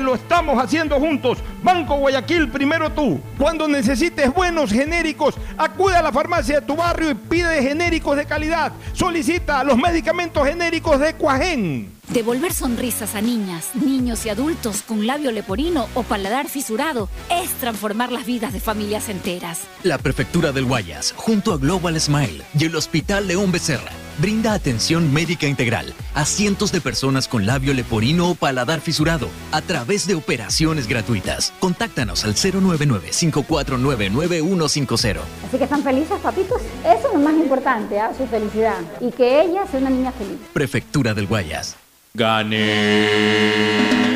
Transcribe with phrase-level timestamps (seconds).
[0.00, 1.38] lo estamos haciendo juntos.
[1.62, 3.20] Banco Guayaquil, primero tú.
[3.38, 8.26] Cuando necesites buenos genéricos, acude a la farmacia de tu barrio y pide genéricos de
[8.26, 8.72] calidad.
[8.92, 11.96] Solicita los medicamentos genéricos de Cuajén.
[12.08, 18.12] Devolver sonrisas a niñas, niños y adultos con labio leporino o paladar fisurado es transformar
[18.12, 19.62] las vidas de familias enteras.
[19.82, 25.12] La Prefectura del Guayas, junto a Global Smile y el Hospital León Becerra, brinda atención
[25.12, 30.14] médica integral a cientos de personas con labio leporino o paladar fisurado a través de
[30.14, 31.52] operaciones gratuitas.
[31.60, 35.18] Contáctanos al 099-549-9150.
[35.46, 36.62] Así que están felices, papitos.
[36.84, 38.12] Eso es lo más importante, ¿ah?
[38.16, 38.78] su felicidad.
[39.00, 40.38] Y que ella sea una niña feliz.
[40.52, 41.74] Prefectura del Guayas.
[42.14, 44.15] Gane.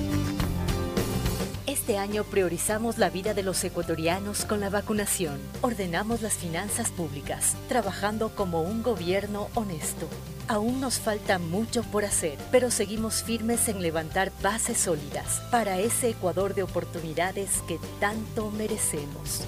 [1.91, 5.37] Este año priorizamos la vida de los ecuatorianos con la vacunación.
[5.59, 10.07] Ordenamos las finanzas públicas, trabajando como un gobierno honesto.
[10.47, 16.11] Aún nos falta mucho por hacer, pero seguimos firmes en levantar bases sólidas para ese
[16.11, 19.41] Ecuador de oportunidades que tanto merecemos.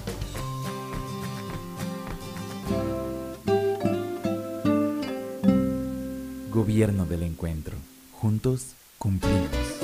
[6.50, 7.78] Gobierno del Encuentro.
[8.12, 9.83] Juntos cumplimos.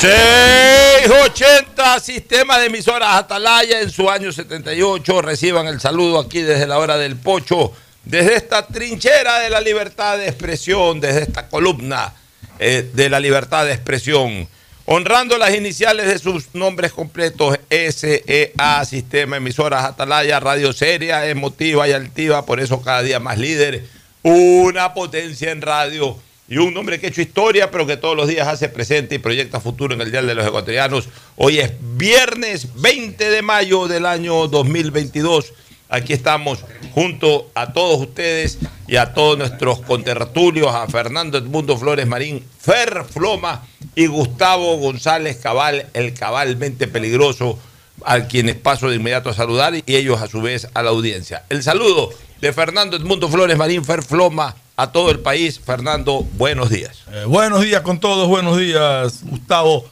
[0.00, 5.22] 680 Sistema de Emisoras Atalaya en su año 78.
[5.22, 7.72] Reciban el saludo aquí desde la hora del pocho,
[8.04, 12.12] desde esta trinchera de la libertad de expresión, desde esta columna
[12.60, 14.46] eh, de la libertad de expresión.
[14.84, 21.92] Honrando las iniciales de sus nombres completos, SEA, Sistema Emisoras Atalaya, radio seria, emotiva y
[21.92, 23.84] altiva, por eso cada día más líder,
[24.22, 26.16] una potencia en radio
[26.48, 29.18] y un hombre que ha hecho historia, pero que todos los días hace presente y
[29.18, 31.08] proyecta futuro en el Dial de los Ecuatorianos.
[31.36, 35.52] Hoy es viernes 20 de mayo del año 2022.
[35.90, 42.06] Aquí estamos junto a todos ustedes y a todos nuestros contertulios, a Fernando Edmundo Flores
[42.06, 47.58] Marín, Fer Floma y Gustavo González Cabal, el cabalmente peligroso,
[48.04, 51.44] a quienes paso de inmediato a saludar y ellos a su vez a la audiencia.
[51.50, 52.10] El saludo
[52.40, 55.58] de Fernando Edmundo Flores Marín, Fer Floma, a todo el país.
[55.58, 57.02] Fernando, buenos días.
[57.12, 59.90] Eh, buenos días con todos, buenos días, Gustavo.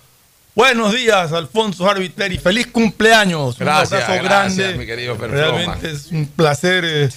[0.55, 2.39] Buenos días, Alfonso Arbiteri.
[2.39, 3.59] Feliz cumpleaños.
[3.59, 4.79] Gracias, un abrazo gracias, grande.
[4.79, 7.09] mi querido Realmente es un placer eh,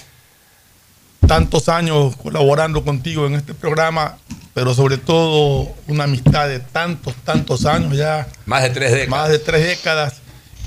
[1.28, 4.18] tantos años colaborando contigo en este programa,
[4.56, 8.28] pero sobre todo una amistad de tantos, tantos años ya.
[8.48, 9.10] Más de tres décadas.
[9.10, 10.16] Más de tres décadas.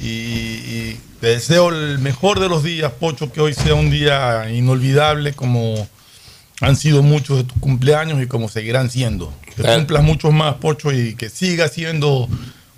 [0.01, 4.49] Y, y te deseo el mejor de los días, Pocho, que hoy sea un día
[4.51, 5.89] inolvidable como
[6.63, 9.33] han sido muchos de tus cumpleaños y como seguirán siendo.
[9.45, 9.77] Que Claro.
[9.79, 12.29] cumplas muchos más, Pocho, y que siga siendo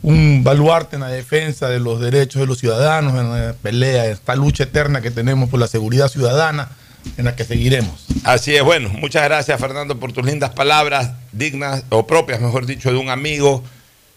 [0.03, 4.35] un baluarte en la defensa de los derechos de los ciudadanos, en la pelea, esta
[4.35, 6.71] lucha eterna que tenemos por la seguridad ciudadana,
[7.17, 8.07] en la que seguiremos.
[8.25, 12.91] Así es, bueno, muchas gracias Fernando por tus lindas palabras, dignas o propias, mejor dicho,
[12.91, 13.63] de un amigo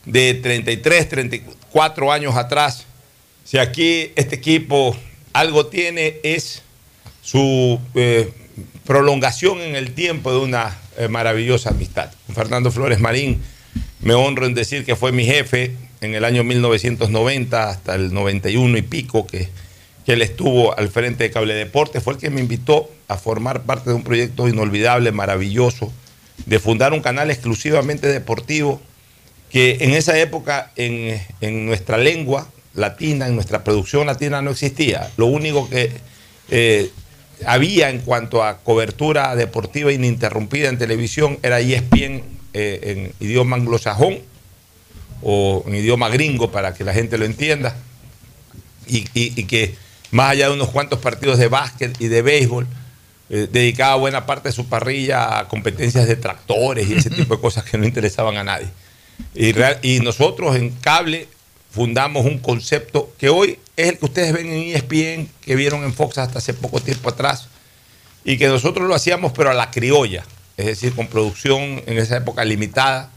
[0.05, 2.85] de 33, 34 años atrás.
[3.43, 4.95] Si aquí este equipo
[5.33, 6.61] algo tiene es
[7.21, 8.31] su eh,
[8.87, 12.09] prolongación en el tiempo de una eh, maravillosa amistad.
[12.33, 13.41] Fernando Flores Marín,
[13.99, 18.77] me honro en decir que fue mi jefe en el año 1990 hasta el 91
[18.77, 19.49] y pico que,
[20.05, 23.63] que él estuvo al frente de Cable Deporte, fue el que me invitó a formar
[23.63, 25.91] parte de un proyecto inolvidable, maravilloso,
[26.45, 28.81] de fundar un canal exclusivamente deportivo
[29.49, 35.09] que en esa época en, en nuestra lengua latina, en nuestra producción latina no existía.
[35.17, 35.91] Lo único que
[36.49, 36.89] eh,
[37.45, 42.23] había en cuanto a cobertura deportiva ininterrumpida en televisión era ESPN
[42.53, 44.19] eh, en idioma anglosajón
[45.21, 47.75] o en idioma gringo para que la gente lo entienda
[48.87, 49.03] y,
[49.43, 49.75] que
[50.11, 52.65] más allá de unos cuantos partidos de básquet y de béisbol
[53.29, 57.41] eh, dedicaba buena parte de su parrilla a competencias de tractores y ese tipo de
[57.41, 58.67] cosas que no interesaban a nadie.
[59.81, 61.27] Y nosotros en cable
[61.71, 65.93] fundamos un concepto que hoy es el que ustedes ven en ESPN, que vieron en
[65.93, 67.47] Fox hasta hace poco tiempo atrás,
[68.25, 70.25] y que nosotros lo hacíamos pero a la criolla,
[70.57, 73.11] es decir, con producción en esa época limitada,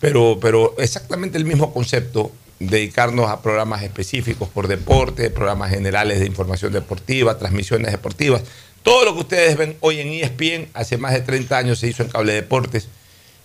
[0.00, 6.26] pero, pero exactamente el mismo concepto, dedicarnos a programas específicos por deporte, programas generales de
[6.26, 8.42] información deportiva, transmisiones deportivas.
[8.82, 12.04] Todo lo que ustedes ven hoy en ESPN, hace más de 30 años se hizo
[12.04, 12.88] en Cable Deportes,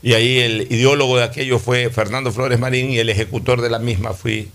[0.03, 3.79] y ahí el ideólogo de aquello fue Fernando Flores Marín y el ejecutor de la
[3.79, 4.51] misma fui,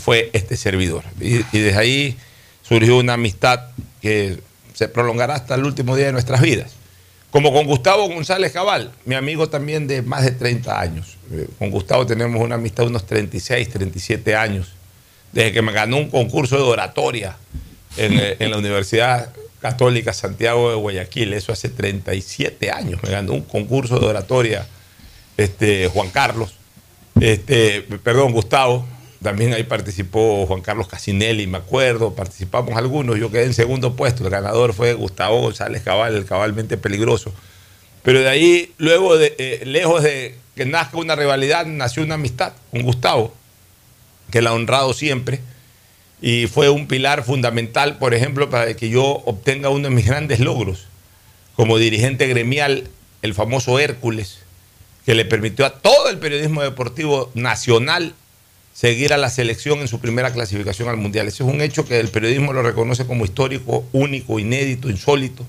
[0.00, 1.04] fue este servidor.
[1.20, 2.16] Y, desde ahí
[2.62, 3.60] surgió una amistad
[4.00, 4.38] que
[4.74, 6.72] se prolongará hasta el último día de nuestras vidas.
[7.30, 11.16] Como con Gustavo González Cabal, mi amigo también de más de 30 años.
[11.32, 14.72] Eh, Con Gustavo tenemos una amistad de unos 36, 37 años,
[15.32, 17.36] desde que me ganó un concurso de oratoria
[17.96, 23.42] en, eh, la Universidad Católica Santiago de Guayaquil, eso hace 37 años, me ganó un
[23.42, 24.66] concurso de oratoria
[25.36, 26.54] este, Juan Carlos,
[27.20, 28.86] este, perdón, Gustavo,
[29.22, 34.24] también ahí participó Juan Carlos Casinelli, me acuerdo, participamos algunos, yo quedé en segundo puesto,
[34.24, 37.32] el ganador fue Gustavo González Cabal, el cabalmente peligroso.
[38.02, 42.54] Pero de ahí, luego, de, eh, lejos de que nazca una rivalidad, nació una amistad
[42.70, 43.34] con Gustavo,
[44.30, 45.40] que la ha honrado siempre,
[46.22, 50.40] y fue un pilar fundamental, por ejemplo, para que yo obtenga uno de mis grandes
[50.40, 50.86] logros
[51.56, 52.88] como dirigente gremial,
[53.20, 54.38] el famoso Hércules,
[55.04, 58.14] que le permitió a todo el periodismo deportivo nacional
[58.72, 61.28] seguir a la selección en su primera clasificación al Mundial.
[61.28, 65.44] Ese es un hecho que el periodismo lo reconoce como histórico, único, inédito, insólito.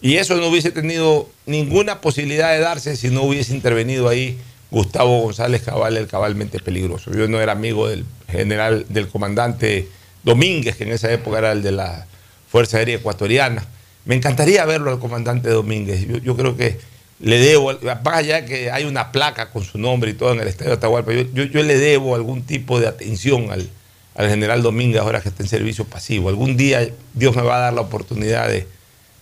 [0.00, 4.38] Y eso no hubiese tenido ninguna posibilidad de darse si no hubiese intervenido ahí
[4.70, 7.12] Gustavo González Cabal, el cabalmente peligroso.
[7.12, 9.88] Yo no era amigo del general, del comandante
[10.22, 12.06] Domínguez, que en esa época era el de la
[12.48, 13.64] Fuerza Aérea Ecuatoriana.
[14.04, 16.06] Me encantaría verlo al comandante Domínguez.
[16.06, 16.78] Yo, yo creo que
[17.18, 17.72] le debo,
[18.04, 21.12] allá que hay una placa con su nombre y todo en el estadio de Atahualpa,
[21.12, 23.68] yo, yo, yo le debo algún tipo de atención al,
[24.14, 26.28] al, general Domínguez ahora que está en servicio pasivo.
[26.28, 28.66] Algún día Dios me va a dar la oportunidad de,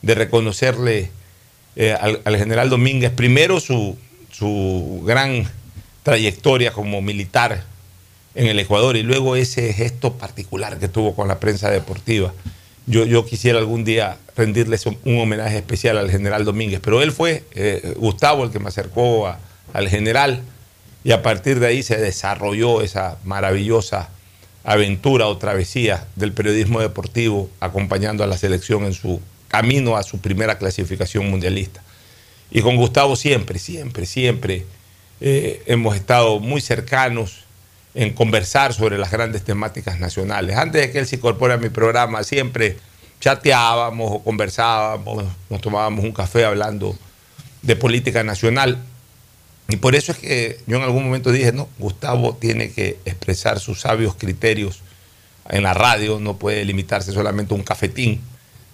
[0.02, 1.10] de reconocerle
[1.76, 3.96] eh, al, al, general Domínguez, primero su,
[4.30, 5.48] su gran
[6.02, 7.64] trayectoria como militar
[8.34, 12.32] en el Ecuador y luego ese gesto particular que tuvo con la prensa deportiva.
[12.86, 17.44] Yo, yo quisiera algún día rendirles un, homenaje especial al general Domínguez, pero él fue,
[17.54, 19.38] eh, Gustavo, el que me acercó a,
[19.72, 20.42] al general
[21.02, 24.08] y a partir de ahí se desarrolló esa maravillosa
[24.64, 30.18] aventura o travesía del periodismo deportivo acompañando a la selección en su camino a su
[30.18, 31.82] primera clasificación mundialista.
[32.50, 34.64] Y con Gustavo siempre, siempre, siempre
[35.20, 37.43] eh, hemos estado muy cercanos
[37.94, 40.56] en conversar sobre las grandes temáticas nacionales.
[40.56, 42.76] Antes de que él se incorpore a mi programa, siempre
[43.20, 46.96] chateábamos o conversábamos, nos tomábamos un café hablando
[47.62, 48.78] de política nacional.
[49.68, 53.60] Y por eso es que yo en algún momento dije, no, Gustavo tiene que expresar
[53.60, 54.82] sus sabios criterios
[55.48, 58.20] en la radio, no puede limitarse solamente a un cafetín,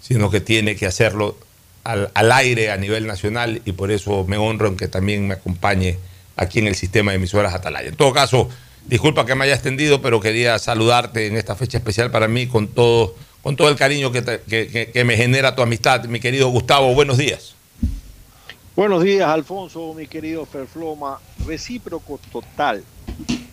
[0.01, 1.37] sino que tiene que hacerlo
[1.85, 5.35] al, al, aire a nivel nacional y por eso me honro en que también me
[5.35, 5.99] acompañe
[6.37, 7.89] aquí en el sistema de emisoras Atalaya.
[7.89, 8.49] En todo caso,
[8.87, 12.69] disculpa que me haya extendido, pero quería saludarte en esta fecha especial para mí con
[12.69, 16.05] todo, con todo el cariño que, que me genera tu amistad.
[16.05, 17.55] Mi querido Gustavo, buenos días.
[18.77, 21.21] Buenos días, Alfonso, mi querido Ferfloma.
[21.47, 22.83] Recíproco total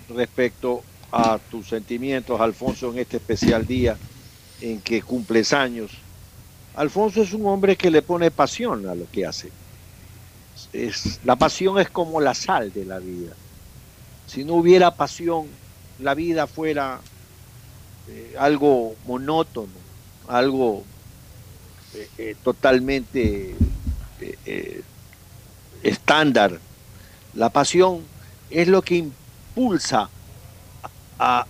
[0.07, 3.97] respecto a tus sentimientos, Alfonso, en este especial día
[4.61, 5.91] en que cumples años.
[6.75, 9.49] Alfonso es un hombre que le pone pasión a lo que hace.
[10.71, 13.33] Es, la pasión es como la sal de la vida.
[14.27, 15.47] Si no hubiera pasión,
[15.99, 16.99] la vida fuera
[18.09, 19.71] eh, algo monótono,
[20.27, 20.83] algo
[21.93, 23.55] eh, eh, totalmente
[25.81, 26.59] estándar.
[27.33, 28.01] La pasión
[28.49, 30.09] es lo que impulsa
[31.17, 31.45] a,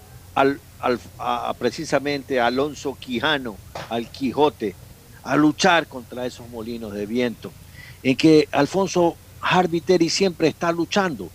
[1.57, 3.57] precisamente a Alonso Quijano,
[3.89, 4.75] al Quijote,
[5.24, 7.51] a luchar contra esos molinos de viento,
[8.03, 11.29] en que Alfonso Harbiteri siempre está luchando.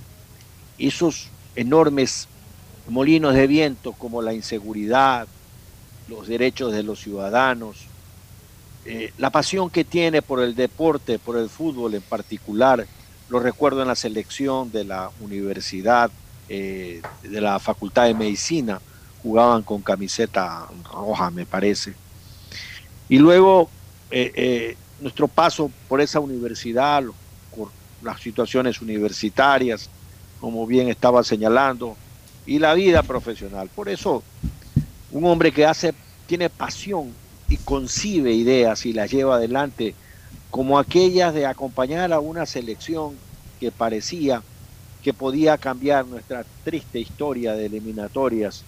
[0.79, 2.29] Esos enormes
[2.89, 5.27] molinos de viento como la inseguridad,
[6.09, 7.87] los derechos de los ciudadanos,
[8.85, 12.87] eh, la pasión que tiene por el deporte, por el fútbol en particular,
[13.29, 16.11] lo recuerdo en la selección de la universidad,
[16.49, 18.81] eh, de la Facultad de Medicina,
[19.23, 21.95] jugaban con camiseta roja, me parece.
[23.09, 23.71] Y luego
[24.11, 27.05] eh, nuestro paso por esa universidad,
[27.55, 27.71] por
[28.03, 29.89] las situaciones universitarias,
[30.43, 31.97] como bien estaba señalando,
[32.45, 33.71] y la vida profesional.
[33.73, 34.25] Por eso,
[35.13, 35.95] un hombre que hace,
[36.27, 37.15] tiene pasión
[37.49, 39.95] y concibe ideas y las lleva adelante,
[40.51, 43.15] como aquellas de acompañar a una selección
[43.61, 44.43] que parecía
[45.01, 48.65] que podía cambiar nuestra triste historia de eliminatorias,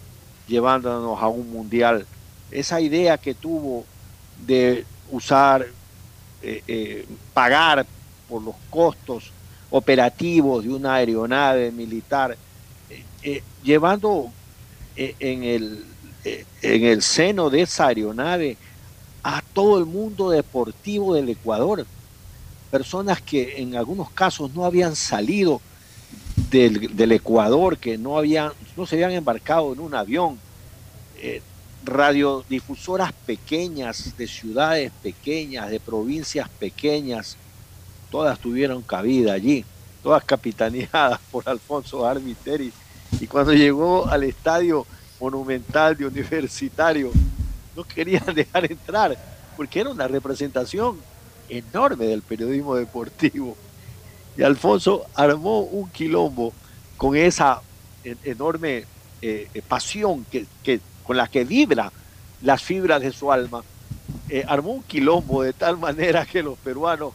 [0.46, 2.06] llevándonos a un mundial.
[2.52, 3.84] Esa idea que tuvo
[4.46, 5.66] de usar,
[6.40, 7.84] eh, eh, pagar
[8.28, 9.33] por los costos
[9.76, 12.36] operativos de una aeronave militar,
[12.88, 14.30] eh, eh llevando
[14.94, 15.84] eh, en el,
[16.62, 18.56] en el seno de esa aeronave
[19.24, 21.84] a todo el mundo deportivo del Ecuador,
[22.70, 25.60] personas que en algunos casos no habían salido
[26.50, 30.38] del, del Ecuador, que no, habían, no se habían embarcado en un avión,
[31.84, 37.36] radiodifusoras pequeñas, de ciudades pequeñas, de provincias pequeñas,
[38.14, 39.64] todas tuvieron cabida allí,
[40.00, 42.72] todas capitaneadas por Alfonso Armiteri.
[43.18, 44.86] Y cuando llegó al estadio
[45.18, 47.10] monumental de universitario,
[47.74, 49.18] no querían dejar entrar,
[49.56, 50.96] porque era una representación
[51.48, 53.56] enorme del periodismo deportivo.
[54.36, 56.52] Y Alfonso armó un quilombo
[56.96, 57.62] con esa
[58.04, 58.84] enorme
[59.22, 61.90] eh, pasión que, que, con la que vibra
[62.42, 63.64] las fibras de su alma.
[64.28, 67.12] Eh, armó un quilombo de tal manera que los peruanos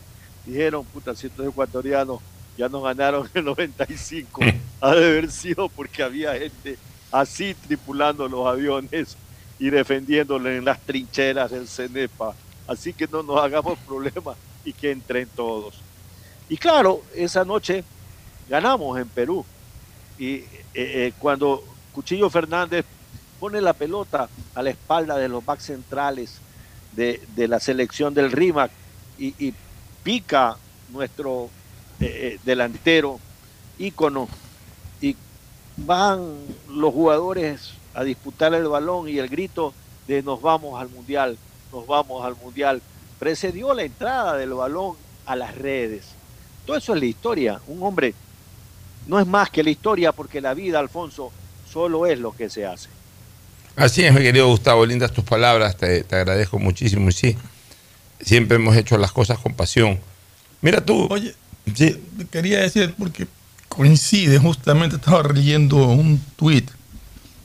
[0.49, 2.19] dijeron, puta, si estos ecuatorianos
[2.57, 4.41] ya nos ganaron el 95,
[4.81, 6.77] ha de haber sido porque había gente
[7.11, 9.15] así tripulando los aviones
[9.57, 12.33] y defendiéndole en las trincheras del CENEPA.
[12.67, 15.75] Así que no nos hagamos problemas y que entren todos.
[16.49, 17.83] Y claro, esa noche
[18.49, 19.45] ganamos en Perú.
[20.17, 21.63] Y eh, eh, cuando
[21.93, 22.85] Cuchillo Fernández
[23.39, 26.39] pone la pelota a la espalda de los back centrales
[26.91, 28.71] de, de la selección del RIMAC
[29.17, 29.53] y, y,
[30.03, 30.57] pica
[30.89, 31.49] nuestro
[31.99, 33.19] eh, eh, delantero
[33.77, 34.27] ícono
[35.01, 35.15] y
[35.77, 36.33] van
[36.69, 39.73] los jugadores a disputar el balón y el grito
[40.07, 41.37] de nos vamos al mundial,
[41.71, 42.81] nos vamos al mundial,
[43.19, 46.05] precedió la entrada del balón a las redes.
[46.65, 47.61] Todo eso es la historia.
[47.67, 48.13] Un hombre
[49.07, 51.31] no es más que la historia porque la vida, Alfonso,
[51.71, 52.89] solo es lo que se hace.
[53.75, 57.37] Así es, mi querido Gustavo, lindas tus palabras, te, te agradezco muchísimo sí,
[58.21, 59.99] siempre hemos hecho las cosas con pasión.
[60.61, 61.35] Mira tú, Oye,
[62.31, 63.27] quería decir, porque
[63.67, 66.69] coincide, justamente estaba leyendo un tuit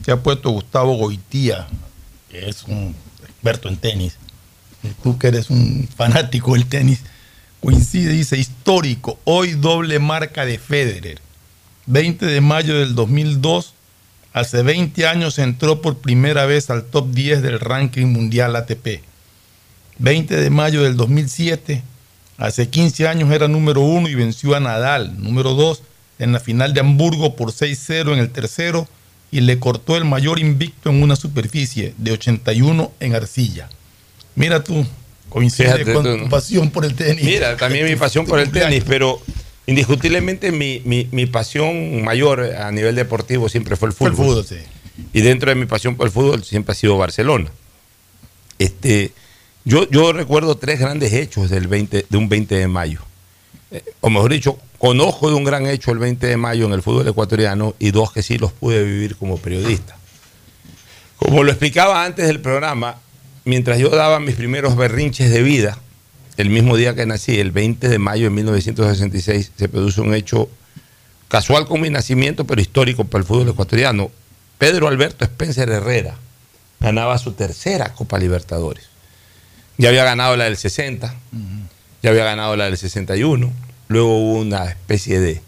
[0.03, 1.67] que ha puesto Gustavo Goitía,
[2.29, 4.17] que es un experto en tenis.
[5.01, 7.01] Tú que eres un fanático del tenis,
[7.61, 11.19] coincide, dice, histórico, hoy doble marca de Federer.
[11.87, 13.73] 20 de mayo del 2002,
[14.33, 19.01] hace 20 años entró por primera vez al top 10 del ranking mundial ATP.
[19.99, 21.81] 20 de mayo del 2007,
[22.37, 25.81] hace 15 años era número uno y venció a Nadal, número 2,
[26.19, 28.87] en la final de Hamburgo por 6-0 en el tercero
[29.31, 33.69] y le cortó el mayor invicto en una superficie de 81 en arcilla.
[34.35, 34.85] Mira tú,
[35.29, 36.29] coincide Fíjate con tú, tu ¿no?
[36.29, 37.23] pasión por el tenis.
[37.23, 39.21] Mira, también mi pasión por el tenis, pero
[39.67, 44.37] indiscutiblemente mi, mi- mi pasión mayor a nivel deportivo siempre fue el Fue fútbol.
[44.39, 44.65] el fútbol, sí.
[45.13, 47.49] Y dentro de mi pasión por el fútbol siempre ha sido Barcelona.
[48.59, 49.11] Este,
[49.65, 53.01] yo, yo recuerdo tres grandes hechos del 20, de un 20 de mayo.
[53.71, 56.83] Eh, o mejor dicho, conozco de un gran hecho el 20 de mayo en el
[56.83, 59.97] fútbol ecuatoriano y dos que sí los pude vivir como periodista.
[61.17, 62.97] Como lo explicaba antes del programa,
[63.43, 65.79] mientras yo daba mis primeros berrinches de vida,
[66.37, 70.49] el mismo día que nací, el 20 de mayo de 1966, se produjo un hecho
[71.27, 74.11] casual con mi nacimiento, pero histórico para el fútbol ecuatoriano.
[74.57, 76.15] Pedro Alberto Spencer Herrera
[76.79, 78.94] ganaba su tercera Copa Libertadores.
[79.77, 81.13] Ya había ganado la del 60,
[82.01, 83.51] ya había ganado la del 61,
[83.89, 85.41] luego hubo una especie de,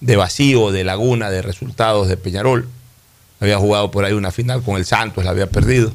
[0.00, 2.68] de vacío, de laguna de resultados de Peñarol.
[3.40, 5.92] Había jugado por ahí una final con el Santos, la había perdido.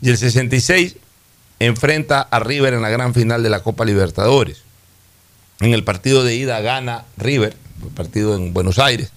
[0.00, 0.96] Y el 66
[1.58, 4.62] enfrenta a River en la gran final de la Copa Libertadores.
[5.60, 7.56] En el partido de ida gana River,
[7.94, 9.10] partido en Buenos Aires.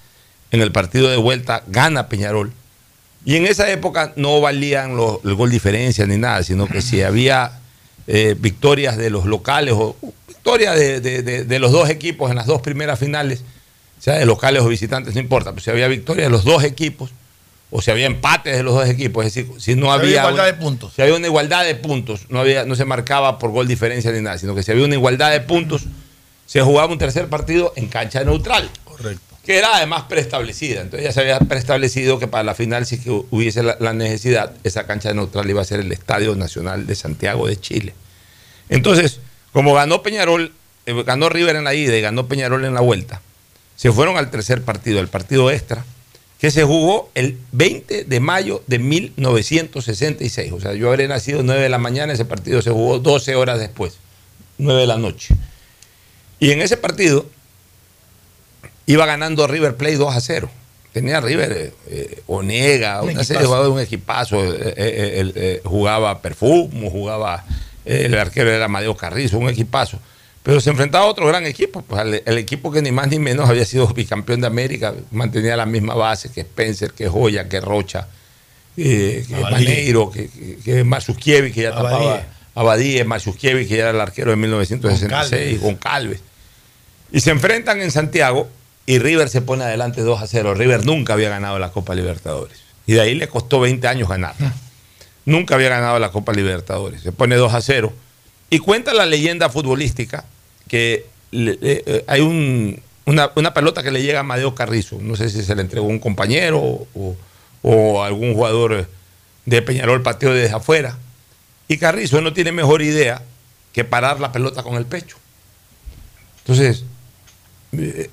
[0.51, 2.51] En el partido de vuelta gana Peñarol.
[3.23, 7.03] Y en esa época no valían los- el gol diferencia ni nada, sino que si
[7.03, 7.59] había
[8.07, 9.95] eh, victorias de los locales o
[10.27, 13.43] victorias de, de- de- de los dos equipos en las dos primeras finales,
[13.99, 17.11] sea de locales o visitantes, no importa, pero si había victorias de los dos equipos
[17.69, 20.43] o si había empates de los dos equipos, es decir, si no había, igualdad una-
[20.45, 20.93] de puntos.
[20.95, 24.19] si había una igualdad de puntos, no, había, no se marcaba por gol diferencia ni
[24.21, 25.83] nada, sino que si había una igualdad de puntos,
[26.47, 29.30] se jugaba un tercer partido en cancha neutral Correcto.
[29.45, 30.81] Que era además preestablecida.
[30.81, 34.85] Entonces ya se había preestablecido que para la final, si que hubiese la, necesidad, esa
[34.85, 37.93] cancha neutral iba a ser el Estadio Nacional de Santiago de Chile.
[38.69, 39.19] Entonces,
[39.51, 40.53] como ganó Peñarol,
[40.85, 43.21] eh, ganó River en la ida y ganó Peñarol en la vuelta,
[43.75, 45.83] se fueron al tercer partido, el partido extra,
[46.39, 50.51] que se jugó el 20 de mayo de 1966.
[50.51, 53.59] O sea, yo habré nacido 9 de la mañana, ese partido se jugó 12 horas
[53.59, 53.97] después,
[54.57, 55.35] 9 de la noche.
[56.39, 57.27] Y en ese partido,
[58.85, 60.49] iba ganando River Plate 2 a 0.
[60.93, 64.43] Tenía River eh, eh, Onega, Un una serie de jugadores, un equipazo.
[64.43, 64.73] eh,
[65.35, 67.45] eh, jugaba Perfumo, jugaba
[67.85, 69.99] el arquero era Amadeo Carrizo, un equipazo.
[70.43, 73.49] Pero se enfrentaba a otro gran equipo, pues el equipo que ni más ni menos
[73.49, 78.07] había sido bicampeón de América, mantenía la misma base que Spencer, que Joya, que Rocha,
[78.75, 79.35] eh, que.
[79.35, 81.97] Maneiro, que, que, que ya Abadie.
[81.97, 82.23] tapaba
[82.55, 85.61] Abadie, Marzukiewicz, que ya era el arquero de 1966, Goncalves.
[85.61, 86.19] con Calves.
[87.11, 88.49] Y se enfrentan en Santiago
[88.85, 90.53] y River se pone adelante 2 a 0.
[90.55, 92.59] River nunca había ganado la Copa Libertadores.
[92.87, 94.33] Y de ahí le costó 20 años ganar.
[95.25, 97.01] Nunca había ganado la Copa Libertadores.
[97.01, 97.93] Se pone 2 a 0.
[98.49, 100.25] Y cuenta la leyenda futbolística
[100.67, 104.97] que le- le- eh, hay un- una, una pelota que le llega a Amadeo Carrizo.
[104.99, 107.15] No sé si se le entregó un compañero o,
[107.61, 108.87] o algún jugador
[109.45, 110.97] de Peñarol pateó desde afuera.
[111.67, 113.21] Y Carrizo no tiene mejor idea
[113.73, 115.17] que parar la pelota con el pecho.
[116.39, 116.83] Entonces,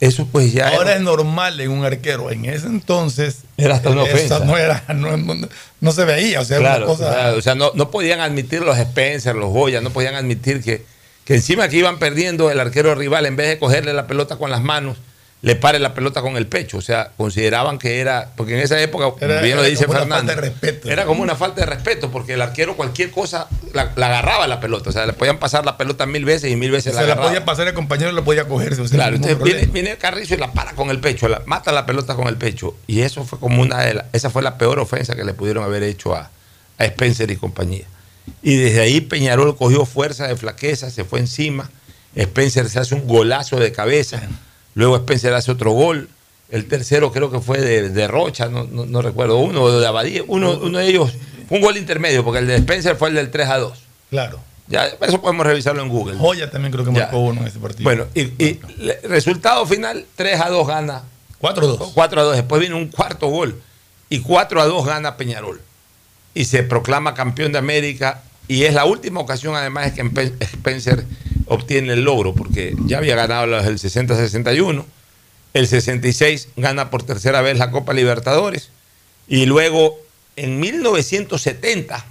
[0.01, 2.31] eso pues ya Ahora era- es normal en un arquero.
[2.31, 3.39] En ese entonces.
[3.57, 4.39] Era hasta una ofensa.
[4.41, 5.49] No, era, no, no-
[5.81, 6.41] no se veía.
[6.41, 7.11] O sea, Claro, cosa.
[7.11, 10.85] claro, o sea, no, no podían admitir los Spencer, los Goya, no podían admitir que,
[11.25, 14.51] que encima que iban perdiendo el arquero rival, en vez de cogerle la pelota con
[14.51, 14.99] las manos,
[15.41, 16.79] le pare la pelota con el pecho.
[16.79, 20.03] O sea, consideraban que era, porque en esa época, Era- bien lo era dice como
[20.03, 20.91] una falta de respeto.
[20.91, 24.59] era como una falta de respeto, porque el arquero cualquier cosa la, la agarraba la
[24.59, 24.91] pelota.
[24.91, 27.13] O sea, le podían pasar la pelota mil veces y mil veces la se la
[27.13, 27.29] agarraba.
[27.29, 28.73] podía pasar el compañero y lo podía coger.
[28.73, 29.39] o sea, Claro, entonces
[29.73, 32.37] viene, el Carrizo y la para con el pecho, la- mata la pelota con el
[32.37, 32.77] pecho.
[32.89, 35.63] Y eso fue como una de las, esa fue la peor ofensa que le pudieron
[35.63, 36.31] haber hecho a,
[36.79, 37.85] a Spencer y compañía.
[38.43, 41.71] Y desde ahí Peñarol cogió fuerza de flaqueza, se fue encima.
[42.17, 44.21] Spencer se hace un golazo de cabeza,
[44.75, 46.09] luego Spencer hace otro gol,
[46.51, 50.23] el tercero creo que fue de, de Rocha, no, no- no recuerdo, uno de Abadía,
[50.27, 51.13] uno, uno de ellos,
[51.51, 53.79] un gol intermedio, porque el de Spencer fue el del 3 a 2.
[54.11, 54.41] Claro.
[54.67, 56.19] Ya, eso podemos revisarlo en Google.
[56.19, 57.03] Joya también creo que Ya.
[57.05, 57.85] marcó uno en ese partido.
[57.85, 58.61] Bueno, y, y
[59.05, 61.03] resultado final, 3 a 2 gana.
[61.39, 61.91] 4 a 2.
[61.95, 62.37] 4 a 2.
[62.37, 63.59] Después viene un cuarto gol.
[64.11, 65.61] Y 4 a 2 gana Peñarol.
[66.35, 68.23] Y se proclama campeón de América.
[68.47, 70.03] Y es la última ocasión, además, que
[70.41, 71.05] Spencer
[71.49, 74.85] obtiene el logro, porque ya había ganado del 60-61.
[75.55, 78.71] El 66 gana por tercera vez la Copa Libertadores.
[79.27, 79.99] Y luego,
[80.37, 82.05] en 1970,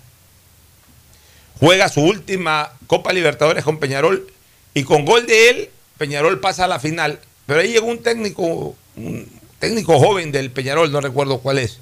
[1.60, 4.28] juega su última Copa Libertadores con Peñarol
[4.73, 7.19] y con gol de él, Peñarol pasa a la final.
[7.45, 9.28] Pero ahí llegó un técnico, un
[9.60, 11.80] técnico joven del Peñarol, no recuerdo cuál es.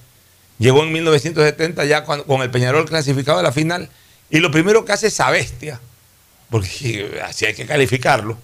[0.59, 3.89] Llegó en 1970 ya con, el Peñarol clasificado a la final
[4.29, 5.81] y lo primero que hace esa bestia,
[6.49, 8.37] porque así hay que calificarlo,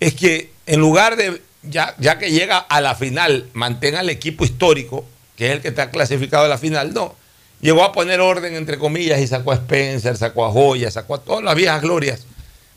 [0.00, 4.44] es que en lugar de, ya, ya que llega a la final, mantenga el equipo
[4.44, 5.04] histórico,
[5.36, 7.16] que es el que está clasificado a la final, no.
[7.60, 11.22] Llegó a poner orden, entre comillas, y sacó a Spencer, sacó a Joya, sacó a
[11.22, 12.26] todas las viejas glorias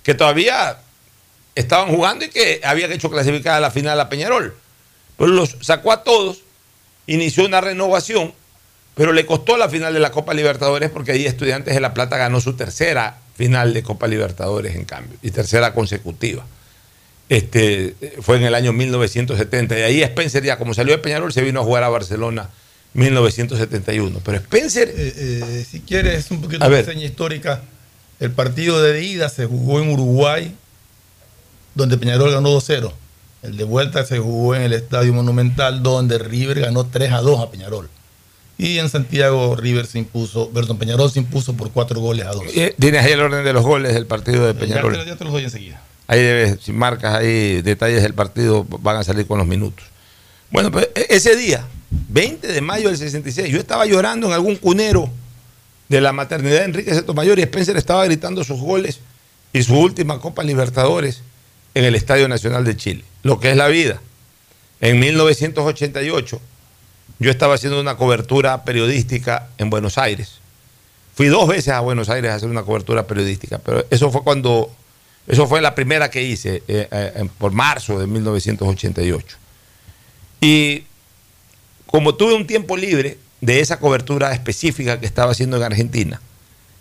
[0.03, 0.77] que todavía
[1.55, 4.55] estaban jugando y que habían hecho clasificar a la final a Peñarol.
[5.17, 6.43] Pero los sacó a todos,
[7.07, 8.33] inició una renovación,
[8.95, 12.17] pero le costó la final de la Copa Libertadores porque ahí Estudiantes de La Plata
[12.17, 16.45] ganó su tercera final de Copa Libertadores en cambio, y tercera consecutiva.
[17.29, 19.77] Este, fue en el año 1970.
[19.79, 22.49] Y ahí Spencer ya, como salió de Peñarol, se vino a jugar a Barcelona
[22.93, 24.21] 1971.
[24.23, 24.89] Pero Spencer...
[24.89, 27.61] Eh, eh, si quieres un poquito de reseña histórica,
[28.19, 30.55] el partido de ida se jugó en Uruguay,
[31.75, 32.91] donde Peñarol ganó 2-0.
[33.43, 37.39] El de vuelta se jugó en el Estadio Monumental, donde River ganó 3 a 2
[37.39, 37.89] a Peñarol.
[38.57, 42.43] Y en Santiago River se impuso, perdón, Peñarol se impuso por 4 goles a 2.
[42.55, 44.93] Eh, Tienes ahí el orden de los goles del partido de Ya Peñarol.
[44.97, 45.81] te, ya te los doy enseguida.
[46.07, 49.85] Ahí debes, si marcas ahí detalles del partido, van a salir con los minutos.
[50.49, 51.65] Bueno, pues e- ese día,
[52.09, 55.09] 20 de mayo del 66, yo estaba llorando en algún cunero
[55.89, 58.99] de la maternidad de Enrique Sotomayor y Spencer estaba gritando sus goles
[59.53, 61.21] y su última Copa Libertadores
[61.75, 63.03] en el Estadio Nacional de Chile.
[63.23, 64.01] Lo que es la vida.
[64.81, 66.39] En 1988,
[67.19, 70.39] yo estaba haciendo una cobertura periodística en Buenos Aires.
[71.15, 74.71] Fui dos veces a Buenos Aires a hacer una cobertura periodística, pero eso fue cuando,
[75.25, 79.37] eso fue la primera que hice, eh, eh, por marzo de 1988.
[80.41, 80.83] Y
[81.87, 86.21] como tuve un tiempo libre de esa cobertura específica que estaba haciendo en Argentina,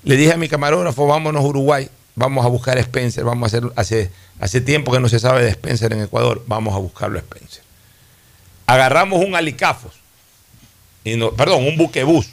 [0.05, 3.57] le dije a mi camarógrafo, vámonos a Uruguay, vamos a buscar a Spencer, vamos a
[3.57, 7.19] hacer, hace, hace tiempo que no se sabe de Spencer en Ecuador, vamos a buscarlo
[7.19, 7.63] a Spencer.
[8.67, 9.95] Agarramos un alicafos,
[11.15, 12.31] no, perdón, un buquebús.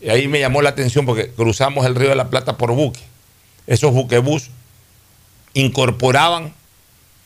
[0.00, 3.00] Y ahí me llamó la atención porque cruzamos el río de la Plata por buque.
[3.66, 4.50] Esos buquebús
[5.52, 6.54] incorporaban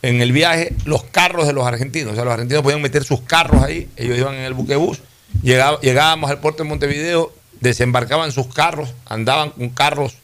[0.03, 2.13] en el viaje los carros de los argentinos.
[2.13, 5.01] O sea, los argentinos podían meter sus carros ahí, ellos iban en el buquebús,
[5.43, 10.17] llegábamos al puerto de Montevideo, desembarcaban sus carros, andaban con carros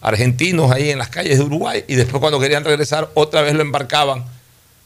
[0.00, 3.60] argentinos ahí en las calles de Uruguay y después cuando querían regresar otra vez lo
[3.60, 4.24] embarcaban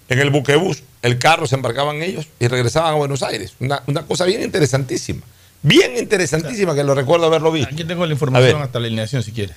[0.09, 3.55] en el buquebús, el carro se embarcaban ellos y regresaban a Buenos Aires.
[3.61, 5.23] Una, una cosa bien interesantísima,
[5.63, 7.73] bien interesantísima que lo recuerdo haberlo visto.
[7.73, 9.57] Aquí tengo la información hasta la alineación si quieres.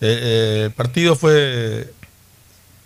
[0.00, 1.92] Eh, eh, el partido fue.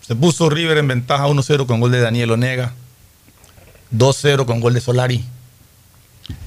[0.01, 2.73] Se puso River en ventaja 1-0 con gol de Daniel Onega.
[3.95, 5.23] 2-0 con gol de Solari.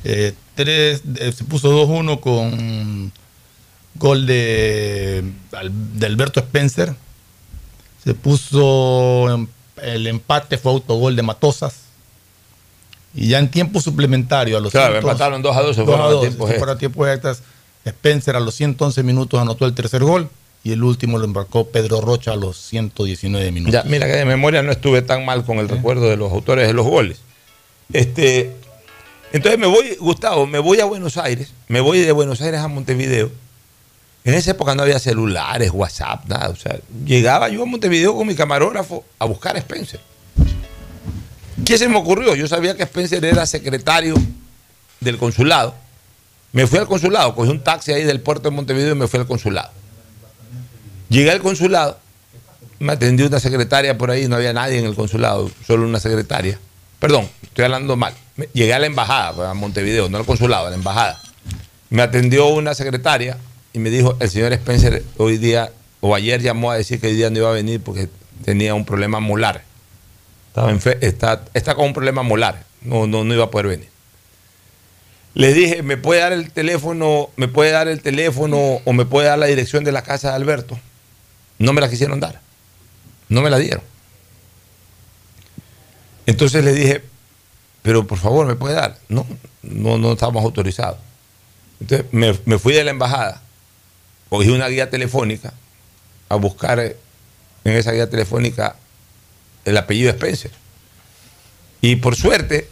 [0.05, 3.13] Eh, eh, se puso 2-1 con
[3.95, 5.25] gol de,
[5.95, 6.95] de Alberto Spencer.
[8.05, 9.49] Se puso
[9.83, 11.81] el empate, fue autogol de Matosas.
[13.15, 15.89] Y ya en tiempo suplementario, a los Claro, 100 empataron 2 a 2, se 2
[15.89, 16.59] fueron a a 2, tiempos se extra.
[16.59, 17.43] fueron a tiempos extras.
[17.85, 20.29] Spencer a los 111 minutos anotó el tercer gol
[20.65, 23.73] y el último lo embarcó Pedro Rocha a los 119 minutos.
[23.73, 26.67] Ya, mira que de memoria no estuve tan mal con el recuerdo de los autores
[26.67, 27.21] de los goles.
[27.93, 28.53] Este,
[29.33, 32.69] entonces me voy, Gustavo, me voy a Buenos Aires, me voy de Buenos Aires a
[32.69, 33.31] Montevideo.
[34.27, 36.49] En esa época no había celulares, WhatsApp, nada.
[36.49, 40.01] O sea, llegaba yo a Montevideo con mi camarógrafo a buscar a Spencer.
[41.65, 42.35] ¿Qué se me ocurrió?
[42.35, 44.17] Yo sabía que Spencer era secretario
[44.99, 45.77] del consulado.
[46.51, 49.21] Me fui al consulado, cogí un taxi ahí del puerto de Montevideo y me fui
[49.21, 49.71] al consulado.
[51.09, 51.97] Llegué al consulado,
[52.81, 56.59] me atendió una secretaria por ahí, no había nadie en el consulado, solo una secretaria.
[56.99, 58.13] Perdón, estoy hablando mal.
[58.53, 61.21] Llegué a la embajada, a Montevideo, no al consulado, a la embajada.
[61.91, 63.39] Me atendió una secretaria
[63.77, 67.15] y me dijo, el señor Spencer hoy día, o ayer llamó a decir que hoy
[67.15, 68.09] día no iba a venir porque
[68.43, 69.65] tenía un problema molar.
[70.49, 73.89] Estaba está, está con un problema molar, no, no, no iba a poder venir.
[75.35, 79.29] Les dije, ¿me puede dar el teléfono, me puede dar el teléfono o me puede
[79.29, 80.81] dar la dirección de la casa de Alberto?
[81.59, 82.41] No me la quisieron dar.
[83.29, 83.83] No me la dieron.
[86.25, 87.05] Entonces le dije,
[87.83, 88.97] pero por favor, ¿me puede dar?
[89.11, 89.27] No,
[89.63, 90.99] no, no estamos autorizados.
[91.79, 93.43] Entonces me, me fui de la embajada,
[94.37, 95.53] cogí una guía telefónica
[96.29, 96.97] a buscar eh,
[97.65, 98.77] en esa guía telefónica
[99.65, 100.51] el apellido Spencer.
[101.81, 102.69] Y por suerte,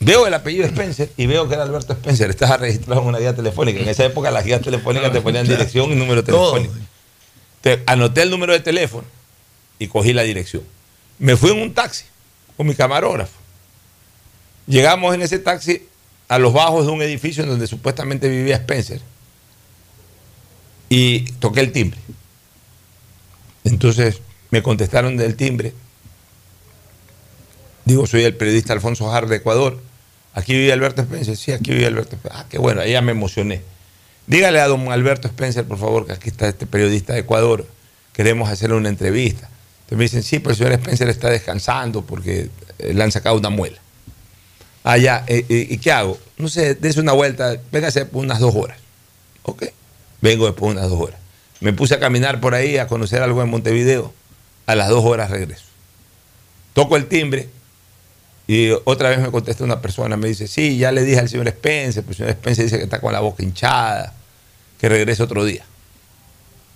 [0.00, 2.30] veo el apellido Spencer y veo que era Alberto Spencer.
[2.30, 3.80] Estaba registrado en una guía telefónica.
[3.80, 6.74] En esa época las guías telefónicas te ponían dirección y número telefónico.
[7.60, 9.06] Te- anoté el número de teléfono
[9.78, 10.62] y cogí la dirección.
[11.18, 12.04] Me fui en un taxi
[12.56, 13.38] con mi camarógrafo.
[14.66, 15.86] Llegamos en ese taxi
[16.28, 19.00] a los bajos de un edificio en donde supuestamente vivía Spencer.
[20.94, 21.98] Y toqué el timbre.
[23.64, 25.72] Entonces me contestaron del timbre.
[27.86, 29.80] Digo, soy el periodista Alfonso Jar de Ecuador.
[30.34, 31.34] Aquí vive Alberto Spencer.
[31.34, 32.38] Sí, aquí vive Alberto Spencer.
[32.38, 33.62] Ah, qué bueno, ahí ya me emocioné.
[34.26, 37.66] Dígale a don Alberto Spencer, por favor, que aquí está este periodista de Ecuador.
[38.12, 39.48] Queremos hacerle una entrevista.
[39.84, 43.38] Entonces me dicen, sí, pero el señor Spencer está descansando porque eh, le han sacado
[43.38, 43.78] una muela.
[44.84, 46.18] Ah, ya, eh, eh, ¿y qué hago?
[46.36, 48.76] No sé, dése una vuelta, véngase por unas dos horas.
[49.44, 49.64] Ok,
[50.22, 51.20] vengo después de unas dos horas.
[51.60, 54.12] Me puse a caminar por ahí a conocer algo en Montevideo.
[54.64, 55.64] A las dos horas regreso.
[56.72, 57.48] Toco el timbre
[58.46, 60.16] y otra vez me contesta una persona.
[60.16, 62.84] Me dice, sí, ya le dije al señor Spencer, pero el señor Spencer dice que
[62.84, 64.14] está con la boca hinchada,
[64.80, 65.64] que regrese otro día.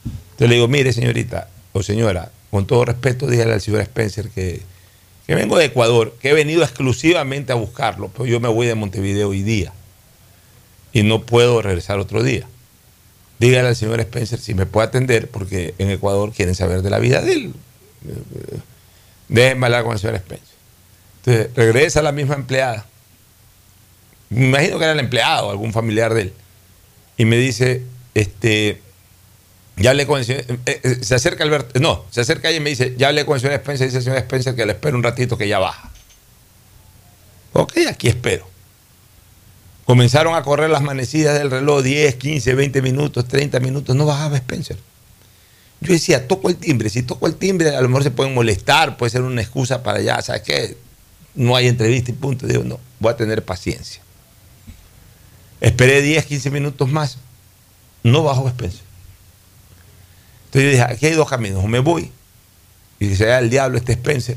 [0.04, 4.62] Entonces le digo, mire señorita o señora, con todo respeto, dígale al señor Spencer que,
[5.26, 8.74] que vengo de Ecuador, que he venido exclusivamente a buscarlo, pero yo me voy de
[8.74, 9.72] Montevideo hoy día
[10.92, 12.46] y no puedo regresar otro día.
[13.38, 16.98] Dígale al señor Spencer si me puede atender, porque en Ecuador quieren saber de la
[16.98, 17.54] vida de él.
[19.28, 20.56] Déjenme hablar con el señor Spencer.
[21.18, 22.86] Entonces regresa la misma empleada.
[24.30, 26.32] Me imagino que era el empleado, algún familiar de él.
[27.16, 27.82] Y me dice,
[28.14, 28.80] este,
[29.76, 32.60] ya hablé con el señor, eh, eh, se acerca Alberto, no, se acerca ella y
[32.60, 34.96] me dice, ya hablé con el señor Spencer, dice el señor Spencer que le espero
[34.96, 35.90] un ratito que ya baja.
[37.52, 38.55] Ok, aquí espero.
[39.86, 44.36] Comenzaron a correr las manecidas del reloj 10, 15, 20 minutos, 30 minutos, no bajaba
[44.36, 44.76] Spencer.
[45.80, 48.96] Yo decía, toco el timbre, si toco el timbre a lo mejor se pueden molestar,
[48.96, 50.76] puede ser una excusa para allá, ¿sabes qué?
[51.36, 52.48] No hay entrevista y punto.
[52.48, 54.02] Digo, no, voy a tener paciencia.
[55.60, 57.18] Esperé 10, 15 minutos más,
[58.02, 58.84] no bajó Spencer.
[60.46, 62.10] Entonces yo dije, aquí hay dos caminos, o me voy
[62.98, 64.36] y que sea el diablo este Spencer,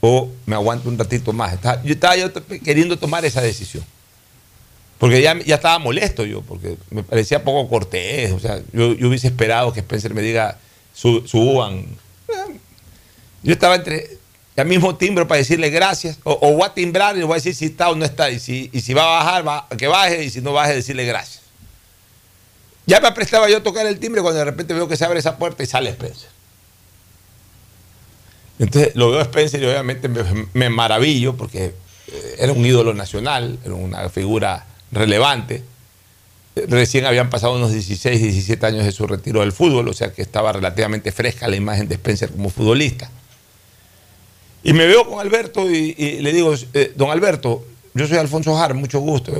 [0.00, 1.56] o me aguanto un ratito más.
[1.82, 2.30] Yo estaba yo
[2.62, 3.84] queriendo tomar esa decisión.
[5.00, 8.30] Porque ya, ya estaba molesto yo, porque me parecía poco cortés.
[8.32, 10.58] O sea, yo, yo hubiese esperado que Spencer me diga,
[10.94, 11.86] "Su- suban.
[13.42, 14.18] Yo estaba entre
[14.56, 17.54] el mismo timbro para decirle gracias, o, voy a timbrar y le voy a decir
[17.54, 18.30] si está o no está.
[18.30, 21.06] Y si, y si va a bajar, va, que baje, y si no baje, decirle
[21.06, 21.40] gracias.
[22.84, 25.18] Ya me prestaba yo a tocar el timbre cuando de repente veo que se abre
[25.18, 26.28] esa puerta y sale Spencer.
[28.58, 31.72] Entonces lo veo a Spencer y obviamente me, me maravillo porque
[32.08, 35.62] eh, era un ídolo nacional, era una figura relevante.
[36.68, 40.20] Recién habían pasado unos 16, 17 años de su retiro del fútbol, o sea que
[40.22, 43.10] estaba relativamente fresca la imagen de Spencer como futbolista.
[44.62, 48.74] Y me veo con Alberto y, le digo, eh, don Alberto, yo soy Alfonso Jar,
[48.74, 49.32] mucho gusto.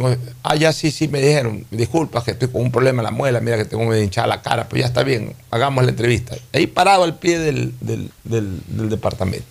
[0.43, 3.41] Ah, ya sí, sí, me dijeron, disculpa que estoy con un problema en la muela,
[3.41, 6.37] mira que tengo medio hinchada la cara, pero ya está bien, hagamos la entrevista.
[6.53, 9.47] Ahí parado al pie del- del- del departamento.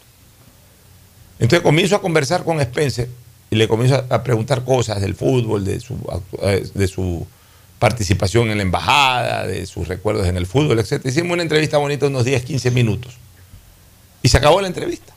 [1.40, 3.08] Entonces comienzo a conversar con Spencer
[3.52, 5.98] y le comienzo a, preguntar cosas del fútbol, de su,
[6.44, 7.26] eh, de su
[7.80, 11.06] participación en la embajada, de sus recuerdos en el fútbol, etc.
[11.06, 13.14] Hicimos una entrevista bonita, unos 10, 15 minutos.
[14.22, 15.14] Y se acabó la entrevista.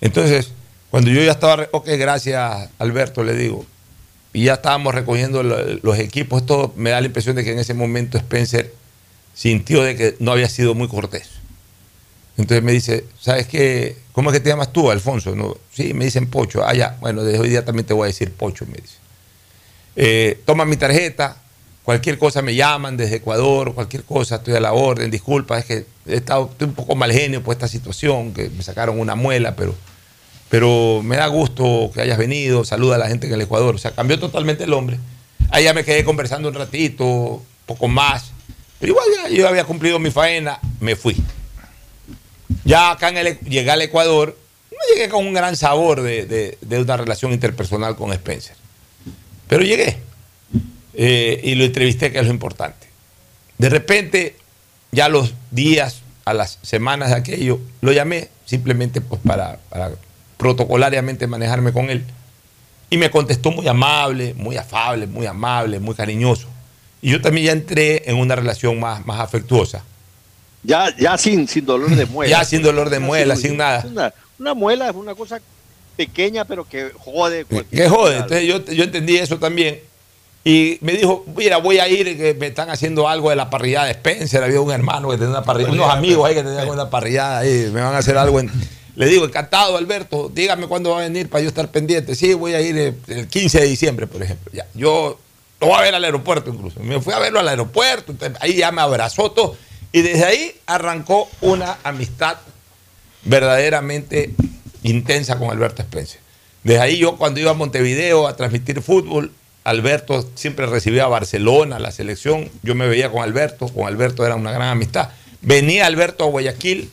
[0.00, 0.52] Entonces,
[0.90, 3.64] cuando yo ya estaba, ok, gracias Alberto, le digo,
[4.32, 7.58] y ya estábamos recogiendo lo- los equipos, esto me da la impresión de que en
[7.58, 8.74] ese momento Spencer
[9.34, 11.28] sintió de que no había sido muy cortés.
[12.36, 13.96] Entonces me dice, ¿sabes qué?
[14.12, 15.36] ¿Cómo es que te llamas tú, Alfonso?
[15.36, 16.64] No, sí, me dicen Pocho.
[16.64, 18.96] Ah, bueno, desde hoy día también te voy a decir Pocho, me dice.
[19.96, 21.36] Eh, toma mi tarjeta,
[21.82, 25.86] cualquier cosa me llaman desde Ecuador, cualquier cosa, estoy a la orden, disculpa, es que
[26.06, 29.54] he estado, estoy un poco mal genio por esta situación, que me sacaron una muela,
[29.54, 29.74] pero,
[30.48, 33.74] pero me da gusto que hayas venido, saluda a la gente en el Ecuador.
[33.74, 34.98] O sea, cambió totalmente el hombre.
[35.50, 38.32] Ahí ya me quedé conversando un ratito, poco más,
[38.80, 41.22] pero igual ya yo había cumplido mi faena, me fui.
[42.64, 44.36] Ya acá en el, llegué al Ecuador,
[44.70, 48.56] no llegué con un gran sabor de, de- de una relación interpersonal con Spencer.
[49.48, 49.98] Pero llegué
[50.94, 52.86] eh, y lo entrevisté, que es lo importante.
[53.58, 54.36] De repente,
[54.92, 59.90] ya los días, a las semanas de aquello, lo llamé simplemente pues, para, para
[60.36, 62.04] protocolariamente manejarme con él.
[62.90, 66.46] Y me contestó muy amable, muy afable, muy amable, muy cariñoso.
[67.00, 69.82] Y yo también ya entré en una relación más, más afectuosa.
[70.62, 72.38] Ya, ya sin, sin dolor de muela.
[72.38, 73.84] Ya sin dolor de muela, sin nada.
[73.86, 75.40] Una, una muela es una cosa
[75.96, 77.44] pequeña, pero que jode.
[77.70, 78.16] Que jode.
[78.16, 79.80] Entonces yo, yo entendí eso también.
[80.44, 83.86] Y me dijo, mira, voy a ir, que me están haciendo algo de la parrillada
[83.86, 84.42] de Spencer.
[84.42, 87.70] Había un hermano que tenía una parrillada, unos amigos ahí que tenían una parrillada ahí,
[87.72, 88.40] me van a hacer algo.
[88.40, 88.50] en-
[88.96, 92.14] Le digo, encantado, Alberto, dígame cuándo va a venir para yo estar pendiente.
[92.16, 94.50] Sí, voy a ir eh, el 15 de diciembre, por ejemplo.
[94.52, 95.16] Ya, yo
[95.60, 96.80] lo voy a ver al aeropuerto incluso.
[96.80, 99.56] Me fui a verlo al aeropuerto, ahí ya me abrazó todo.
[99.92, 102.38] Y desde ahí arrancó una amistad
[103.24, 104.30] verdaderamente
[104.82, 106.20] intensa con Alberto Spencer.
[106.64, 109.32] Desde ahí yo cuando iba a Montevideo a transmitir fútbol,
[109.64, 114.34] Alberto siempre recibía a Barcelona, la selección, yo me veía con Alberto, con Alberto era
[114.34, 115.10] una gran amistad.
[115.40, 116.90] Venía Alberto a Guayaquil,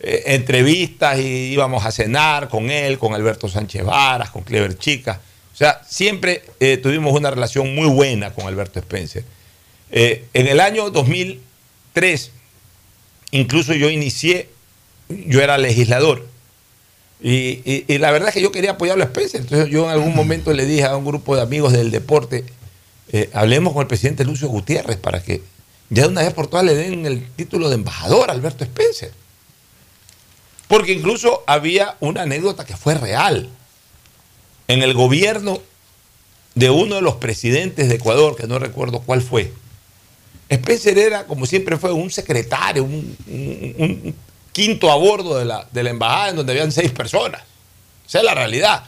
[0.00, 5.20] eh, entrevistas y íbamos a cenar con él, con Alberto Sánchez Varas, con Clever Chica.
[5.52, 9.24] O sea, siempre eh, tuvimos una relación muy buena con Alberto Spencer.
[9.90, 10.90] Eh, en el año
[11.94, 12.30] 2003,
[13.32, 14.48] incluso yo inicié,
[15.08, 16.26] yo era legislador.
[17.20, 19.42] Y, la verdad es que yo quería apoyarlo a Spencer.
[19.42, 22.44] Entonces yo en algún momento le dije a un grupo de amigos del deporte,
[23.12, 25.42] eh, hablemos con el presidente Lucio Gutiérrez para que
[25.90, 29.12] ya de una vez por todas le den el título de embajador a Alberto Spencer.
[30.66, 33.50] Porque incluso había una anécdota que fue real.
[34.68, 35.60] En el gobierno
[36.54, 39.52] de uno de los presidentes de Ecuador, que no recuerdo cuál fue,
[40.52, 44.14] Spencer era, como siempre fue, un secretario, un, un- un
[44.52, 47.42] quinto a bordo de la, de la embajada en donde habían seis personas.
[48.06, 48.84] Esa es la realidad.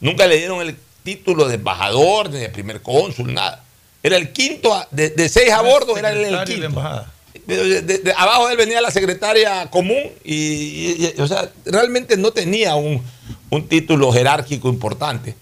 [0.00, 3.62] Nunca le dieron el título de embajador ni de primer cónsul, nada.
[4.02, 6.64] Era el quinto, a- de, de seis a bordo, era el la quinto.
[6.66, 7.10] embajada.
[7.46, 11.26] De- de- de- de- abajo de él venía la secretaria común y, y- y- o
[11.26, 13.02] sea, realmente no tenía un,
[13.50, 15.34] un título jerárquico importante.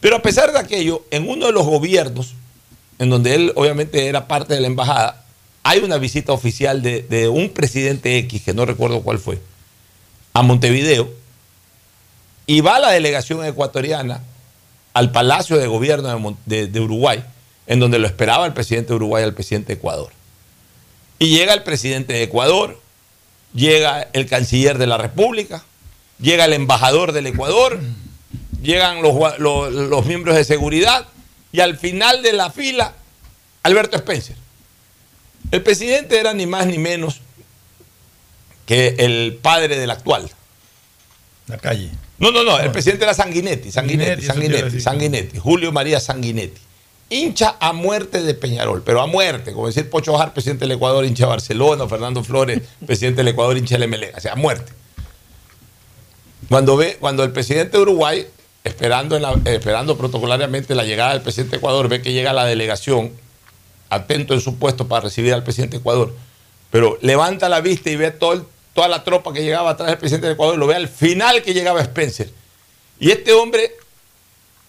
[0.00, 2.34] Pero a pesar de aquello, en uno de los gobiernos,
[2.98, 5.24] en donde él obviamente era parte de la embajada,
[5.62, 9.38] hay una visita oficial de, un presidente X, que no recuerdo cuál fue,
[10.32, 11.12] a Montevideo,
[12.46, 14.22] y va la delegación ecuatoriana
[14.94, 17.22] al Palacio de Gobierno de, Uruguay,
[17.66, 20.10] en donde lo esperaba el presidente de Uruguay al presidente de Ecuador.
[21.18, 22.80] Y llega el presidente de Ecuador,
[23.52, 25.62] llega el canciller de la República,
[26.18, 27.78] llega el embajador del Ecuador,
[28.62, 31.06] llegan los miembros de seguridad
[31.52, 32.94] y al final de la fila,
[33.62, 34.36] Alberto Spencer.
[35.50, 37.20] El presidente era ni más ni menos
[38.66, 40.30] que el padre del actual.
[41.46, 41.90] La calle.
[42.18, 46.60] No, no, no, el presidente era Sanguinetti, Sanguinetti, Sanguinetti, Sanguinetti, Julio María Sanguinetti.
[47.10, 51.06] Hincha a muerte de Peñarol, pero a muerte, como decir Pocho Ojar, presidente del Ecuador,
[51.06, 54.72] hincha de Barcelona, Fernando Flores, presidente del Ecuador, hincha del MLE, o sea, a muerte.
[56.50, 58.26] Cuando ve, cuando el presidente de Uruguay,
[58.64, 59.16] esperando,
[59.46, 63.12] esperando protocolariamente la llegada del presidente de Ecuador, ve que llega la delegación,
[63.90, 66.14] atento en su puesto para recibir al presidente de Ecuador,
[66.70, 68.46] pero levanta la vista y ve todo
[68.78, 71.52] toda la tropa que llegaba atrás del presidente de Ecuador, lo ve al final que
[71.52, 72.30] llegaba Spencer.
[73.00, 73.72] Y este hombre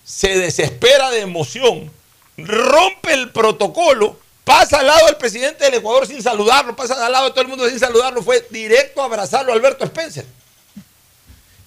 [0.03, 1.91] se desespera de emoción,
[2.35, 7.25] rompe el protocolo, pasa al lado del presidente del Ecuador sin saludarlo, pasa al lado
[7.25, 10.25] de todo el mundo sin saludarlo, fue directo a abrazarlo a Alberto Spencer.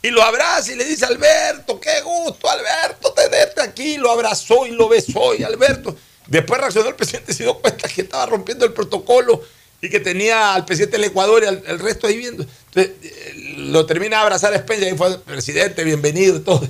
[0.02, 3.96] Y lo abraza y le dice, Alberto, qué gusto, Alberto, tenerte aquí.
[3.96, 5.32] Lo abrazó y lo besó.
[5.34, 9.40] Y Alberto, después reaccionó el presidente, se dio cuenta que estaba rompiendo el protocolo
[9.80, 12.44] y que tenía al presidente del Ecuador y al el resto ahí viendo.
[12.74, 16.68] Entonces, eh, lo termina de abrazar a Spencer y fue, presidente, bienvenido y todo.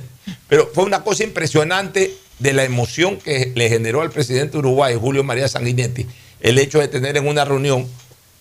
[0.49, 4.95] Pero fue una cosa impresionante de la emoción que le generó al presidente de Uruguay,
[5.01, 6.07] Julio María Sanguinetti,
[6.41, 7.89] el hecho de tener en una reunión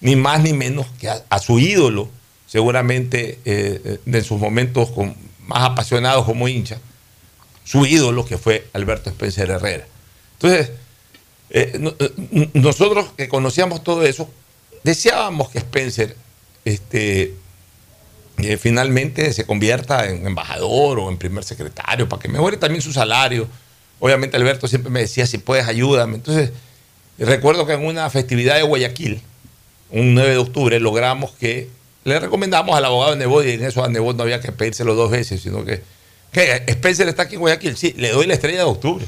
[0.02, 2.10] ni más ni menos que a su ídolo,
[2.52, 4.90] seguramente eh, de sus momentos
[5.48, 6.80] más apasionados como hincha,
[7.64, 9.88] su ídolo que fue Alberto Spencer Herrera.
[10.34, 10.72] Entonces,
[11.50, 14.30] eh, no- eh, nosotros que conocíamos todo eso,
[14.84, 16.18] deseábamos que Spencer
[16.66, 17.36] este,
[18.40, 22.92] eh, finalmente se convierta en embajador o en primer secretario para que mejore también su
[22.92, 23.48] salario.
[24.00, 26.16] Obviamente Alberto siempre me decía, si puedes, ayúdame.
[26.16, 26.52] Entonces,
[27.18, 29.22] recuerdo que en una festividad de Guayaquil,
[29.92, 31.70] un 9 de octubre, logramos que
[32.04, 35.12] le recomendamos al abogado Nebot, y en eso a Nebot no había que pedírselo dos
[35.12, 35.82] veces, sino que,
[36.32, 39.06] que Spencer está aquí en Guayaquil, sí, le doy la estrella de octubre.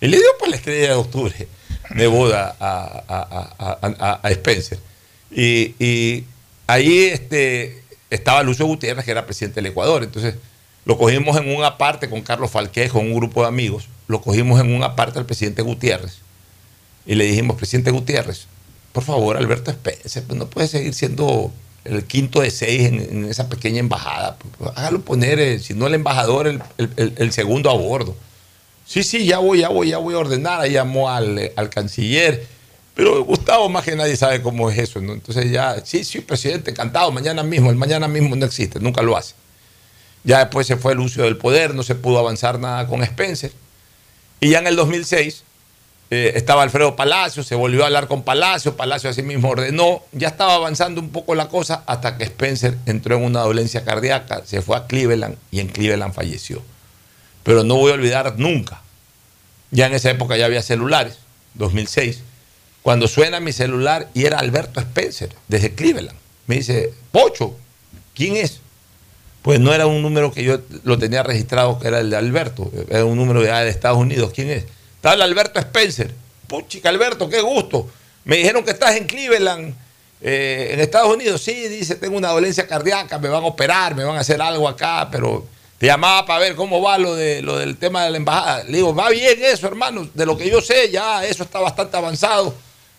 [0.00, 1.48] Y le dio pues la estrella de octubre
[1.94, 4.78] de boda a, a- a- a- Spencer.
[5.30, 6.24] Y, y
[6.66, 10.02] ahí este, estaba Lucio Gutiérrez, que era presidente del Ecuador.
[10.02, 10.34] Entonces
[10.84, 13.88] lo cogimos en una parte con Carlos Falquez, con un grupo de amigos.
[14.08, 16.18] Lo cogimos en una parte al presidente Gutiérrez.
[17.06, 18.46] Y le dijimos, presidente Gutiérrez,
[18.92, 21.52] por favor, Alberto Spencer, pues no puede seguir siendo
[21.84, 24.36] el quinto de seis en, en esa pequeña embajada.
[24.76, 26.46] Hágalo poner, eh, si no el embajador,
[26.78, 28.16] el- segundo a bordo.
[28.86, 30.60] Sí, sí, ya voy, ya voy, ya voy a ordenar.
[30.60, 32.46] Ahí llamó al, eh, al canciller.
[32.94, 34.98] Pero Gustavo más que nadie sabe cómo es eso.
[35.00, 39.16] Entonces ya, sí, sí, presidente, encantado, mañana mismo, el mañana mismo no existe, nunca lo
[39.16, 39.34] hace.
[40.22, 43.52] Ya después se fue el uso del poder, no se pudo avanzar nada con Spencer.
[44.40, 45.42] Y ya en el 2006
[46.10, 50.28] eh, estaba Alfredo Palacio, se volvió a hablar con Palacio, Palacio así mismo ordenó, ya
[50.28, 54.60] estaba avanzando un poco la cosa hasta que Spencer entró en una dolencia cardíaca, se
[54.60, 56.62] fue a Cleveland y en Cleveland falleció.
[57.42, 58.82] Pero no voy a olvidar nunca,
[59.70, 61.18] ya en esa época ya había celulares,
[61.54, 62.20] 2006,
[62.82, 66.18] cuando suena mi celular y era Alberto Spencer, desde Cleveland.
[66.46, 67.56] Me dice, Pocho,
[68.14, 68.60] ¿quién es?
[69.40, 72.70] Pues no era un número que yo lo tenía registrado, que era el de Alberto,
[72.90, 74.32] era un número de, de Estados Unidos.
[74.34, 74.64] ¿Quién es?
[75.04, 76.10] Tal Alberto Spencer.
[76.46, 77.90] Puchica, Alberto, qué gusto.
[78.24, 79.74] Me dijeron que estás en Cleveland,
[80.22, 81.42] eh, en Estados Unidos.
[81.42, 84.66] Sí, dice, tengo una dolencia cardíaca, me van a operar, me van a hacer algo
[84.66, 85.46] acá, pero
[85.76, 88.64] te llamaba para ver cómo va lo, de, lo del tema de la embajada.
[88.64, 90.08] Le digo, va bien eso, hermano.
[90.14, 92.54] De lo que yo sé, ya eso está bastante avanzado.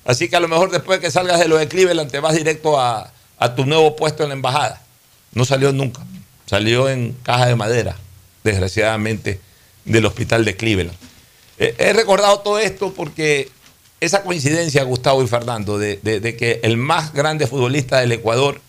[0.05, 2.79] Así que a lo mejor después que salgas de lo de Cleveland, te vas directo
[2.79, 4.79] a, a tu nuevo puesto en la embajada.
[5.33, 6.03] No salió nunca.
[6.45, 7.95] Salió en caja de madera,
[8.43, 9.39] desgraciadamente,
[9.85, 10.95] del hospital de Cleveland.
[11.57, 13.49] Eh, he recordado todo esto porque
[14.01, 15.99] esa coincidencia, Gustavo y Fernando, de,
[16.35, 18.61] que el más grande futbolista del Ecuador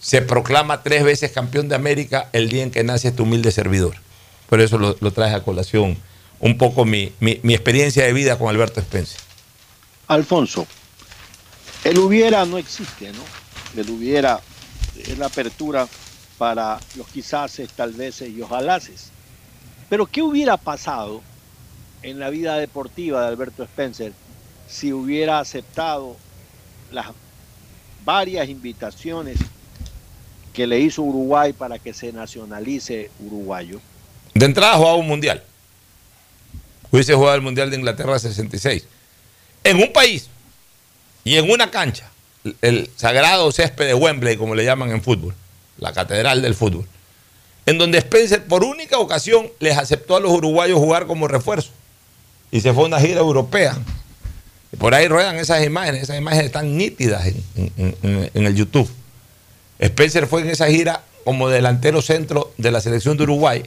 [0.00, 3.96] se proclama tres veces campeón de América el día en que nace este humilde servidor.
[4.48, 5.96] Por eso lo, lo a colación
[6.40, 9.18] un poco mi, mi- mi experiencia de vida con Alberto Spencer.
[10.06, 10.66] Alfonso,
[11.84, 13.80] el hubiera no existe, ¿no?
[13.80, 14.40] El hubiera
[14.96, 15.88] es la apertura
[16.38, 18.80] para los quizás, tal vez y ojalá.
[19.88, 21.22] Pero ¿qué hubiera pasado
[22.02, 24.12] en la vida deportiva de Alberto Spencer
[24.68, 26.16] si hubiera aceptado
[26.92, 27.08] las
[28.04, 29.38] varias invitaciones
[30.52, 33.80] que le hizo Uruguay para que se nacionalice uruguayo?
[34.34, 35.42] De entrada jugaba un mundial.
[36.90, 38.86] Hubiese jugado el mundial de Inglaterra 66.
[39.64, 40.28] En un país
[41.24, 42.10] y en una cancha,
[42.62, 45.34] el sagrado césped de Wembley, como le llaman en fútbol,
[45.78, 46.86] la catedral del fútbol,
[47.66, 51.70] en donde Spencer por única ocasión les aceptó a los uruguayos jugar como refuerzo.
[52.50, 53.76] Y se fue a una gira europea.
[54.76, 57.26] Por ahí ruedan esas imágenes, esas imágenes están nítidas
[57.56, 58.88] en, el YouTube.
[59.78, 63.62] Spencer fue en esa gira como delantero centro de la selección de Uruguay.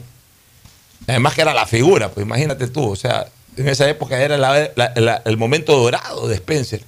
[1.08, 3.26] Además que era la figura, pues imagínate tú, o sea,
[3.56, 4.36] en esa época era
[5.24, 6.82] el momento dorado de Spencer.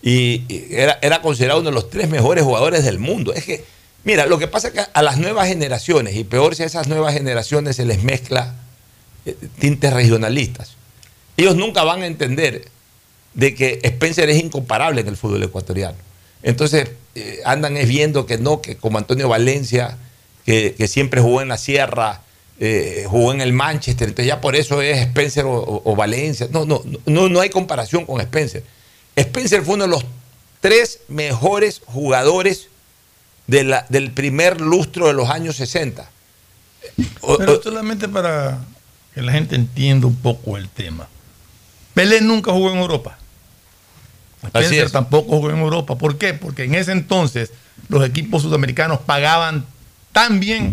[0.00, 3.34] Y, y era, era considerado uno de los tres mejores jugadores del mundo.
[3.34, 3.64] Es que,
[4.04, 6.88] mira, lo que pasa es que a las nuevas generaciones, y peor si a esas
[6.88, 8.54] nuevas generaciones se les mezcla
[9.26, 10.77] eh, tintes regionalistas,
[11.38, 12.68] ellos nunca van a entender
[13.34, 15.96] de que Spencer es incomparable en el fútbol ecuatoriano.
[16.42, 19.96] Entonces eh, andan es viendo que no, que como Antonio Valencia,
[20.44, 22.22] que, siempre jugó en la Sierra,
[22.60, 26.48] eh, jugó en el Manchester, entonces ya por eso es Spencer o, o- o Valencia.
[26.50, 28.62] No, no, no, no hay comparación con Spencer.
[29.14, 30.04] Spencer fue uno de los
[30.60, 32.68] tres mejores jugadores
[33.46, 36.10] de la- del primer lustro de los años 60.
[37.38, 38.64] Pero solamente para
[39.14, 41.08] que la gente entienda un poco el tema.
[41.98, 43.18] Pelé nunca jugó en Europa.
[44.44, 45.98] Spencer tampoco jugó en Europa.
[45.98, 46.32] ¿Por qué?
[46.32, 47.50] Porque en ese entonces
[47.88, 49.66] los equipos sudamericanos pagaban
[50.12, 50.70] tan bien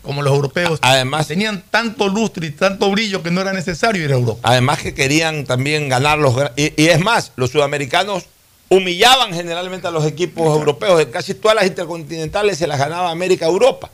[0.00, 0.78] como los europeos.
[0.80, 4.48] Además, tenían tanto lustre y tanto brillo que no era necesario ir a Europa.
[4.48, 6.34] Además que querían también ganar los...
[6.56, 8.24] Y, y es más, los sudamericanos
[8.70, 11.02] humillaban generalmente a los equipos europeos.
[11.02, 13.90] En casi todas las intercontinentales se las ganaba América-Europa.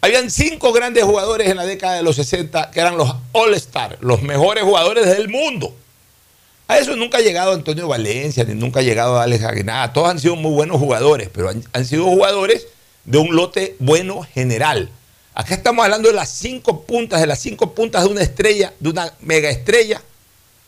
[0.00, 4.22] Habían cinco grandes jugadores en la década de los 60 que eran los All-Star, los
[4.22, 5.74] mejores jugadores del mundo.
[6.68, 9.92] A eso nunca ha llegado Antonio Valencia, ni nunca ha llegado Alex Aguinaga.
[9.92, 12.68] Todos han sido muy buenos jugadores, pero han, han sido jugadores
[13.04, 14.90] de un lote bueno general.
[15.34, 18.90] Acá estamos hablando de las cinco puntas, de las cinco puntas de una estrella, de
[18.90, 20.00] una mega estrella.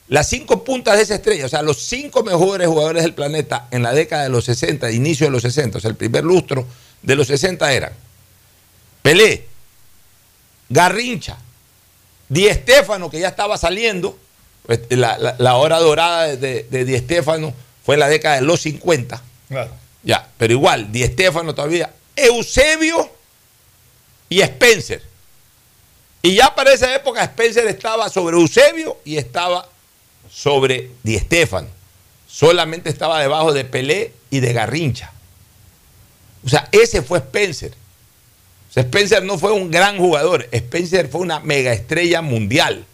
[0.08, 3.84] Las cinco puntas de esa estrella, o sea, los cinco mejores jugadores del planeta en
[3.84, 6.66] la década de los 60, inicio de los 60, o sea, el primer lustro
[7.02, 7.92] de los 60 eran
[9.02, 9.46] Pelé,
[10.68, 11.36] Garrincha,
[12.28, 14.16] Di Stéfano, que ya estaba saliendo,
[14.66, 17.52] pues, la, la- la hora dorada de, de, de Di Stéfano
[17.84, 19.72] fue en la década de los 50, Claro.
[20.02, 23.10] ya, pero igual, Di Stéfano todavía, Eusebio
[24.28, 25.02] y Spencer.
[26.22, 29.66] Y ya para esa época Spencer estaba sobre Eusebio y estaba
[30.30, 31.68] sobre Di Stéfano.
[32.28, 35.10] Solamente estaba debajo de Pelé y de Garrincha.
[36.44, 37.74] O sea, ese fue Spencer.
[38.74, 42.86] Spencer no fue un gran jugador, Spencer fue una mega estrella mundial.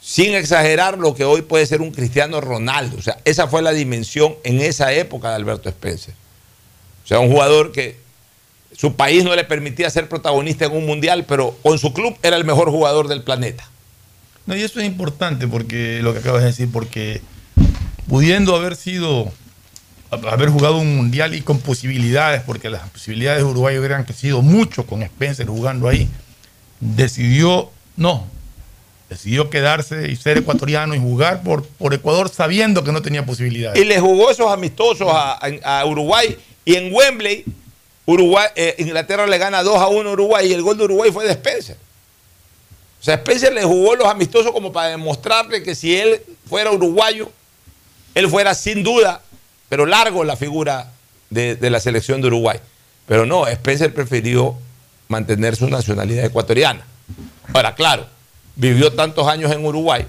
[0.00, 2.98] Sin exagerar lo que hoy puede ser un Cristiano Ronaldo.
[2.98, 6.12] O sea, esa fue la dimensión en esa época de Alberto Spencer.
[7.04, 7.96] O sea, un jugador que
[8.76, 12.36] su país no le permitía ser protagonista en un mundial, pero con su club era
[12.36, 13.68] el mejor jugador del planeta.
[14.46, 17.22] No, y eso es importante porque lo que acabas de decir, porque
[18.08, 19.32] pudiendo haber sido,
[20.14, 24.86] haber jugado un mundial y con posibilidades, porque las posibilidades de Uruguay hubieran crecido mucho
[24.86, 26.08] con Spencer jugando ahí,
[26.80, 28.26] decidió, no,
[29.08, 33.80] decidió quedarse y ser ecuatoriano y jugar por, por Ecuador sabiendo que no tenía posibilidades.
[33.80, 36.36] Y le jugó esos amistosos a, a- Uruguay.
[36.64, 37.44] Y en Wembley,
[38.56, 41.24] eh, Inglaterra le gana 2 a 1 a Uruguay y el gol de Uruguay fue
[41.26, 41.76] de Spencer.
[43.00, 47.30] O sea, Spencer le jugó los amistosos como para demostrarle que si él fuera uruguayo,
[48.14, 49.20] él fuera sin duda,
[49.74, 50.92] pero largo la figura
[51.30, 52.60] de, la selección de Uruguay.
[53.08, 54.54] Pero no, Spencer prefirió
[55.08, 56.86] mantener su nacionalidad ecuatoriana.
[57.52, 58.06] Ahora, claro,
[58.54, 60.06] vivió tantos años en Uruguay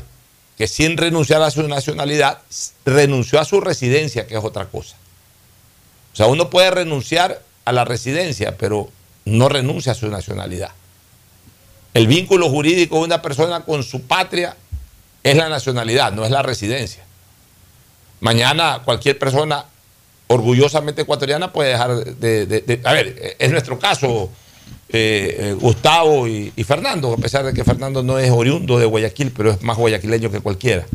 [0.56, 2.42] que sin renunciar a su nacionalidad,
[2.86, 4.98] renunció a su residencia, que es otra cosa.
[6.14, 8.92] O sea, uno puede renunciar a la residencia, pero
[9.26, 10.74] no renuncia a su nacionalidad.
[11.96, 14.56] El vínculo jurídico de una persona con su patria
[15.24, 17.05] es la nacionalidad, no es la residencia.
[18.20, 19.66] Mañana cualquier persona
[20.28, 22.82] orgullosamente ecuatoriana puede dejar de...
[22.84, 24.30] a ver, es nuestro caso,
[24.90, 28.86] eh, eh, Gustavo y, y Fernando, a pesar de que Fernando no es oriundo de
[28.86, 30.86] Guayaquil, pero es más guayaquileño que cualquiera.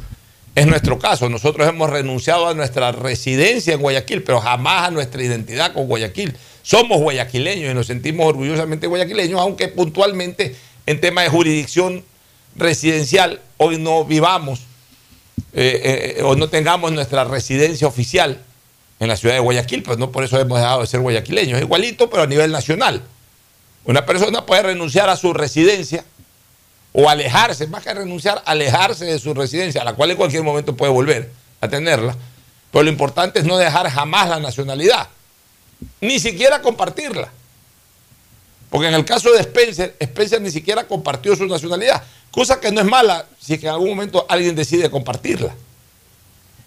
[0.55, 5.23] Es nuestro caso, nosotros hemos renunciado a nuestra residencia en Guayaquil, pero jamás a nuestra
[5.23, 6.37] identidad con Guayaquil.
[6.63, 10.57] Somos guayaquileños y nos sentimos orgullosamente guayaquileños, aunque puntualmente
[10.87, 12.05] en tema de jurisdicción
[12.57, 14.61] residencial hoy no vivamos
[15.53, 18.43] eh, eh, o no tengamos nuestra residencia oficial
[18.99, 21.61] en la ciudad de Guayaquil, pues no por eso hemos dejado de ser guayaquileños.
[21.61, 23.03] Igualito, pero a nivel nacional.
[23.85, 26.05] Una persona puede renunciar a su residencia
[26.93, 30.77] o alejarse, más que renunciar, alejarse de su residencia, a la cual en cualquier momento
[30.77, 31.31] puede volver
[31.61, 32.15] a tenerla.
[32.71, 35.09] Pero lo importante es no dejar jamás la nacionalidad,
[36.01, 37.31] ni siquiera compartirla.
[38.69, 42.81] Porque en el caso de Spencer, Spencer ni siquiera compartió su nacionalidad, cosa que no
[42.81, 45.55] es mala si es que en algún momento alguien decide compartirla.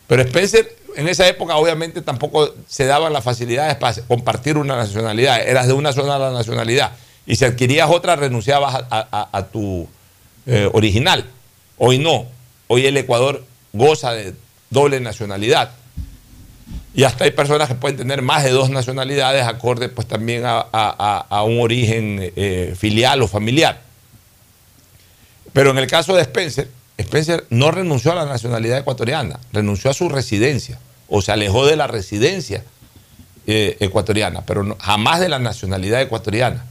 [0.07, 5.41] Pero Spencer en esa época obviamente tampoco se daban las facilidades para compartir una nacionalidad,
[5.41, 6.91] eras de una sola nacionalidad
[7.25, 9.87] y si adquirías otra renunciabas a, a- a tu
[10.45, 11.25] eh, original.
[11.77, 12.25] Hoy no,
[12.67, 14.33] hoy el Ecuador goza de
[14.69, 15.71] doble nacionalidad.
[16.95, 20.59] Y hasta hay personas que pueden tener más de dos nacionalidades acorde pues también a,
[20.59, 23.81] a- a- a un origen eh, filial o familiar.
[25.53, 29.93] Pero en el caso de Spencer, Spencer no renunció a la nacionalidad ecuatoriana, renunció a
[29.93, 32.63] su residencia o se alejó de la residencia
[33.45, 36.65] eh, ecuatoriana, pero jamás de la nacionalidad ecuatoriana.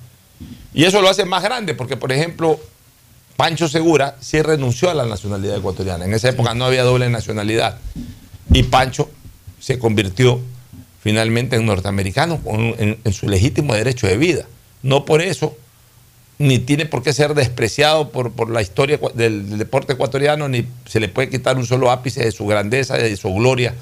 [0.75, 2.59] Y eso lo hace más grande porque, por ejemplo,
[3.37, 6.05] Pancho Segura sí renunció a la nacionalidad ecuatoriana.
[6.05, 7.79] En esa época no había doble nacionalidad.
[8.53, 9.11] Y Pancho
[9.61, 10.41] se convirtió
[11.01, 14.47] finalmente en norteamericano en su legítimo derecho de vida.
[14.83, 15.57] No por eso,
[16.39, 20.67] ni tiene por qué ser despreciado por, por la historia del, del deporte ecuatoriano, ni
[20.87, 23.75] se le puede quitar un solo ápice de su grandeza de su gloria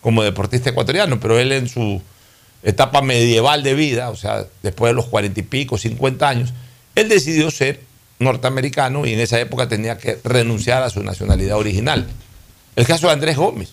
[0.00, 1.20] como deportista ecuatoriano.
[1.20, 2.00] Pero él en su
[2.62, 6.52] etapa medieval de vida, o sea, después de los cuarenta y pico, cincuenta años,
[6.94, 7.80] él decidió ser
[8.18, 12.08] norteamericano y en esa época tenía que renunciar a su nacionalidad original.
[12.74, 13.70] El caso de Andrés Gómez.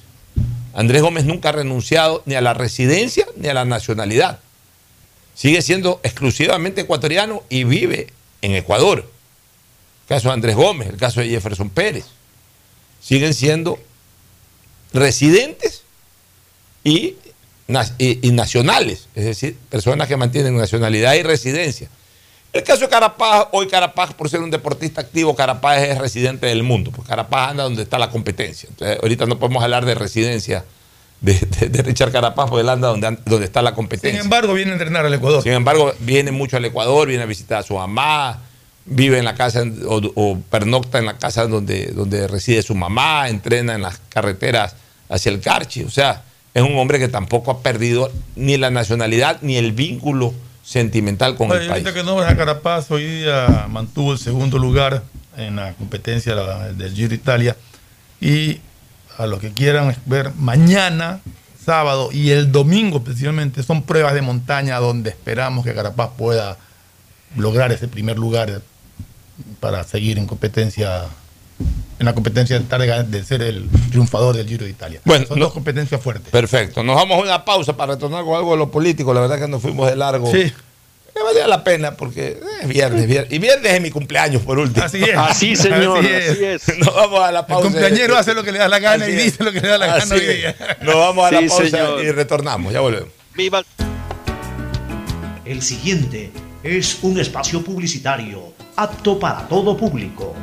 [0.75, 4.39] Andrés Gómez nunca ha renunciado ni a la residencia ni a la nacionalidad.
[5.33, 8.07] Sigue siendo exclusivamente ecuatoriano y vive
[8.45, 8.99] en Ecuador.
[8.99, 12.05] El caso de Andrés Gómez, el caso de Jefferson Pérez.
[13.01, 13.79] Siguen siendo
[14.93, 15.83] residentes
[16.83, 17.15] y,
[17.67, 21.89] na- y- y nacionales, es decir, personas que mantienen nacionalidad y residencia.
[22.53, 26.63] El caso de Carapaz, hoy Carapaz, por ser un deportista activo, Carapaz es residente del
[26.63, 28.69] mundo, porque Carapaz anda donde está la competencia.
[28.69, 30.63] Entonces, ahorita no podemos hablar de residencia
[31.21, 34.11] de, de- de Richard Carapaz, porque él anda donde, donde está la competencia.
[34.11, 35.41] Sin embargo, viene a entrenar al Ecuador.
[35.43, 38.41] Sin embargo, viene mucho al Ecuador, viene a visitar a su mamá,
[38.85, 43.29] vive en la casa o, o pernocta en la casa donde, donde reside su mamá,
[43.29, 44.75] entrena en las carreteras
[45.09, 45.83] hacia el Carchi.
[45.83, 50.33] O sea, es un hombre que tampoco ha perdido ni la nacionalidad ni el vínculo
[50.63, 51.87] sentimental con Oye, el país.
[51.91, 55.03] que no a Carapaz, hoy día mantuvo el segundo lugar
[55.37, 57.55] en la competencia del Giro Italia.
[58.21, 58.59] Y
[59.17, 61.21] a los que quieran ver, mañana,
[61.63, 66.57] sábado y el domingo precisamente son pruebas de montaña donde esperamos que Carapaz pueda
[67.35, 68.61] lograr ese primer lugar
[69.59, 71.05] para seguir en competencia,
[71.99, 75.01] en la competencia de, estar de, ser el triunfador del Giro de Italia.
[75.03, 76.29] Bueno, son dos competencias fuertes.
[76.29, 76.83] Perfecto.
[76.83, 79.13] Nos vamos a una pausa para retornar con algo de lo político.
[79.13, 80.31] La verdad que nos fuimos de largo.
[80.31, 80.53] Sí.
[81.25, 83.33] Valía la pena porque es viernes, viernes.
[83.33, 84.85] Y viernes es mi cumpleaños por último.
[84.85, 85.17] Así es.
[85.17, 86.29] Así, señor, Así es.
[86.31, 86.77] así es.
[86.79, 87.63] Nos vamos a la El pausa.
[87.67, 89.23] cumpleañero hace lo que le da la gana Así y es.
[89.25, 90.55] dice lo que le da la gana hoy día.
[90.81, 92.03] Nos vamos a la Sí, pausa señor.
[92.03, 92.71] y retornamos.
[92.73, 93.09] Ya volvemos.
[93.35, 93.63] Viva.
[95.45, 96.31] El siguiente
[96.63, 100.33] es un espacio publicitario apto para todo público.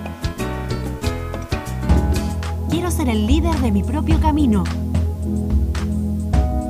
[2.71, 4.65] Quiero ser el líder de mi propio camino.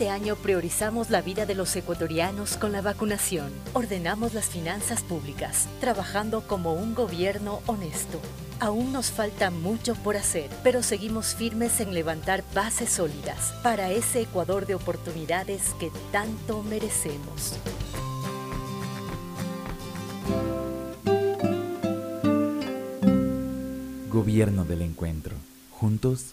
[0.00, 3.52] Este año priorizamos la vida de los ecuatorianos con la vacunación.
[3.74, 8.18] Ordenamos las finanzas públicas, trabajando como un gobierno honesto.
[8.60, 14.22] Aún nos falta mucho por hacer, pero seguimos firmes en levantar bases sólidas para ese
[14.22, 17.58] Ecuador de oportunidades que tanto merecemos.
[24.08, 25.36] Gobierno del Encuentro.
[25.72, 26.32] Juntos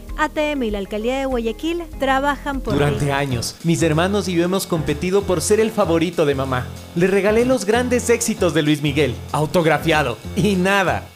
[0.17, 2.79] ATM y la Alcaldía de Guayaquil trabajan por ti.
[2.79, 6.67] Durante años, mis hermanos y yo hemos competido por ser el favorito de mamá.
[6.95, 11.07] Le regalé los grandes éxitos de Luis Miguel, autografiado, y nada.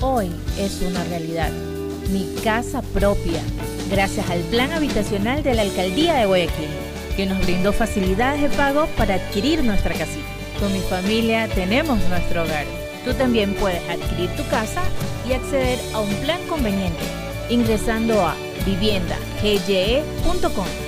[0.00, 1.50] hoy es una realidad.
[2.10, 3.40] Mi casa propia,
[3.90, 6.68] gracias al plan habitacional de la Alcaldía de Guayaquil,
[7.16, 10.26] que nos brindó facilidades de pago para adquirir nuestra casita.
[10.58, 12.64] Con mi familia tenemos nuestro hogar.
[13.04, 14.82] Tú también puedes adquirir tu casa
[15.28, 17.04] y acceder a un plan conveniente
[17.50, 18.34] ingresando a
[18.64, 20.87] viviendagye.com.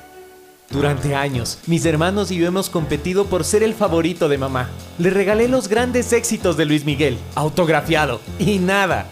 [0.71, 4.69] Durante años, mis hermanos y yo hemos competido por ser el favorito de mamá.
[4.99, 9.11] Le regalé los grandes éxitos de Luis Miguel, autografiado, y nada.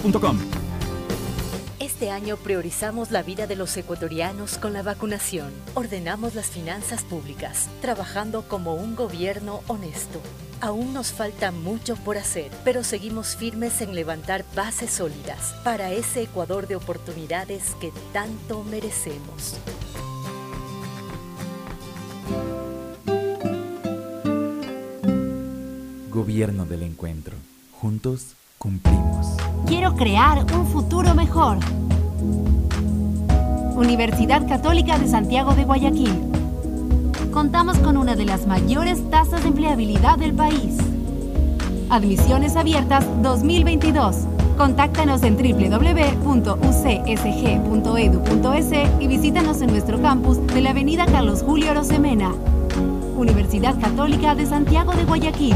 [1.79, 5.51] Este año priorizamos la vida de los ecuatorianos con la vacunación.
[5.75, 10.19] Ordenamos las finanzas públicas, trabajando como un gobierno honesto.
[10.59, 16.23] Aún nos falta mucho por hacer, pero seguimos firmes en levantar bases sólidas para ese
[16.23, 19.57] Ecuador de oportunidades que tanto merecemos.
[26.09, 27.37] Gobierno del Encuentro.
[27.71, 29.37] Juntos cumplimos.
[29.65, 31.57] Quiero crear un futuro mejor.
[33.75, 36.13] Universidad Católica de Santiago de Guayaquil.
[37.33, 40.77] Contamos con una de las mayores tasas de empleabilidad del país.
[41.89, 44.27] Admisiones abiertas 2022.
[44.57, 46.71] Contáctanos en www.ucsg.edu.es
[48.99, 52.31] y visítanos en nuestro campus de la Avenida Carlos Julio Rosemena.
[53.17, 55.55] Universidad Católica de Santiago de Guayaquil.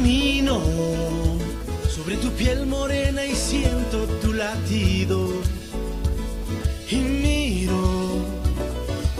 [0.00, 0.62] Camino
[1.94, 5.28] sobre tu piel morena y siento tu latido.
[6.90, 8.24] Y miro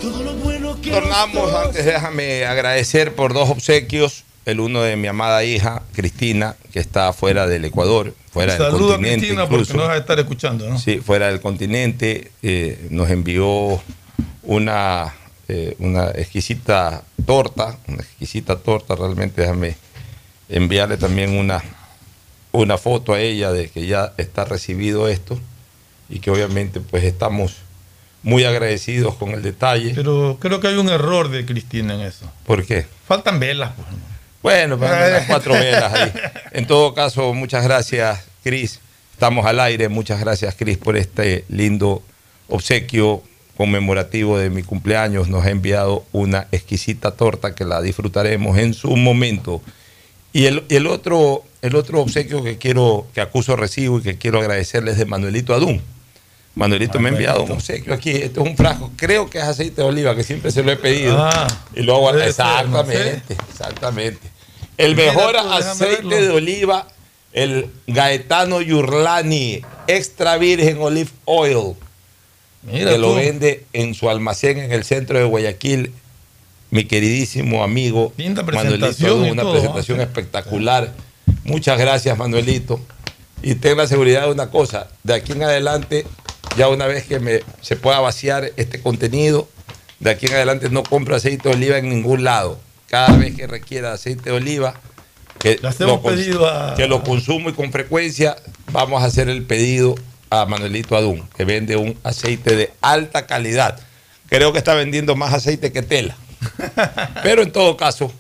[0.00, 4.24] todo lo bueno que Tornamos, antes déjame agradecer por dos obsequios.
[4.46, 8.86] el uno de mi amada hija, Cristina, que está fuera del Ecuador, fuera del Saludo
[8.86, 9.18] a continente.
[9.18, 9.64] Cristina incluso.
[9.66, 10.78] porque nos va a estar escuchando, ¿no?
[10.78, 12.32] Sí, fuera del continente.
[12.42, 13.82] eh, nos envió
[14.44, 15.12] una,
[15.46, 19.76] eh, una exquisita torta, una exquisita torta, realmente déjame
[20.51, 21.62] enviarle también una,
[22.53, 25.38] una foto a ella de que ya está recibido esto
[26.09, 27.57] y que obviamente pues estamos
[28.22, 29.92] muy agradecidos con el detalle.
[29.94, 32.30] Pero creo que hay un error de Cristina en eso.
[32.44, 32.86] ¿Por qué?
[33.07, 33.72] Faltan velas.
[33.76, 33.88] Pues.
[34.42, 36.12] Bueno, pues unas cuatro velas ahí.
[36.53, 38.80] En todo caso, muchas gracias, Cris.
[39.12, 39.88] Estamos al aire.
[39.88, 42.03] Muchas gracias, Cris, por este lindo
[42.48, 43.22] obsequio
[43.57, 45.28] conmemorativo de mi cumpleaños.
[45.28, 49.62] Nos ha enviado una exquisita torta que la disfrutaremos en su momento.
[50.32, 54.38] Y el, el otro, el otro obsequio que quiero, que acuso recibo y que quiero
[54.40, 55.82] agradecerles de Manuelito Adún.
[56.54, 58.10] Manuelito me ha enviado un obsequio aquí.
[58.10, 60.76] Este es un frasco, creo que es aceite de oliva, que siempre se lo he
[60.76, 61.16] pedido.
[61.18, 64.28] Ah, y lo hago exactamente, exactamente.
[64.76, 66.88] El mejor tú, déjame aceite de oliva,
[67.32, 71.76] el Gaetano Yurlani, extra virgen olive oil,
[72.62, 75.92] Mira que lo vende en su almacén en el centro de Guayaquil.
[76.70, 80.04] Mi queridísimo amigo Linda Manuelito, una todo, presentación ¿ah?
[80.04, 80.92] espectacular.
[81.44, 82.80] Muchas gracias, Manuelito.
[83.42, 86.06] Y ten la seguridad de una cosa, de aquí en adelante,
[86.56, 89.48] ya una vez que me, se pueda vaciar este contenido,
[89.98, 92.60] de aquí en adelante no compro aceite de oliva en ningún lado.
[92.86, 94.74] Cada vez que requiera aceite de oliva,
[95.38, 95.58] que,
[96.02, 98.36] pedido a- que lo consumo y con frecuencia,
[98.72, 99.94] vamos a hacer el pedido
[100.28, 103.80] a Manuelito Adún, que vende un aceite de alta calidad.
[104.28, 106.16] Creo que está vendiendo más aceite que tela.
[107.22, 108.12] Pero en todo caso,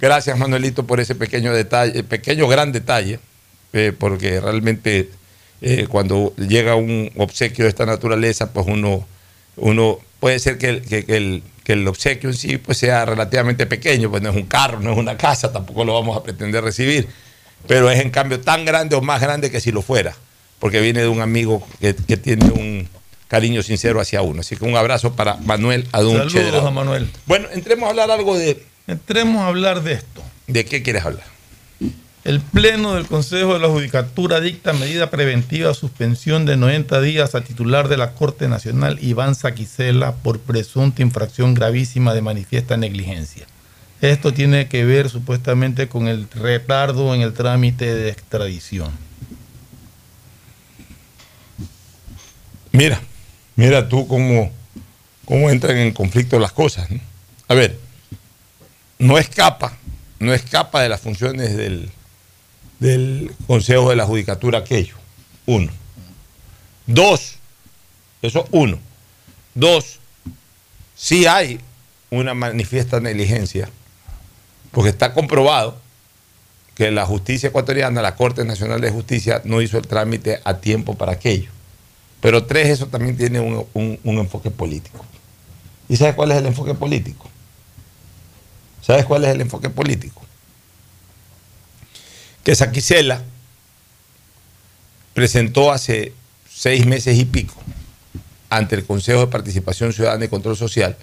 [0.00, 3.20] gracias Manuelito por ese pequeño detalle, pequeño gran detalle,
[3.72, 5.10] eh, porque realmente
[5.60, 9.06] eh, cuando llega un obsequio de esta naturaleza, pues uno,
[9.56, 11.42] uno puede ser que el, que- el-
[11.88, 15.16] obsequio en sí pues sea relativamente pequeño, pues no es un carro, no es una
[15.16, 17.08] casa, tampoco lo vamos a pretender recibir,
[17.66, 20.14] pero es en cambio tan grande o más grande que si lo fuera,
[20.60, 22.88] porque viene de un amigo que tiene un
[23.28, 24.40] cariño sincero hacia uno.
[24.40, 27.08] Así que un abrazo para Manuel Adún Saludos a Manuel.
[27.26, 28.64] Bueno, entremos a hablar algo de...
[28.86, 30.22] Entremos a hablar de esto.
[30.46, 31.24] ¿De qué quieres hablar?
[32.26, 37.42] El Pleno del Consejo de la Judicatura dicta medida preventiva suspensión de 90 días a
[37.42, 43.46] titular de la Corte Nacional Iván Saquicela por presunta infracción gravísima de manifiesta negligencia.
[44.00, 48.90] Esto tiene que ver supuestamente con el retardo en el trámite de extradición.
[52.72, 53.00] Mira,
[53.56, 54.50] mira tú cómo,
[55.24, 56.88] cómo entran en conflicto las cosas.
[57.48, 57.78] A ver,
[58.98, 59.76] no escapa,
[60.18, 61.90] no escapa de las funciones del,
[62.78, 64.94] del Consejo de la Judicatura aquello.
[65.46, 65.72] Uno.
[66.86, 67.36] Dos,
[68.22, 68.78] eso uno.
[69.54, 69.98] Dos,
[70.94, 71.60] sí hay
[72.10, 73.68] una manifiesta negligencia,
[74.70, 75.80] porque está comprobado
[76.74, 80.94] que la justicia ecuatoriana, la Corte Nacional de Justicia, no hizo el trámite a tiempo
[80.94, 81.50] para aquello.
[82.26, 85.04] Pero tres, eso también tiene un, un- un enfoque político.
[85.88, 87.30] ¿Y sabes cuál es el enfoque político?
[88.82, 90.22] ¿Sabes cuál es el enfoque político?
[92.42, 93.22] Que Saquicela
[95.14, 96.14] presentó hace
[96.52, 97.54] seis meses y pico
[98.50, 100.96] ante el Consejo de Participación Ciudadana y Control Social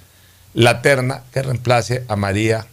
[0.54, 2.68] la terna que reemplace a María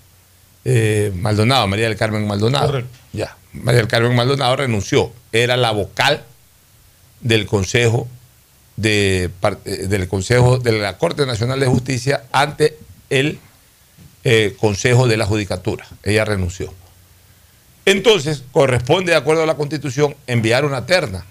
[0.65, 2.67] eh, Maldonado, María del Carmen Maldonado.
[2.67, 2.99] Correcto.
[3.13, 5.13] Ya, María del Carmen Maldonado renunció.
[5.31, 6.25] Era la vocal
[7.21, 8.09] del Consejo
[8.81, 9.31] de,
[9.65, 12.79] eh, del Consejo de la Corte Nacional de Justicia ante
[13.11, 13.39] el
[14.25, 15.87] eh, Consejo de la Judicatura.
[16.03, 16.73] Ella renunció.
[17.85, 21.25] Entonces, corresponde, de acuerdo a la Constitución, enviar una terna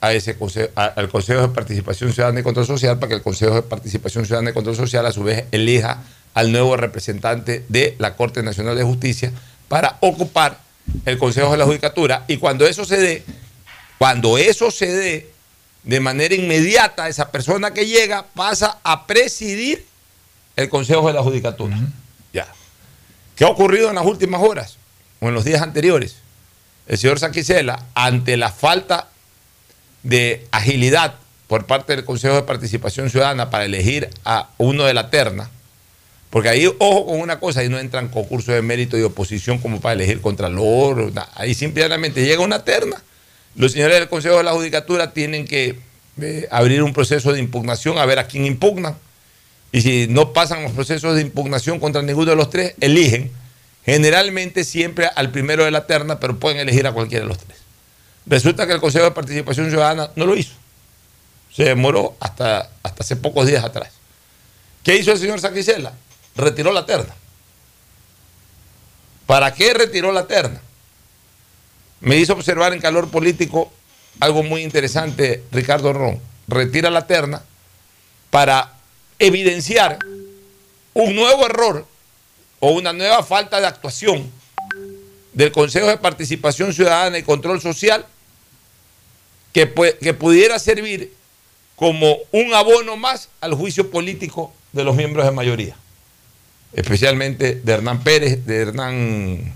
[0.00, 0.36] a ese
[0.74, 4.50] al Consejo de Participación Ciudadana y Control Social para que el Consejo de Participación Ciudadana
[4.50, 8.82] y Control Social a su vez elija al nuevo representante de la Corte Nacional de
[8.82, 9.32] Justicia
[9.68, 10.58] para ocupar
[11.04, 13.22] el Consejo de la Judicatura y cuando eso se dé,
[13.98, 15.30] cuando eso se dé
[15.82, 19.86] de manera inmediata, esa persona que llega pasa a presidir
[20.56, 21.78] el Consejo de la Judicatura.
[22.32, 22.46] Ya.
[23.36, 24.76] ¿Qué ha ocurrido en las últimas horas
[25.20, 26.16] o en los días anteriores?
[26.86, 29.08] El señor Saquicela, ante la falta
[30.02, 31.14] de agilidad
[31.46, 35.50] por parte del Consejo de Participación Ciudadana para elegir a uno de la terna,
[36.30, 39.80] porque ahí, ojo con una cosa, ahí no entran concursos de mérito y oposición como
[39.80, 43.02] para elegir contralor, na- ahí simplemente llega una terna.
[43.56, 45.78] Los señores del Consejo de la Judicatura tienen que
[46.20, 48.96] eh, abrir un proceso de impugnación a ver a quién impugnan.
[49.72, 53.30] Y si no pasan los procesos de impugnación contra ninguno de los tres, eligen
[53.84, 57.58] generalmente siempre al primero de la terna, pero pueden elegir a cualquiera de los tres.
[58.26, 60.54] Resulta que el Consejo de Participación Ciudadana no lo hizo.
[61.52, 63.90] Se demoró hasta, hasta hace pocos días atrás.
[64.82, 65.92] ¿Qué hizo el señor Saquicela?
[66.36, 67.14] Retiró la terna.
[69.26, 70.60] ¿Para qué retiró la terna?
[72.00, 73.70] Me hizo observar en calor político
[74.20, 76.20] algo muy interesante, Ricardo Ron.
[76.48, 77.42] Retira la terna
[78.30, 78.74] para
[79.18, 79.98] evidenciar
[80.94, 81.86] un nuevo error
[82.58, 84.30] o una nueva falta de actuación
[85.32, 88.06] del Consejo de Participación Ciudadana y Control Social
[89.52, 91.12] que, que pudiera servir
[91.76, 95.76] como un abono más al juicio político de los miembros de mayoría,
[96.72, 99.54] especialmente de Hernán Pérez, de Hernán,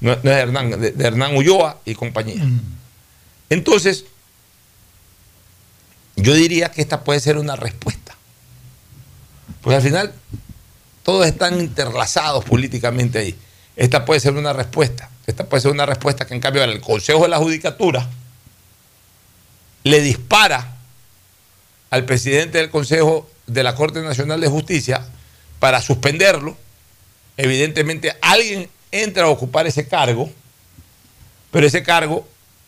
[0.00, 2.44] no, es Hernán, de, Hernán Ulloa y compañía.
[3.48, 4.04] Entonces,
[6.16, 8.16] yo diría que esta puede ser una respuesta.
[9.60, 10.12] Porque al final
[11.02, 13.38] todos están interlazados políticamente ahí.
[13.76, 15.10] Esta puede ser una respuesta.
[15.26, 18.08] Esta puede ser una respuesta que en cambio el Consejo de la Judicatura
[19.84, 20.76] le dispara
[21.90, 25.06] al presidente del Consejo de la Corte Nacional de Justicia
[25.58, 26.56] para suspenderlo.
[27.36, 30.30] Evidentemente alguien entra a ocupar ese cargo,
[31.50, 32.26] pero ese cargo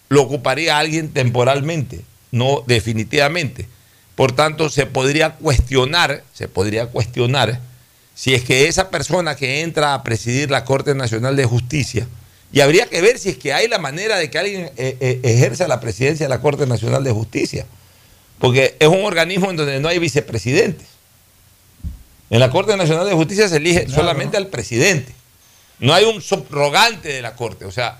[0.08, 2.00] lo ocuparía alguien temporalmente,
[2.30, 3.66] no definitivamente.
[4.14, 7.60] Por tanto, se podría cuestionar, se podría cuestionar
[8.14, 12.08] si es que esa persona que entra a presidir la Corte Nacional de Justicia,
[12.50, 15.20] y habría que ver si es que hay la manera de que alguien eh, eh,
[15.22, 17.66] ejerza la presidencia de la Corte Nacional de Justicia,
[18.38, 20.88] porque es un organismo en donde no hay vicepresidentes.
[22.30, 25.12] En la Corte Nacional de Justicia se elige solamente al presidente.
[25.80, 27.64] No hay un subrogante de la Corte.
[27.64, 27.98] O sea,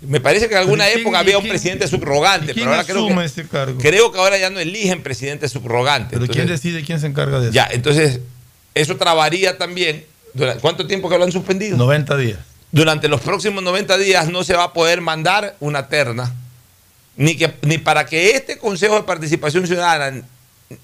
[0.00, 3.46] me parece que en alguna época había un presidente subrogante, pero ahora creo que, ese
[3.46, 3.78] cargo?
[3.80, 6.16] creo que ahora ya no eligen presidente subrogante.
[6.18, 7.54] Pero ¿quién decide quién se encarga de eso?
[7.54, 8.20] Ya, entonces
[8.74, 10.04] eso trabaría también.
[10.60, 11.76] ¿Cuánto tiempo que lo han suspendido?
[11.76, 12.38] 90 días.
[12.72, 16.32] Durante los próximos 90 días no se va a poder mandar una terna,
[17.16, 20.22] ni, que, ni para que este Consejo de Participación Ciudadana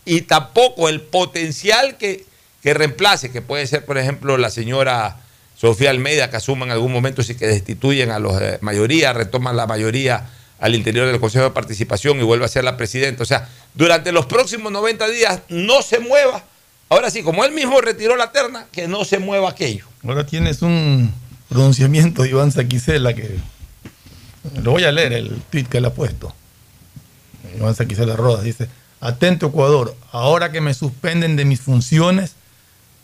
[0.05, 2.27] y tampoco el potencial que,
[2.61, 5.21] que reemplace, que puede ser, por ejemplo, la señora
[5.57, 9.57] Sofía Almeida, que asuma en algún momento si que destituyen a los eh, mayoría, retoman
[9.57, 10.29] la mayoría
[10.59, 13.23] al interior del Consejo de Participación y vuelve a ser la presidenta.
[13.23, 16.45] O sea, durante los próximos 90 días no se mueva.
[16.89, 19.87] Ahora sí, como él mismo retiró la terna, que no se mueva aquello.
[20.07, 21.13] Ahora tienes un
[21.49, 23.39] pronunciamiento de Iván Saquicela que
[24.63, 26.35] lo voy a leer el tweet que él ha puesto.
[27.57, 28.69] Iván Saquicela Rodas dice:
[29.01, 32.35] Atento Ecuador, ahora que me suspenden de mis funciones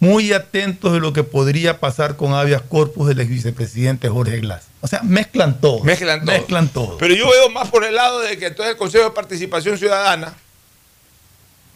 [0.03, 4.65] muy atentos de lo que podría pasar con habeas corpus del ex vicepresidente Jorge Glass.
[4.81, 5.79] O sea, mezclan todo.
[5.85, 6.37] Mezclan todo.
[6.37, 6.99] Mezclan todo.
[6.99, 10.35] Pero yo veo más por el lado de que entonces el Consejo de Participación Ciudadana,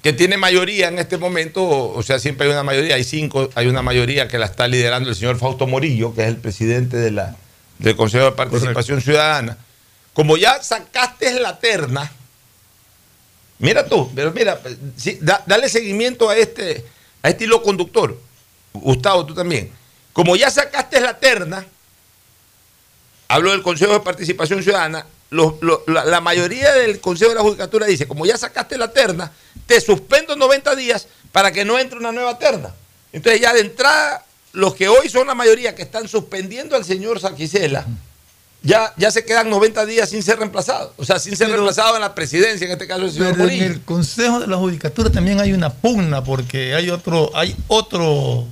[0.03, 3.69] que tiene mayoría en este momento, o sea, siempre hay una mayoría, hay cinco, hay
[3.69, 7.13] una mayoría que la está liderando el señor Fausto Morillo, que es el presidente de
[7.13, 7.37] la,
[7.79, 9.57] del Consejo de Participación Ciudadana.
[10.15, 12.11] Como ya sacaste la terna,
[13.61, 14.61] mira tú, pero mira,
[15.47, 16.96] dale seguimiento a este
[17.27, 18.17] a hilo conductor.
[18.73, 19.73] Gustavo, tú también.
[20.13, 21.67] Como ya sacaste la terna,
[23.29, 28.25] hablo del Consejo de Participación Ciudadana, la, mayoría del Consejo de la Judicatura dice, como
[28.27, 29.33] ya sacaste la terna,
[29.67, 32.75] te suspendo 90 días para que no entre una nueva terna.
[33.13, 37.21] Entonces ya de entrada, los que hoy son la mayoría que están suspendiendo al señor
[37.21, 37.87] Saquicela,
[38.63, 40.93] ya, ya se quedan 90 días sin ser reemplazados.
[40.97, 43.63] O sea, sin ser reemplazados en la presidencia, en este caso el señor pero En
[43.63, 48.47] el Consejo de la Judicatura también hay una pugna, porque hay otro, hay otro,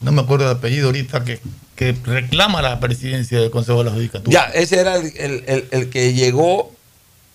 [0.00, 1.40] no me acuerdo de apellido ahorita, que,
[1.76, 4.32] que reclama la presidencia del Consejo de la Judicatura.
[4.32, 6.72] Ya, ese era el, que llegó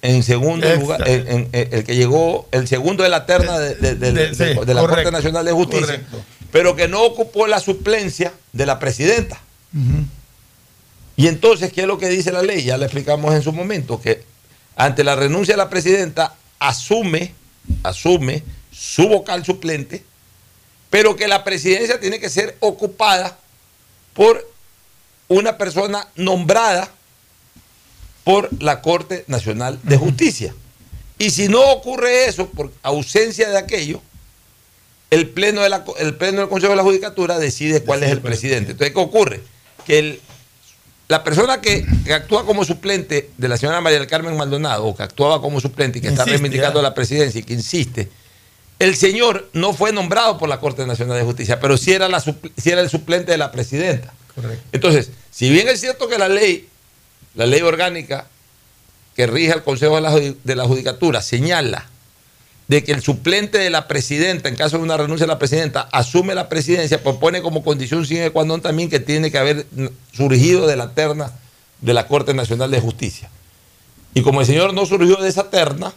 [0.01, 5.45] en segundo lugar, el, que llegó, el segundo de la terna de, la Corte Nacional
[5.45, 6.01] de Justicia,
[6.51, 9.39] pero que no ocupó la suplencia de la presidenta.
[11.17, 12.63] Y entonces, ¿qué es lo que dice la ley?
[12.63, 14.23] Ya le explicamos en su momento, que
[14.75, 17.33] ante la renuncia de la presidenta asume,
[17.83, 20.03] asume su vocal suplente,
[20.89, 23.37] pero que la presidencia tiene que ser ocupada
[24.13, 24.49] por
[25.27, 26.91] una persona nombrada
[28.23, 30.53] por la Corte Nacional de Justicia.
[31.17, 34.01] Y si no ocurre eso, por ausencia de aquello,
[35.11, 38.71] el pleno, de el pleno del Consejo de la Judicatura decide cuál es el presidente.
[38.71, 39.41] Entonces, ¿qué ocurre?
[39.85, 40.21] Que el
[41.07, 45.03] la persona que, actúa como suplente de la señora María del Carmen Maldonado, o que
[45.03, 48.09] actuaba como suplente y que está reivindicando la presidencia y que insiste,
[48.79, 52.23] el señor no fue nombrado por la Corte Nacional de Justicia, pero sí era, la,
[52.63, 54.13] era el suplente de la presidenta.
[54.71, 56.67] Entonces, si bien es cierto que la ley,
[57.35, 58.27] la ley orgánica
[59.15, 61.87] que rige el Consejo de la, de la Judicatura señala
[62.67, 65.81] de que el suplente de la presidenta, en caso de una renuncia de la presidenta,
[65.91, 69.67] asume la presidencia, propone como condición sine qua non también que tiene que haber
[70.11, 71.31] surgido de la terna
[71.81, 73.29] de la Corte Nacional de Justicia.
[74.13, 75.93] Y como el señor no surgió de esa terna,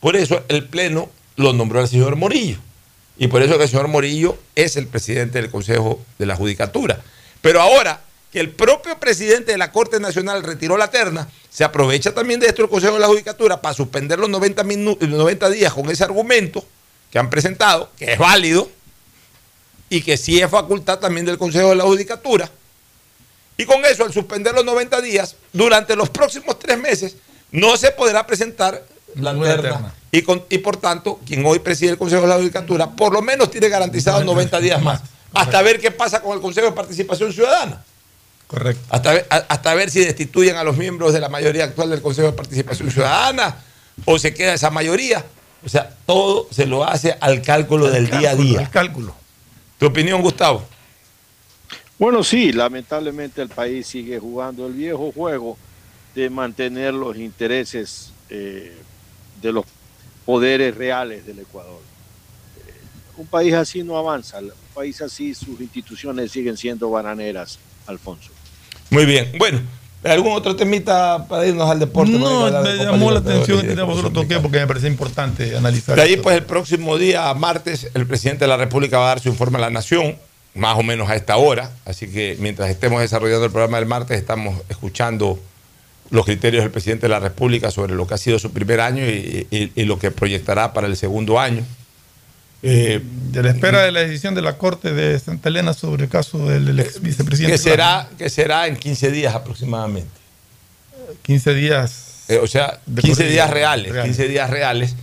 [0.00, 2.58] por eso el Pleno lo nombró al señor Morillo.
[3.18, 7.00] Y por eso que el señor Morillo es el presidente del Consejo de la Judicatura.
[7.42, 8.00] Pero ahora,
[8.30, 12.46] que el propio presidente de la Corte Nacional retiró la terna, se aprovecha también de
[12.46, 16.64] esto el Consejo de la Judicatura para suspender los 90, 90 días con ese argumento
[17.10, 18.70] que han presentado, que es válido
[19.88, 22.48] y que sí es facultad también del Consejo de la Judicatura.
[23.56, 27.16] Y con eso, al suspender los 90 días, durante los próximos tres meses,
[27.50, 28.84] no se podrá presentar
[29.16, 29.94] la terna.
[30.12, 30.24] Y,
[30.54, 33.68] y por tanto, quien hoy preside el Consejo de la Judicatura, por lo menos tiene
[33.68, 35.02] garantizados 90 días más,
[35.34, 37.84] hasta ver qué pasa con el Consejo de Participación Ciudadana.
[38.50, 38.82] Correcto.
[38.90, 42.26] Hasta ver, hasta ver si destituyen a los miembros de la mayoría actual del Consejo
[42.26, 43.54] de Participación Ciudadana
[44.04, 45.24] o se queda esa mayoría.
[45.64, 48.58] O sea, todo se lo hace al cálculo del día a día.
[48.58, 49.14] Al cálculo.
[49.78, 50.64] ¿Tu opinión, Gustavo?
[51.96, 55.56] Bueno, sí, lamentablemente el país sigue jugando el viejo juego
[56.16, 58.76] de mantener los intereses eh,
[59.40, 59.64] de los
[60.26, 61.80] poderes reales del Ecuador.
[62.66, 62.72] Eh,
[63.16, 68.39] un país así no avanza, un país así sus instituciones siguen siendo bananeras, Alfonso.
[68.90, 69.60] Muy bien, bueno,
[70.04, 72.12] ¿algún otro temita para irnos al deporte?
[72.12, 75.96] No, me llamó la atención este tema, lo toqué porque me parece importante analizar.
[75.96, 79.20] De ahí, pues el próximo día, martes, el presidente de la República va a dar
[79.20, 80.16] su informe a la Nación,
[80.54, 84.18] más o menos a esta hora, así que mientras estemos desarrollando el programa del martes,
[84.18, 85.38] estamos escuchando
[86.10, 89.04] los criterios del presidente de la República sobre lo que ha sido su primer año
[89.06, 91.64] y, lo que proyectará para el segundo año.
[92.62, 96.10] Eh, de la espera de la decisión de la Corte de Santa Elena sobre el
[96.10, 97.52] caso del ex vicepresidente.
[97.54, 100.10] Que será, que será en 15 días aproximadamente.
[101.22, 102.24] 15 días.
[102.28, 104.94] Eh, o sea, 15 días reales, 15 días reales,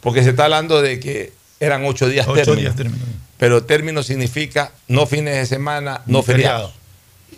[0.00, 3.04] porque se está hablando de que eran 8 días 8 días término.
[3.38, 6.72] Pero término significa no fines de semana, no feriados.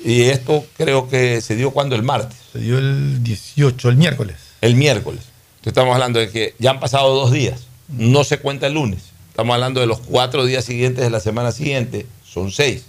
[0.05, 2.37] Y esto creo que se dio cuando el martes.
[2.53, 4.37] Se dio el 18, el miércoles.
[4.61, 5.23] El miércoles.
[5.57, 7.63] Entonces estamos hablando de que ya han pasado dos días.
[7.89, 9.14] No se cuenta el lunes.
[9.35, 12.07] Estamos hablando de los cuatro días siguientes de la semana siguiente.
[12.25, 12.85] Son seis.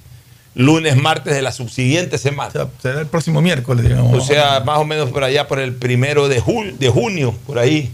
[0.54, 2.50] Lunes, martes de la subsiguiente semana.
[2.50, 4.14] O sea, será el próximo miércoles, digamos.
[4.16, 6.44] O sea, más o menos por allá, por el primero de,
[6.78, 7.92] de junio, por ahí.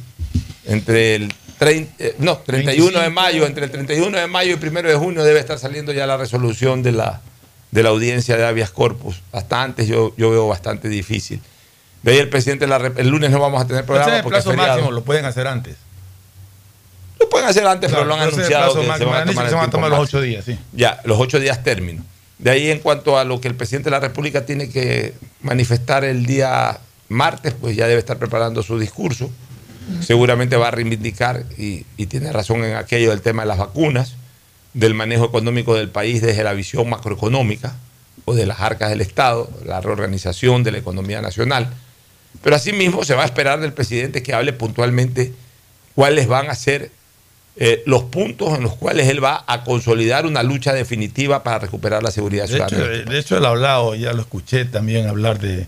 [0.66, 4.60] Entre el 30, eh, no, 31 de mayo, entre el 31 de mayo y el
[4.60, 7.22] primero de junio debe estar saliendo ya la resolución de la,
[7.72, 9.22] de la audiencia de habeas corpus.
[9.32, 11.40] Hasta antes yo, yo veo bastante difícil.
[12.04, 14.18] De ahí el presidente, la, el lunes no vamos a tener programa.
[14.18, 15.78] el plazo máximo lo pueden hacer antes.
[17.22, 18.74] Lo pueden hacer antes, pero lo han anunciado.
[18.76, 20.58] Que se van a tomar, los ocho días, sí.
[20.74, 22.04] Ya, los ocho días término.
[22.40, 26.04] De ahí en cuanto a lo que el presidente de la República tiene que manifestar
[26.04, 29.30] el día martes, pues ya debe estar preparando su discurso.
[30.02, 34.16] Seguramente va a reivindicar, y, y tiene razón en aquello del tema de las vacunas
[34.74, 37.76] del manejo económico del país desde la visión macroeconómica
[38.26, 41.70] o de las arcas del Estado, la reorganización de la economía nacional.
[42.42, 45.34] Pero asimismo se va a esperar del presidente que hable puntualmente
[45.96, 46.92] cuáles van a ser
[47.58, 52.02] eh, los puntos en los cuales él va a consolidar una lucha definitiva para recuperar
[52.02, 52.88] la seguridad ciudadana.
[52.88, 55.68] De hecho, él ha hablado, ya lo escuché también hablar de,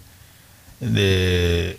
[0.80, 1.78] de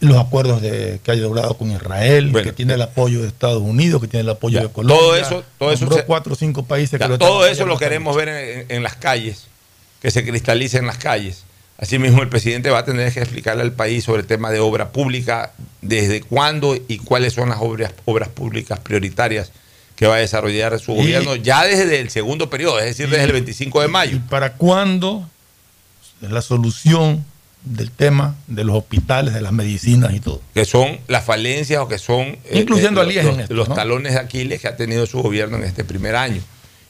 [0.00, 4.00] los acuerdos de, que ha logrado con Israel, que tiene el apoyo de Estados Unidos,
[4.00, 4.98] que tiene el apoyo de Colombia.
[4.98, 8.82] Todo eso, todo eso cuatro o cinco países que Todo eso lo queremos ver en,
[8.82, 9.46] las calles,
[10.00, 11.44] que se cristalice en las calles.
[11.80, 14.92] Asimismo, el presidente va a tener que explicarle al país sobre el tema de obra
[14.92, 19.50] pública, desde cuándo y cuáles son las obras, obras públicas prioritarias
[19.96, 23.32] que va a desarrollar su gobierno ya desde el segundo periodo, es decir, desde el
[23.32, 24.16] 25 de mayo.
[24.16, 25.28] ¿Y para cuándo
[26.20, 27.24] la solución
[27.64, 30.40] del tema de los hospitales, de las medicinas y todo.
[30.54, 34.68] Que son las falencias o que son eh, incluyendo eh, los, talones de Aquiles que
[34.68, 36.40] ha tenido su gobierno en este primer año.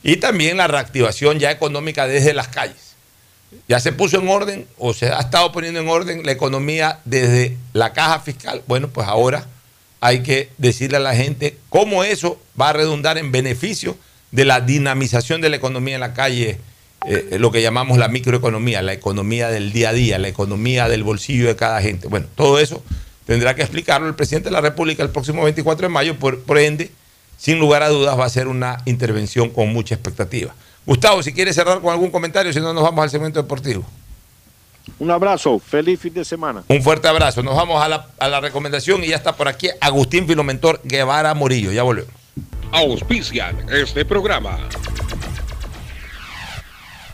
[0.02, 2.89] Y también la reactivación ya económica desde las calles.
[3.68, 7.56] Ya se puso en orden o se ha estado poniendo en orden la economía desde
[7.72, 8.62] la caja fiscal.
[8.66, 9.46] Bueno, pues ahora
[10.00, 13.96] hay que decirle a la gente cómo eso va a redundar en beneficio
[14.30, 16.58] de la dinamización de la economía en la calle
[17.06, 21.02] eh, lo que llamamos la microeconomía, la economía del día a día, la economía del
[21.02, 22.08] bolsillo de cada gente.
[22.08, 22.82] Bueno, todo eso
[23.24, 26.90] tendrá que explicarlo el presidente de la República el próximo 24 de mayo, por, ende,
[27.38, 30.54] sin lugar a dudas, va a ser una intervención con mucha expectativa.
[30.86, 33.84] Gustavo, si quieres cerrar con algún comentario, si no, nos vamos al segmento deportivo.
[34.98, 36.64] Un abrazo, feliz fin de semana.
[36.68, 37.42] Un fuerte abrazo.
[37.42, 41.32] Nos vamos a la, a la recomendación y ya está por aquí Agustín Filomentor Guevara
[41.34, 41.70] Morillo.
[41.70, 42.12] Ya volvemos.
[42.72, 44.58] Auspician este programa.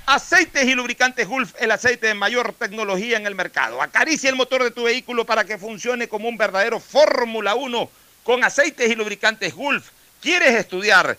[0.06, 3.82] Aceites y lubricantes Gulf, el aceite de mayor tecnología en el mercado.
[3.82, 7.90] Acaricia el motor de tu vehículo para que funcione como un verdadero Fórmula 1
[8.22, 9.88] con aceites y lubricantes Gulf.
[10.20, 11.18] ¿Quieres estudiar,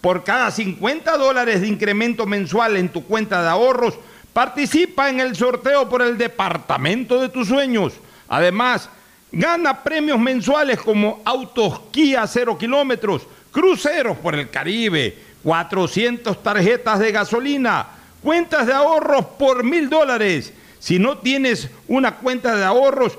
[0.00, 3.94] Por cada 50 dólares de incremento mensual en tu cuenta de ahorros,
[4.32, 7.94] participa en el sorteo por el departamento de tus sueños.
[8.28, 8.88] Además,
[9.32, 17.12] gana premios mensuales como autos Kia 0 kilómetros, cruceros por el Caribe, 400 tarjetas de
[17.12, 17.86] gasolina,
[18.22, 20.52] cuentas de ahorros por mil dólares.
[20.78, 23.18] Si no tienes una cuenta de ahorros,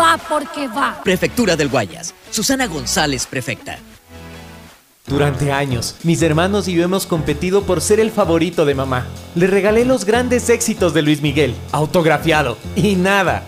[0.01, 0.99] va porque va.
[1.03, 2.13] Prefectura del Guayas.
[2.31, 3.77] Susana González, prefecta.
[5.05, 9.05] Durante años, mis hermanos y yo hemos competido por ser el favorito de mamá.
[9.35, 13.47] Le regalé los grandes éxitos de Luis Miguel, autografiado, y nada.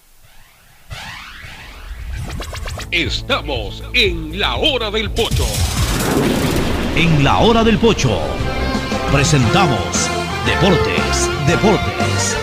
[2.91, 5.47] Estamos en la hora del pocho.
[6.97, 8.19] En la hora del pocho
[9.13, 9.79] presentamos
[10.45, 12.35] Deportes, Deportes.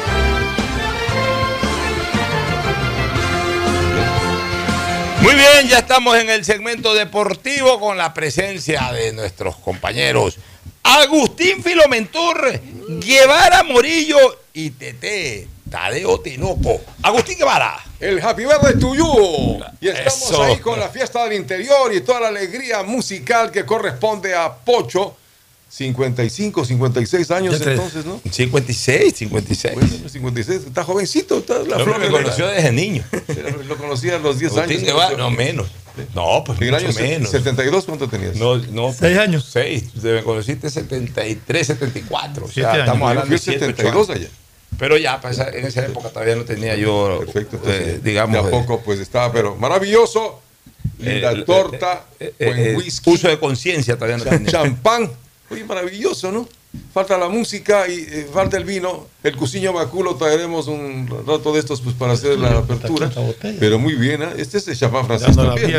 [5.20, 10.38] Muy bien, ya estamos en el segmento deportivo con la presencia de nuestros compañeros
[10.82, 12.58] Agustín Filomentor,
[13.04, 14.16] Guevara Morillo
[14.54, 16.80] y Tete Tadeo Tinoco.
[17.02, 17.87] Agustín Guevara.
[18.00, 19.60] El Happy Birthday to you.
[19.80, 20.42] Y estamos Eso.
[20.44, 25.16] ahí con la fiesta del interior y toda la alegría musical que corresponde a Pocho.
[25.70, 28.20] 55, 56 años te- entonces, ¿no?
[28.30, 29.74] 56, 56.
[29.74, 33.04] Bueno, 56, está jovencito, está la Yo flor me de la- conoció desde niño.
[33.68, 34.86] Lo conocía a los 10 Agustín años.
[34.86, 35.66] Guevara, no menos.
[36.14, 37.30] No, pues ¿En el año menos.
[37.30, 38.36] 72 cuánto tenías?
[38.36, 38.94] No, no.
[38.98, 39.46] Seis años.
[39.52, 39.96] 6.
[40.02, 42.46] Me conociste 73, 74.
[42.46, 44.28] O sea, estamos hablando de 7, 72 allá.
[44.78, 47.20] Pero ya, pues, en esa época todavía no tenía yo,
[47.66, 48.42] eh, digamos.
[48.42, 50.40] De a poco pues estaba, pero maravilloso.
[50.98, 53.10] Linda Eh, torta, eh, buen eh, whisky.
[53.10, 54.50] Uso de conciencia todavía no tenía.
[54.50, 55.10] Champán.
[55.50, 56.48] Oye, maravilloso, ¿no?
[56.92, 59.06] Falta la música y eh, falta el vino.
[59.22, 63.10] El cuciño baculo traeremos un rato de estos pues para hacer la apertura.
[63.58, 64.28] Pero muy bien, ¿eh?
[64.36, 65.78] Este es el champán francés no ¡Viva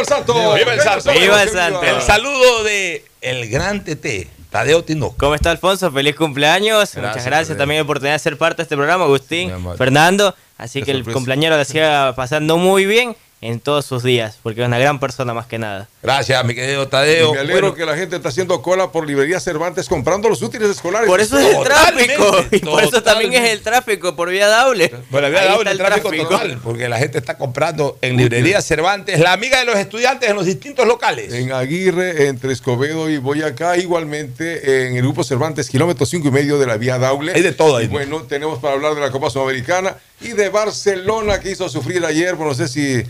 [0.00, 0.54] el santo!
[0.54, 1.12] Viva el santo.
[1.12, 1.82] Viva el santo.
[1.82, 5.14] El saludo de el gran TT, Tadeo Tinoco.
[5.18, 5.90] ¿Cómo está Alfonso?
[5.92, 6.80] Feliz cumpleaños.
[6.80, 7.58] Muchas Gracias, gracias Freddy.
[7.58, 9.52] también por de ser parte de este programa, Agustín.
[9.78, 10.34] Fernando.
[10.58, 11.14] Así Qué que el sorpresa.
[11.14, 15.32] cumpleañero la siga pasando muy bien en todos sus días, porque es una gran persona
[15.32, 15.88] más que nada.
[16.02, 17.32] Gracias, mi querido Y Tadeo.
[17.32, 20.68] me alegro Bueno, que la gente está haciendo cola por librería Cervantes comprando los útiles
[20.68, 21.08] escolares.
[21.08, 22.44] Por eso es el Totalmente, tráfico.
[22.50, 24.92] Y por eso también es el tráfico por vía doble.
[25.12, 29.18] Había Ahí dado está el tráfico, total, porque la gente está comprando en librería Cervantes,
[29.18, 31.32] la amiga de los estudiantes en los distintos locales.
[31.32, 36.58] En Aguirre, entre Escobedo y Boyacá, igualmente en el grupo Cervantes, kilómetro 5 y medio
[36.58, 37.32] de la vía Daule.
[37.34, 41.40] Hay de todo ahí, bueno, tenemos para hablar de la Copa Sudamericana y de Barcelona
[41.40, 42.34] que hizo sufrir ayer.
[42.34, 43.02] Bueno, no sé si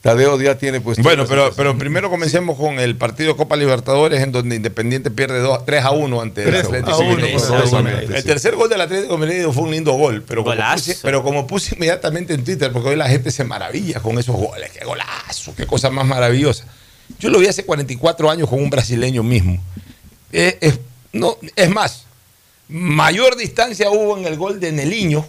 [0.00, 0.98] Tadeo ya tiene pues.
[0.98, 5.64] Bueno, pero, pero primero comencemos con el partido Copa Libertadores, en donde Independiente pierde dos-
[5.64, 8.14] 3 a 1 ante el Tres a Atlético uno, Mineiro.
[8.16, 10.86] El tercer gol del Atlético Mineiro fue un lindo gol, pero como, Golazo.
[10.86, 14.34] puse, pero como puse inmediatamente en Twitter, porque hoy la gente se maravilla con esos
[14.36, 16.64] goles, qué golazo, qué cosa más maravillosa.
[17.18, 19.62] Yo lo vi hace 44 años con un brasileño mismo.
[20.32, 20.78] Eh, es,
[21.12, 22.04] no, es más,
[22.68, 25.26] mayor distancia hubo en el gol de Neliño.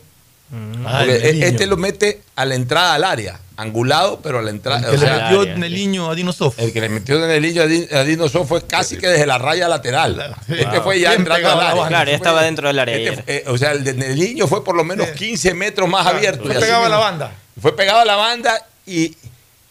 [0.86, 1.46] Ah, el Neliño.
[1.48, 4.92] este lo mete a la entrada al área, angulado, pero a la entrada.
[4.92, 5.16] El que o le
[5.46, 6.60] metió Neliño a Dino Sof.
[6.60, 9.26] el que le metió de Neliño a, Di- a Dino Sof fue casi que desde
[9.26, 10.36] la raya lateral.
[10.48, 11.88] Este fue ya entrando al área.
[11.88, 12.96] Claro, ya Este estaba fue- dentro del área.
[12.98, 16.44] este eh, o sea, el de Neliño fue por lo menos 15 metros más abierto.
[16.46, 17.32] Fue pegado a la banda.
[17.60, 19.16] Fue pegado a la banda y,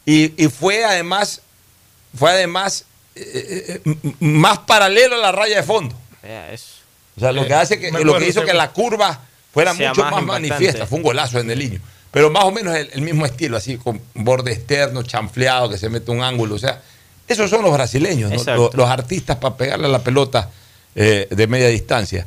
[0.04, 1.42] y, y fue además,
[2.18, 5.94] fue además eh, eh, más paralelo a la raya de fondo.
[6.22, 6.66] Vea eso.
[7.16, 9.20] O sea, lo que hace que, lo que hizo que la curva
[9.52, 10.86] fuera Sea mucho más más, manifiesta.
[10.86, 11.80] Fue un golazo en el niño.
[12.10, 15.88] Pero más o menos el, el mismo estilo, así con borde externo, chanfleado, que se
[15.88, 16.54] mete un ángulo.
[16.56, 16.80] O sea,
[17.28, 20.50] esos son los brasileños, los, los artistas para pegarle a la pelota
[20.94, 22.26] eh, de media distancia.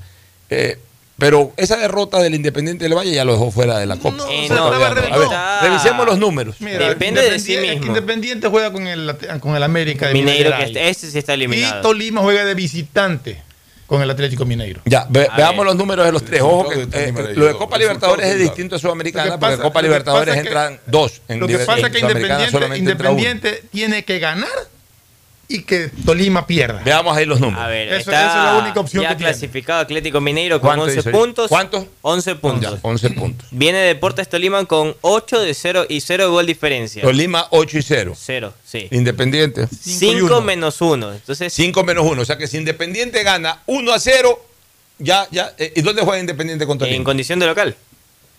[0.50, 0.80] Eh,
[1.18, 4.26] pero esa derrota del Independiente del Valle ya lo dejó fuera de la Copa.
[4.30, 4.70] Eh, no, pegando.
[4.70, 6.56] no, a ver, revisemos los números.
[6.60, 7.88] Mira, Depende de sí Independiente- mismo.
[7.88, 11.36] Independiente juega con el, con el América de Mineiro, Minas que este, ese sí está
[11.36, 11.80] eliminado.
[11.80, 13.42] Y Tolima juega de visitante
[13.86, 14.82] con el Atlético Mineiro.
[14.86, 15.66] Ya, ve- veamos ver.
[15.68, 16.42] los números de los tres.
[16.42, 19.82] Ojo que eh, lo de Copa Libertadores es distinto a Sudamericana, que porque pasa- Copa
[19.82, 21.22] Libertadores pasa que- entran dos.
[21.28, 22.78] En Lo que pasa es que Independiente.
[22.78, 24.50] Independiente tiene que ganar
[25.48, 26.82] y que Tolima pierda.
[26.84, 27.64] Veamos ahí los números.
[27.64, 29.32] A ver, Eso- está esa es la única opción ya que tiene.
[29.32, 31.12] clasificado Atlético Mineiro con ¿Cuánto 11 dice?
[31.12, 31.50] puntos.
[31.50, 31.86] ¿Cuántos?
[32.02, 32.74] 11 puntos.
[32.74, 33.48] Ya, 11 puntos.
[33.52, 37.04] Viene Deportes Tolima con 8 de 0 y 0 gol diferencia.
[37.04, 38.14] Tolima 8 y 0.
[38.18, 38.88] 0, sí.
[38.92, 39.68] Independiente.
[39.68, 41.14] 5 menos 1.
[41.14, 42.22] Entonces, 5 menos 1.
[42.22, 44.44] O sea que si Independiente gana 1 a 0,
[44.98, 45.54] ya, ya.
[45.58, 46.96] eh, ¿Y dónde juega Independiente con Tolima?
[46.98, 47.76] en condición de local.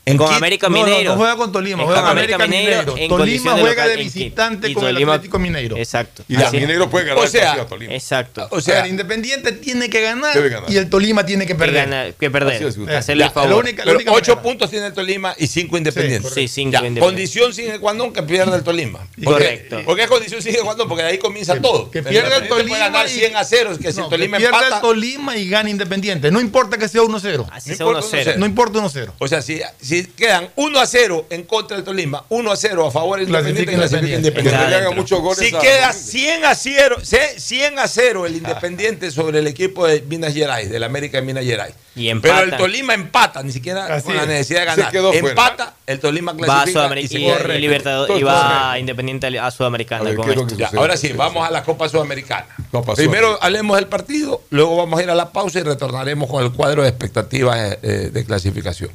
[0.08, 0.36] ¿En con Quito?
[0.36, 1.10] América No, no, Mineiro.
[1.10, 2.96] no juega con Tolima, juega con América América Mineiro.
[2.96, 5.76] en Tolima de juega de visitante con el Atlético Mineiro.
[5.76, 6.22] Exacto.
[6.28, 7.92] Y Así- Mineiro puede ganar o el sea, partido a Tolima.
[7.92, 8.46] Exacto.
[8.52, 10.70] O sea, el Independiente tiene que ganar, ganar.
[10.70, 11.88] y el Tolima tiene que que, perder.
[11.90, 12.54] gana- que perder.
[12.54, 12.98] Así es, Gustavo.
[12.98, 13.50] Hacerle Ya, el favor.
[13.50, 14.42] la única- Pero única 8 manera.
[14.42, 16.28] puntos tiene el Tolima y 5 Independiente.
[16.30, 17.02] Sí, 5 Ya, independientes.
[17.04, 19.00] Condición sin qua non que pierda el Tolima.
[19.00, 19.82] Porque, Correcto.
[19.84, 21.90] Porque es condición sin qua non, porque de ahí comienza todo.
[21.90, 24.38] que pierda el Tolima puede ganar y- 100 a 0, que si No, el Tolima
[24.38, 26.30] que pierda el Tolima y gane Independiente.
[26.30, 27.44] No importa que sea 1-0.
[27.50, 28.30] Así No sea importa 1-0.
[28.30, 29.12] uno No importa 1-0.
[29.18, 29.60] O sea, si,
[30.04, 33.28] si quedan 1 a 0 en contra del Tolima, 1 a 0 a favor del
[33.28, 34.88] Independiente, Clasifica clasifica Independiente.
[34.88, 36.96] Que muchos goles Si a- queda 100 a 0,
[37.36, 41.44] 100 a 0 el Independiente sobre el equipo de Minas Gerais, del América de Minas
[41.44, 41.74] Gerais.
[41.94, 42.34] Y empata.
[42.40, 44.28] Pero el Tolima empata, ni siquiera Así con la es.
[44.28, 44.92] necesidad de ganar.
[44.92, 45.28] quedó fuera.
[45.30, 48.78] empata, el Tolima Va a clasifica y y, y Libertador- y Todo va correcto.
[48.80, 50.56] Independiente a Sudamericana A ver, con ¿qué es lo esto.
[50.58, 52.46] Ya, ahora sí, vamos a la Copa Sudamericana.
[52.70, 53.46] Copa Primero Sudamericana.
[53.46, 56.82] hablemos del partido, luego vamos a ir a la pausa y retornaremos con el cuadro
[56.82, 58.90] de expectativas eh, de clasificación.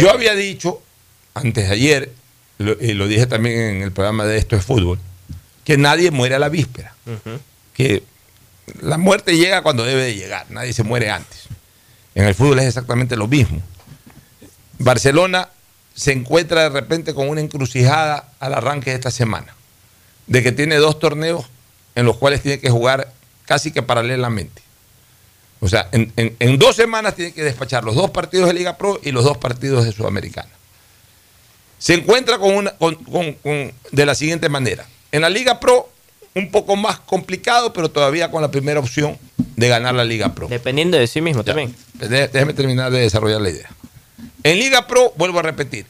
[0.00, 0.82] Yo había dicho
[1.34, 2.12] antes de ayer,
[2.58, 4.98] lo- y lo dije también en el programa de Esto es Fútbol,
[5.64, 6.94] que nadie muere a la víspera.
[7.74, 8.02] Que
[8.82, 11.44] la muerte llega cuando debe de llegar, nadie se muere antes.
[12.14, 13.62] En el fútbol es exactamente lo mismo.
[14.78, 15.48] Barcelona
[15.94, 19.54] se encuentra de repente con una encrucijada al arranque de esta semana,
[20.26, 21.46] de que tiene dos torneos
[21.94, 23.12] en los cuales tiene que jugar
[23.44, 24.62] casi que paralelamente.
[25.60, 28.76] O sea, en, en- en dos semanas tiene que despachar los dos partidos de Liga
[28.78, 30.48] Pro y los dos partidos de Sudamericana.
[31.78, 34.86] Se encuentra con una, con- con- con- de la siguiente manera.
[35.12, 35.90] En la Liga Pro,
[36.34, 39.18] un poco más complicado, pero todavía con la primera opción
[39.56, 40.48] de ganar la Liga Pro.
[40.48, 41.74] Dependiendo de sí mismo también.
[41.94, 43.68] Dé- Déjeme terminar de desarrollar la idea.
[44.42, 45.86] En Liga Pro, vuelvo a repetir,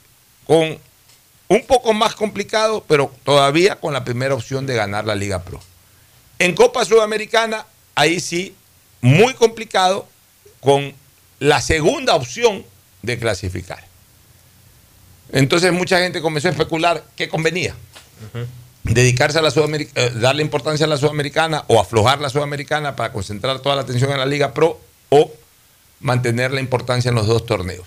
[0.47, 0.79] con
[1.49, 5.61] un poco más complicado, pero todavía con la primera opción de ganar la Liga Pro.
[6.39, 8.55] En Copa Sudamericana, ahí sí,
[9.01, 10.09] muy complicado,
[10.61, 10.95] con
[11.39, 12.65] la segunda opción
[13.03, 13.85] de clasificar.
[15.33, 17.75] Entonces mucha gente comenzó a especular qué convenía.
[18.83, 23.61] Dedicarse a la Sudamericana, darle importancia a la Sudamericana o aflojar la Sudamericana para concentrar
[23.61, 25.33] toda la atención en la Liga Pro o
[26.01, 27.87] mantener la importancia en los dos torneos.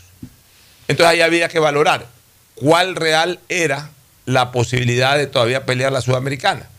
[0.88, 2.08] Entonces ahí había que valorar
[2.56, 3.90] cuál real era
[4.26, 6.70] la posibilidad de todavía pelear la Sudamericana.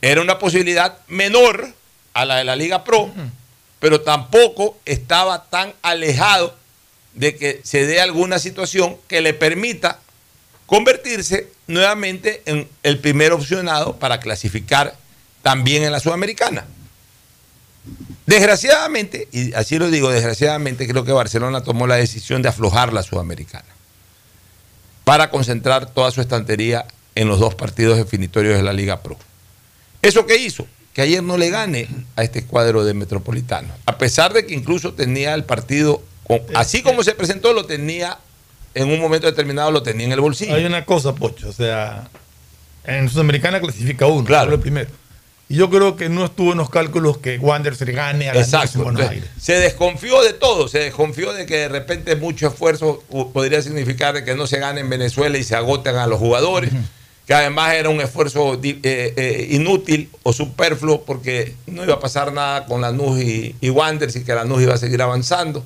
[0.00, 1.74] Era una posibilidad menor
[2.14, 3.12] a la de la Liga Pro,
[3.80, 6.56] pero tampoco estaba tan alejado
[7.14, 10.00] de que se dé alguna situación que le permita
[10.66, 14.94] convertirse nuevamente en el primer opcionado para clasificar
[15.42, 16.66] también en la Sudamericana.
[18.26, 23.02] Desgraciadamente, y así lo digo, desgraciadamente creo que Barcelona tomó la decisión de aflojar la
[23.02, 23.64] Sudamericana
[25.04, 29.16] para concentrar toda su estantería en los dos partidos definitorios de la Liga Pro.
[30.02, 30.66] ¿Eso qué hizo?
[30.98, 34.94] Que ayer no le gane a este cuadro de Metropolitano, a pesar de que incluso
[34.94, 38.18] tenía el partido, con- así como se presentó, lo tenía
[38.74, 40.56] en un momento determinado, lo tenía en el bolsillo.
[40.56, 42.08] Hay una cosa, Pocho, o sea,
[42.84, 44.52] en Sudamericana clasifica uno, Claro.
[44.54, 44.90] el primero.
[45.48, 48.40] Y yo creo que no estuvo en los cálculos que Wanderers le gane a la
[48.40, 48.78] Exacto.
[48.78, 49.40] en Buenos Entonces, Aires.
[49.40, 54.24] se desconfió de todo, se desconfió de que de repente mucho esfuerzo podría significar de
[54.24, 56.72] que no se gane en Venezuela y se agoten a los jugadores.
[57.28, 62.32] Que además era un esfuerzo eh, eh, inútil o superfluo porque no iba a pasar
[62.32, 65.62] nada con Lanús y, y Wanderers y que Lanús iba a seguir avanzando.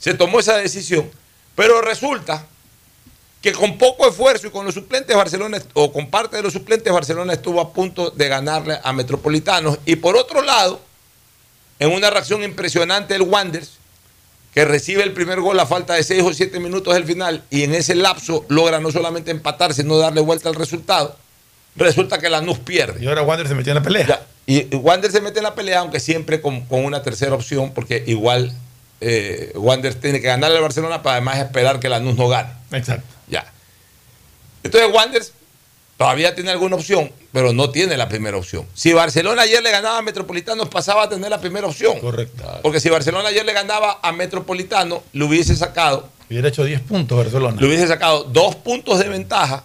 [0.00, 1.08] Se tomó esa decisión,
[1.54, 2.44] pero resulta
[3.40, 6.92] que con poco esfuerzo y con los suplentes Barcelona o con parte de los suplentes
[6.92, 10.80] Barcelona estuvo a punto de ganarle a Metropolitanos y por otro lado
[11.78, 13.77] en una reacción impresionante el Wanderers
[14.54, 17.62] que recibe el primer gol a falta de 6 o 7 minutos del final y
[17.62, 21.16] en ese lapso logra no solamente empatar sino darle vuelta al resultado
[21.78, 24.06] resulta que Lanús pierde Y ahora Wander se metió en la pelea.
[24.06, 27.72] Ya, y Wander se mete en la pelea, aunque siempre con, con una tercera opción,
[27.74, 28.52] porque igual
[29.00, 32.50] eh, Wander tiene que ganarle al Barcelona para además esperar que Lanús no gane.
[32.72, 33.06] Exacto.
[33.28, 33.44] Ya.
[34.62, 35.22] Entonces Wander
[35.98, 38.66] todavía tiene alguna opción, pero no tiene la primera opción.
[38.72, 41.98] Si Barcelona ayer le ganaba a Metropolitano, pasaba a tener la primera opción.
[42.00, 42.44] Correcto.
[42.62, 47.16] Porque si Barcelona ayer le ganaba a Metropolitano, le hubiese sacado, Hubiera hecho 10 puntos
[47.18, 47.58] Barcelona.
[47.60, 49.64] le hubiese sacado dos puntos de ventaja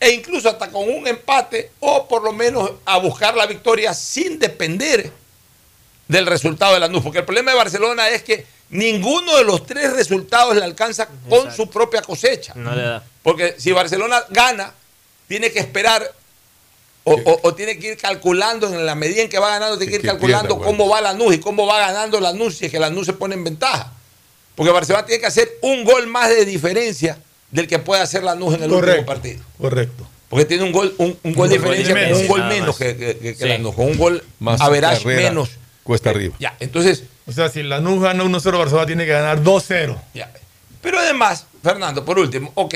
[0.00, 4.38] e incluso hasta con un empate o por lo menos a buscar la victoria sin
[4.38, 5.10] depender
[6.06, 7.02] del resultado de Lanús.
[7.02, 11.52] Porque el problema de Barcelona es que ninguno de los tres resultados le alcanza con
[11.52, 12.54] su propia cosecha.
[12.54, 13.02] No le da.
[13.22, 14.72] Porque si Barcelona gana,
[15.28, 16.10] tiene que esperar
[17.04, 19.90] o, o- o tiene que ir calculando en la medida en que va ganando, tiene
[19.92, 20.78] que ir calculando pierda, bueno.
[20.78, 23.44] cómo va Lanús y cómo va ganando Lanús si es que Lanús se pone en
[23.44, 23.92] ventaja.
[24.54, 27.18] Porque Barcelona tiene que hacer un gol más de diferencia
[27.50, 29.42] del que puede hacer Lanús en el último partido.
[29.58, 30.06] Correcto.
[30.28, 32.76] Porque tiene un gol, un, un gol de gol diferencia, menos, con un gol menos
[32.76, 33.48] que, que- que- que Sí.
[33.48, 35.50] Lanús, con un gol Más average carrera, menos.
[35.84, 36.34] Cuesta arriba.
[36.38, 39.96] Ya, entonces, O sea, si Lanús gana 1-0, Barcelona tiene que ganar 2-0.
[40.14, 40.30] Ya.
[40.82, 42.74] Pero además, Fernando, por último, ok,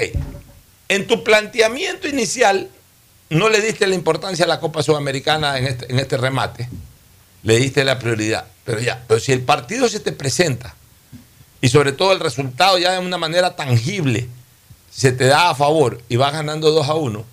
[0.94, 2.68] en tu planteamiento inicial
[3.30, 6.68] no le diste la importancia a la Copa Sudamericana en este, en este remate,
[7.42, 8.44] le diste la prioridad.
[8.64, 10.74] Pero ya, pero si el partido se te presenta
[11.60, 14.28] y sobre todo el resultado ya de una manera tangible
[14.90, 17.24] se te da a favor y vas ganando 2 a 1,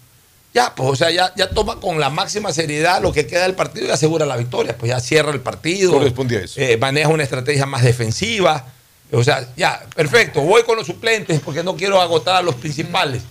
[0.54, 3.54] ya, pues, o sea, ya, ya toma con la máxima seriedad lo que queda del
[3.56, 4.76] partido y asegura la victoria.
[4.78, 5.92] Pues ya cierra el partido.
[5.92, 6.60] Correspondía eso.
[6.60, 8.66] eh, maneja una estrategia más defensiva.
[9.12, 10.42] O sea, ya, perfecto.
[10.42, 13.24] Voy con los suplentes porque no quiero agotar a los principales.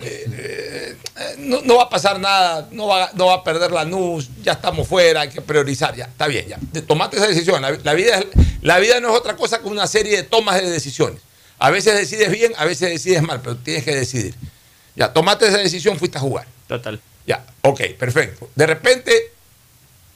[0.00, 3.84] Eh, eh, no, no va a pasar nada, no va, no va a perder la
[3.84, 6.58] NUS, ya estamos fuera, hay que priorizar, ya, está bien, ya.
[6.82, 7.60] Tomate esa decisión.
[7.60, 8.26] La, la vida es-
[8.62, 11.20] la vida no es otra cosa que una serie de tomas de decisiones.
[11.58, 14.34] A veces decides bien, a veces decides mal, pero tienes que decidir.
[14.96, 16.46] Ya, tomate esa decisión, fuiste a jugar.
[16.68, 17.00] Total.
[17.26, 18.48] Ya, ok, perfecto.
[18.54, 19.32] De repente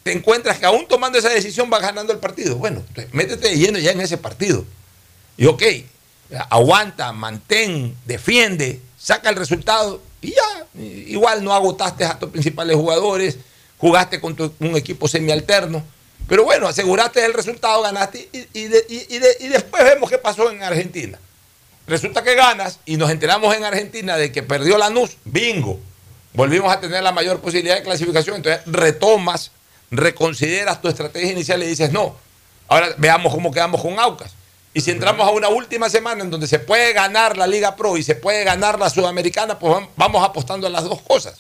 [0.05, 2.57] te encuentras que aún tomando esa decisión vas ganando el partido.
[2.57, 2.83] Bueno,
[3.13, 4.65] métete de lleno ya en ese partido.
[5.37, 5.63] Y ok,
[6.51, 10.81] aguanta, mantén, defiende, saca el resultado y ya.
[10.81, 13.39] Igual no agotaste a tus principales jugadores,
[13.79, 15.83] jugaste con tu- un equipo semialterno.
[16.29, 20.19] Pero bueno, aseguraste el resultado, ganaste y, y y- y de- y después vemos qué
[20.19, 21.19] pasó en Argentina.
[21.87, 25.81] Resulta que ganas y nos enteramos en Argentina de que perdió Lanús, bingo.
[26.33, 28.37] Volvimos a tener la mayor posibilidad de clasificación.
[28.37, 29.51] Entonces retomas,
[29.91, 32.17] reconsideras tu estrategia inicial y dices, no,
[32.69, 34.33] ahora veamos cómo quedamos con Aucas.
[34.75, 37.97] Y si entramos a una última semana en donde se puede ganar la Liga Pro
[37.99, 41.35] y se puede ganar la Sudamericana, pues vam- vamos apostando a las dos cosas.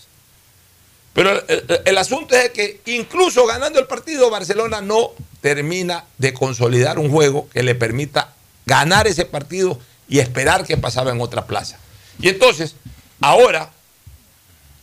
[1.14, 1.42] Pero
[1.84, 7.48] el asunto es que incluso ganando el partido, Barcelona no termina de consolidar un juego
[7.50, 8.32] que le permita
[8.66, 9.78] ganar ese partido
[10.08, 11.78] y esperar que pasaba en otra plaza.
[12.18, 12.76] Y entonces,
[13.20, 13.70] ahora,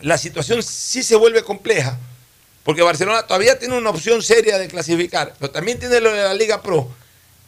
[0.01, 1.97] la situación sí se vuelve compleja,
[2.63, 6.33] porque Barcelona todavía tiene una opción seria de clasificar, pero también tiene lo de la
[6.33, 6.89] Liga Pro.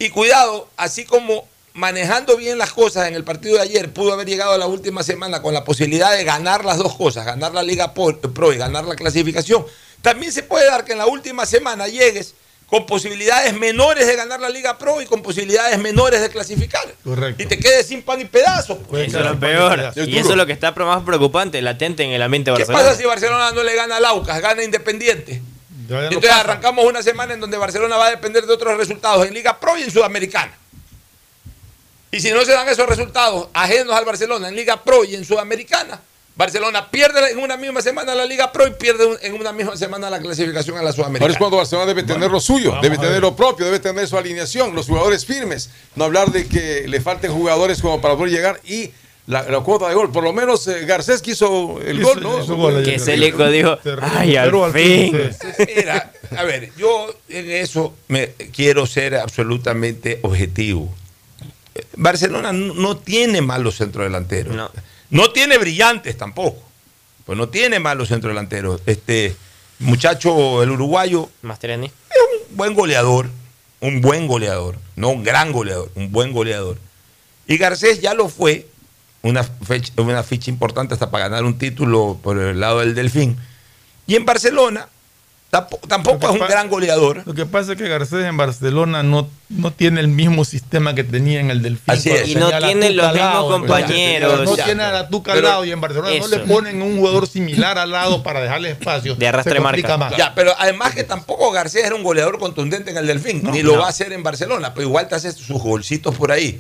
[0.02, 4.28] Y cuidado, así como manejando bien las cosas en el partido de ayer, pudo haber
[4.28, 7.62] llegado a la última semana con la posibilidad de ganar las dos cosas, ganar la
[7.62, 9.64] Liga Pro y ganar la clasificación.
[10.02, 12.34] También se puede dar que en la última semana llegues
[12.66, 16.92] con posibilidades menores de ganar la Liga Pro y con posibilidades menores de clasificar.
[17.04, 17.44] Correcto.
[17.44, 18.80] Y te quedes sin pan y pedazo.
[18.80, 19.10] pues.
[19.10, 19.94] Eso es lo peor.
[19.98, 22.96] Y eso es lo que está más preocupante, latente en el ambiente de ¿Qué pasa
[22.96, 25.44] si Barcelona no le gana al Aucas, gana Independiente?
[26.00, 29.60] Entonces arrancamos una semana en donde Barcelona va a depender de otros resultados en Liga
[29.60, 30.58] Pro y en Sudamericana.
[32.12, 35.24] Y si no se dan esos resultados ajenos al Barcelona en Liga Pro y en
[35.24, 36.02] Sudamericana,
[36.36, 40.10] Barcelona pierde en una misma semana la Liga Pro y pierde en una misma semana
[40.10, 41.38] la clasificación a la Ahora es Sudamericana.
[41.38, 44.88] cuando Barcelona debe tener lo suyo, debe tener lo propio, debe tener su alineación, los
[44.88, 45.70] jugadores firmes.
[45.96, 48.92] No hablar de que le falten jugadores como para poder llegar y
[49.32, 50.12] la, la cuota de gol.
[50.12, 52.44] Por lo menos eh, Garcés quiso el Hizo- gol, ¿no?
[52.44, 52.84] hizo gol.
[52.84, 55.30] Que Celico dijo, ay, al Pero al fin, fin.
[55.58, 55.64] sí.
[55.76, 60.94] Mira, a ver, yo en eso me quiero ser absolutamente objetivo.
[61.96, 64.56] Barcelona no, no tiene malos centrodelanteros.
[64.56, 64.70] No.
[65.10, 66.62] No tiene brillantes tampoco.
[67.26, 68.82] Pues no tiene malos centrodelanteros.
[68.86, 69.36] Este
[69.80, 71.88] muchacho, el uruguayo, Mastroianni.
[71.88, 71.94] es
[72.50, 73.30] un buen goleador,
[73.80, 76.78] un buen goleador, no un gran goleador, un buen goleador.
[77.48, 78.68] Y Garcés ya lo fue
[79.24, 83.38] una, fecha- una ficha importante hasta para ganar un título por el lado del Delfín.
[84.08, 84.88] Y en Barcelona
[85.52, 87.24] tampoco, tampoco es un gran goleador.
[87.26, 91.04] Lo que pasa es que Garcés en Barcelona no, no tiene el mismo sistema que
[91.04, 91.94] tenía en el Delfín.
[91.94, 92.30] Así es.
[92.30, 94.44] Y no tiene los mismos lado, compañeros.
[94.46, 94.66] No Ya.
[94.66, 96.46] tiene a la Tuca al lado y en Barcelona no le Eso.
[96.46, 99.16] ponen un jugador similar al lado para dejarle espacio.
[99.16, 99.98] De arrastre marca.
[99.98, 100.16] más.
[100.18, 103.78] Ya, pero además que tampoco García era un goleador contundente en el Delfín, ni lo
[103.78, 106.60] va a hacer en Barcelona, pero igual te hace sus golcitos por ahí.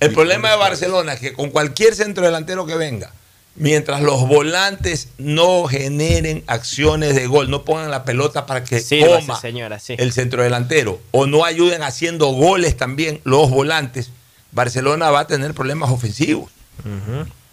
[0.00, 3.12] El problema de Barcelona es que con cualquier centro delantero que venga,
[3.54, 9.26] mientras los volantes no generen acciones de gol, no pongan la pelota para que Sírvase,
[9.26, 9.94] coma señora, sí.
[9.98, 14.10] el centro delantero, o no ayuden haciendo goles también los volantes,
[14.52, 16.50] Barcelona va a tener problemas ofensivos.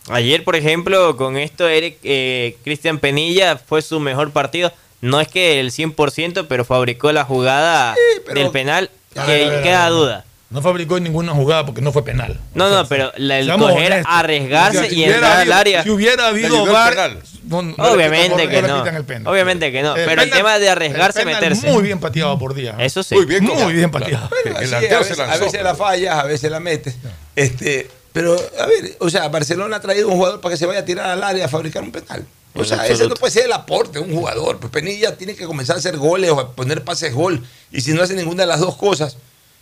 [0.09, 4.71] Ayer, por ejemplo, con esto, Eric eh, Cristian Penilla fue su mejor partido.
[5.01, 7.93] No es que el 100%, pero fabricó la jugada
[8.25, 8.89] pero- del penal.
[9.13, 10.25] Que queda duda.
[10.49, 12.39] No fabricó ninguna jugada porque no fue penal.
[12.53, 14.05] No, no, pero la- el coger, honestos.
[14.07, 15.83] arriesgarse si y entrar al área.
[15.83, 17.19] Si hubiera habido VAR, penal.
[17.43, 18.79] no- no le Obviamente que no.
[18.79, 19.27] pitan el penal.
[19.27, 19.93] Obviamente que no.
[19.95, 21.69] El pero el tema de arriesgarse, meterse.
[21.69, 22.75] Muy bien pateado por día.
[22.79, 23.15] Eso sí.
[23.15, 24.29] Muy bien, Muy como- bien pateado.
[24.29, 26.95] Bueno, El sí, a, veces, se a veces la fallas, a veces la metes.
[27.35, 30.79] Este, pero, a ver, o sea, Barcelona ha traído un jugador para que se vaya
[30.79, 32.25] a tirar al área a fabricar un penal.
[32.55, 34.59] O sea, ese no puede ser el aporte de un jugador.
[34.59, 37.45] Pues Penilla tiene que comenzar a hacer goles o a poner pases gol.
[37.71, 39.17] Y si no hace ninguna de las dos cosas,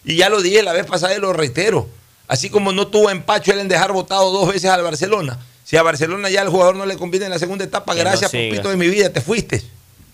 [0.06, 1.90] y ya lo dije la vez pasada y lo reitero,
[2.27, 5.84] así como no tuvo empacho él en dejar votado dos veces al Barcelona, si a
[5.84, 8.49] Barcelona ya el jugador no le conviene en la segunda etapa, Que no gracias, siga.
[8.49, 9.64] papito de mi vida, te fuiste.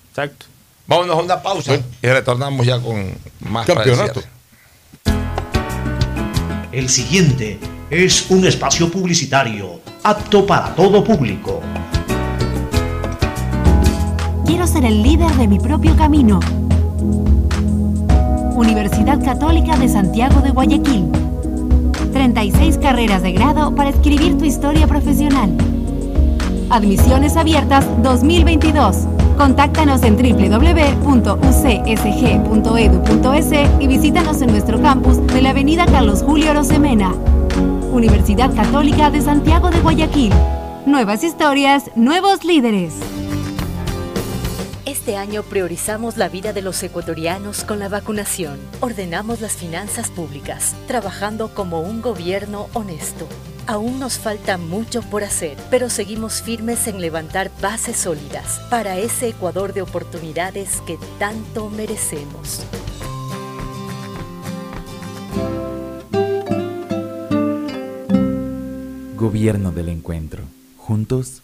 [0.09, 0.45] Exacto.
[0.88, 4.22] Vámonos a una pausa y retornamos ya con más Campeonato.
[6.72, 7.59] El siguiente
[7.89, 11.61] es un espacio publicitario apto para todo público.
[14.45, 16.39] Quiero ser el líder de mi propio camino.
[18.61, 21.11] Universidad Católica de Santiago de Guayaquil.
[22.13, 25.49] 36 carreras de grado para escribir tu historia profesional.
[26.69, 29.07] Admisiones abiertas 2022.
[29.35, 31.11] Contáctanos en www.ucsg.edu.es
[33.51, 37.15] E y visítanos en nuestro campus de la Avenida Carlos Julio Rosemena.
[37.91, 40.33] Universidad Católica de Santiago de Guayaquil.
[40.85, 42.93] Nuevas historias, nuevos líderes.
[44.91, 48.59] Este año priorizamos la vida de los ecuatorianos con la vacunación.
[48.81, 53.26] Ordenamos las finanzas públicas, trabajando como un gobierno honesto.
[53.68, 59.30] Aún nos falta mucho por hacer, pero seguimos firmes en levantar bases sólidas para ese
[59.30, 62.65] Ecuador de oportunidades que tanto merecemos.
[69.15, 70.43] Gobierno del Encuentro.
[70.76, 71.43] Juntos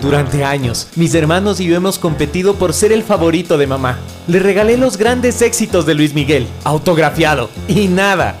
[0.00, 3.98] Durante años, mis hermanos y yo hemos competido por ser el favorito de mamá.
[4.28, 8.40] Le regalé los grandes éxitos de Luis Miguel, autografiado, y nada.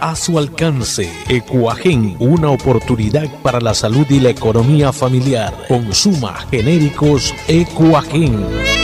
[0.00, 1.10] a su alcance.
[1.28, 5.52] Ecuagen, una oportunidad para la salud y la economía familiar.
[5.66, 8.83] Consuma genéricos Ecuagen.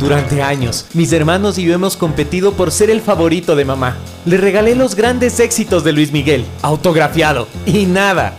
[0.00, 3.98] Durante años, mis hermanos y yo hemos competido por ser el favorito de mamá.
[4.24, 8.38] Le regalé los grandes éxitos de Luis Miguel, autografiado, y nada.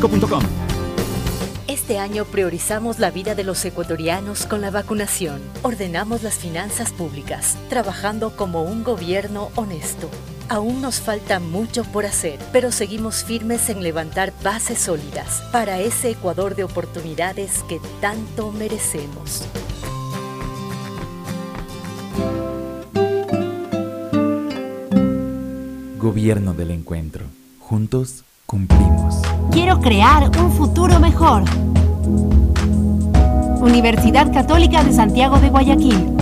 [1.67, 5.39] Este año priorizamos la vida de los ecuatorianos con la vacunación.
[5.61, 10.09] Ordenamos las finanzas públicas, trabajando como un gobierno honesto.
[10.49, 16.09] Aún nos falta mucho por hacer, pero seguimos firmes en levantar bases sólidas para ese
[16.09, 19.45] Ecuador de oportunidades que tanto merecemos.
[25.99, 27.25] Gobierno del Encuentro.
[27.59, 29.15] Juntos cumplimos.
[29.51, 31.43] Quiero crear un futuro mejor.
[33.61, 36.17] Universidad Católica de Santiago de Guayaquil.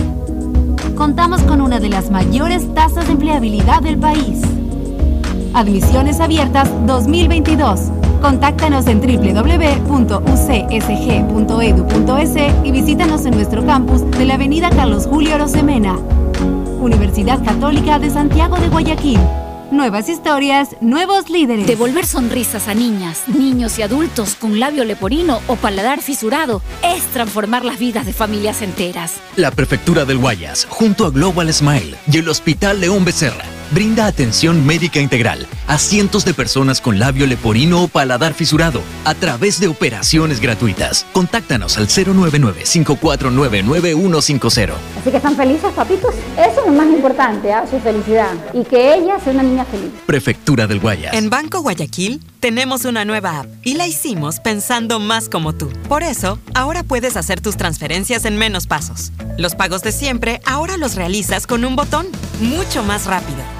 [0.96, 4.42] Contamos con una de las mayores tasas de empleabilidad del país.
[5.54, 7.90] Admisiones abiertas 2022.
[8.22, 9.96] Contáctanos en www.ucsg.edu.es
[12.64, 15.98] y visítanos en nuestro campus de la Avenida Carlos Julio Rosemena.
[16.80, 19.18] Universidad Católica de Santiago de Guayaquil.
[19.70, 21.64] Nuevas historias, nuevos líderes.
[21.64, 27.64] Devolver sonrisas a niñas, niños y adultos con labio leporino o paladar fisurado es transformar
[27.64, 29.20] las vidas de familias enteras.
[29.36, 34.66] La Prefectura del Guayas, junto a Global Smile y el Hospital León Becerra, brinda atención
[34.66, 39.68] médica integral a cientos de personas con labio leporino o paladar fisurado a través de
[39.68, 41.06] operaciones gratuitas.
[41.12, 44.72] Contáctanos al 099-549-9150.
[45.00, 46.14] Así que están felices, papitos.
[46.36, 47.64] Eso es lo más importante, ¿ah?
[47.70, 48.32] su felicidad.
[48.52, 49.90] Y que ella sea una niña feliz.
[50.06, 51.14] Prefectura del Guayas.
[51.14, 55.70] En Banco Guayaquil tenemos una nueva app y la hicimos pensando más como tú.
[55.88, 59.12] Por eso, ahora puedes hacer tus transferencias en menos pasos.
[59.38, 62.08] Los pagos de siempre ahora los realizas con un botón,
[62.40, 63.59] mucho más rápido.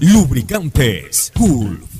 [0.00, 1.93] Lubricantes Gulf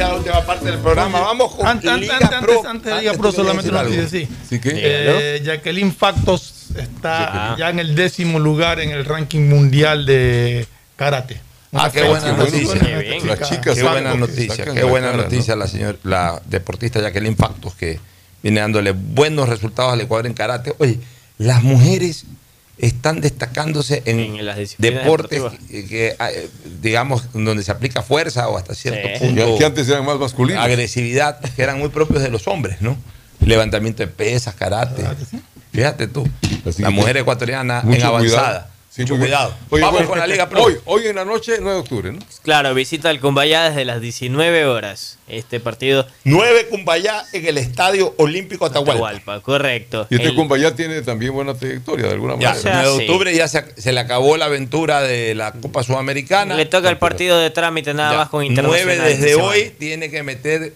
[0.00, 1.20] Ya la última parte del programa.
[1.20, 2.68] Vamos con Antes, antes, Liga antes, Pro.
[2.68, 4.28] antes de Liga Pro, solamente nos dice sí.
[4.48, 4.72] ¿Sí qué?
[4.74, 10.66] Eh, Jacqueline Factos está ya en el décimo lugar en el ranking mundial de
[10.96, 11.40] karate.
[11.72, 12.80] Ah, qué buena noticia.
[13.24, 18.00] Las chicas qué buena noticia, qué buena noticia la señora, la deportista Jacqueline Factos que
[18.42, 20.74] viene dándole buenos resultados al Ecuador en karate.
[20.78, 20.98] Oye,
[21.38, 22.24] las mujeres
[22.80, 24.36] están destacándose en,
[24.78, 26.48] deportes que, que, eh,
[26.80, 29.26] digamos donde se aplica fuerza o hasta cierto Sí.
[29.26, 30.64] punto Que antes eran más masculinos.
[30.64, 32.96] agresividad que eran muy propios de los hombres, ¿no?
[33.44, 35.02] Levantamiento de pesas, karate.
[35.72, 36.28] Fíjate tú,
[36.78, 38.18] la mujer ecuatoriana en avanzada.
[38.18, 38.66] cuidado.
[38.92, 39.54] Sí, Mucho cuidado.
[39.70, 40.64] Oye, Vamos bueno, con la Liga Pro.
[40.64, 42.18] Hoy, hoy en la noche, 9 de octubre, ¿no?
[42.42, 45.16] Claro, visita al Cumbayá desde las 19 horas.
[45.28, 46.08] Este partido.
[46.24, 48.92] 9 Cumbayá en el Estadio Olímpico Atahualpa.
[49.10, 50.08] Atahualpa, correcto.
[50.10, 52.80] Y este El- Cumbayá tiene también buena trayectoria, de alguna Ya, manera.
[52.80, 56.56] el 9 de octubre ya se, se le acabó la aventura de la Copa Sudamericana.
[56.56, 58.96] Le toca el partido de trámite nada Ya, más con Internacional.
[58.98, 60.74] 9 desde hoy tiene que meter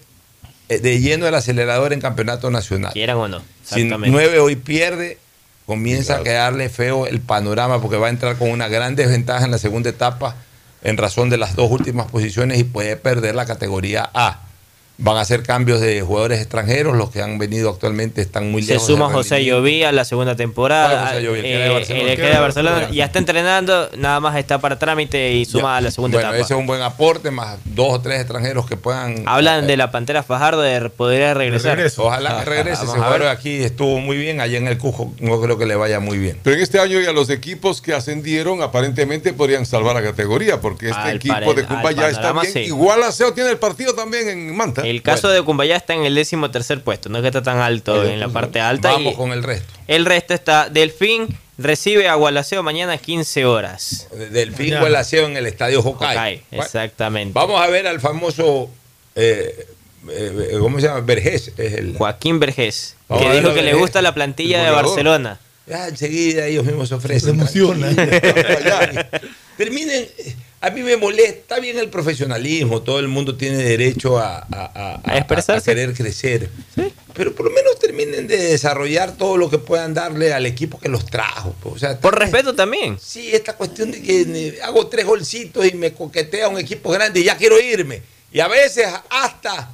[0.69, 2.93] eh, de lleno el acelerador en campeonato nacional.
[2.93, 3.39] Quieran o no.
[3.65, 4.09] Si Exactamente.
[4.11, 5.17] 9 hoy pierde,
[5.65, 9.51] comienza a quedarle feo el panorama porque va a entrar con una gran desventaja en
[9.51, 10.35] la segunda etapa
[10.83, 14.44] en razón de las dos últimas posiciones y puede perder la categoría A.
[14.97, 18.73] Van a hacer cambios de jugadores extranjeros, los que han venido actualmente están muy Se
[18.73, 18.87] lejos.
[18.87, 19.57] suma de José rendimiento.
[19.59, 20.89] Lloví a la segunda temporada.
[20.89, 21.39] ¿Cuál José Lloví?
[21.39, 22.09] El que era de Eh, Barcelona.
[22.11, 22.89] el que era de Barcelona.
[22.91, 26.43] Ya está entrenando, nada más está para trámite y suma a la segunda Bueno, etapa.
[26.45, 29.23] ese es un buen aporte, más dos o tres extranjeros que puedan.
[29.27, 31.77] Hablan de la Pantera Fajardo de poder regresar.
[31.97, 32.77] Ojalá que regrese.
[32.85, 34.39] Vamos Ese jugador aquí estuvo muy bien.
[34.39, 36.39] Allá en el Cujo no creo que le vaya muy bien.
[36.43, 40.89] Pero en este año ya los equipos que ascendieron aparentemente podrían salvar la categoría, porque
[40.89, 42.53] este Al equipo de al Cumbayá está bien.
[42.53, 42.59] sí.
[42.59, 44.84] Igual Aseo tiene el partido también en Manta.
[44.85, 47.59] El caso de Cumbayá está en el décimo tercer puesto, no es que está tan
[47.59, 48.91] alto en la parte alta.
[48.91, 49.73] Vamos y con el resto.
[49.87, 54.07] el resto está Delfín recibe a Gualaceo mañana a 15 horas.
[54.31, 54.77] Delfín.
[54.79, 56.15] Gualaceo en el estadio Hokai.
[56.15, 57.33] Hokai, exactamente.
[57.33, 58.69] Vamos a ver al famoso.
[59.15, 59.67] eh,
[60.09, 61.01] eh, ¿Cómo se llama?
[61.01, 61.51] Vergés.
[61.57, 64.71] Es el, Joaquín Vergés, Vamos que dijo que le gusta la plantilla de.
[64.71, 65.39] Barcelona.
[65.67, 67.31] Ya enseguida ellos mismos se ofrecen.
[67.31, 67.89] emociona.
[67.93, 69.01] Tranquilo.
[69.57, 70.07] Terminen.
[70.65, 75.61] A mí me molesta, bien el profesionalismo, todo el mundo tiene derecho a, a- a-
[75.63, 76.49] querer crecer.
[77.13, 80.89] Pero por lo menos terminen de desarrollar todo lo que puedan darle al equipo que
[80.89, 81.53] los trajo.
[81.61, 81.75] pues.
[81.75, 82.97] O sea, Por respeto también.
[82.99, 87.19] Sí, esta cuestión de que eh, hago tres golcitos y me coquetea un equipo grande
[87.19, 88.01] y ya quiero irme.
[88.33, 89.69] Y a veces hasta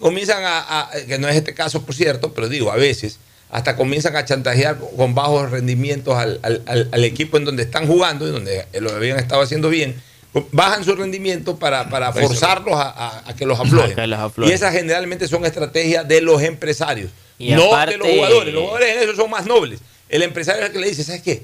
[0.00, 3.18] comienzan a- que no es este caso, por cierto, pero digo, a veces,
[3.50, 7.86] hasta comienzan a chantajear con bajos rendimientos al, al- al- al equipo en donde están
[7.86, 9.94] jugando y donde lo habían estado haciendo bien.
[10.52, 13.92] Bajan su rendimiento para, para forzarlos a, a- que los aflojen.
[13.92, 14.52] A que los aflojen.
[14.52, 18.54] Y esas generalmente son estrategias de los empresarios, Y no aparte- de los jugadores.
[18.54, 19.80] Los jugadores en eso son más nobles.
[20.08, 21.42] El empresario es el que le dice, ¿sabes qué?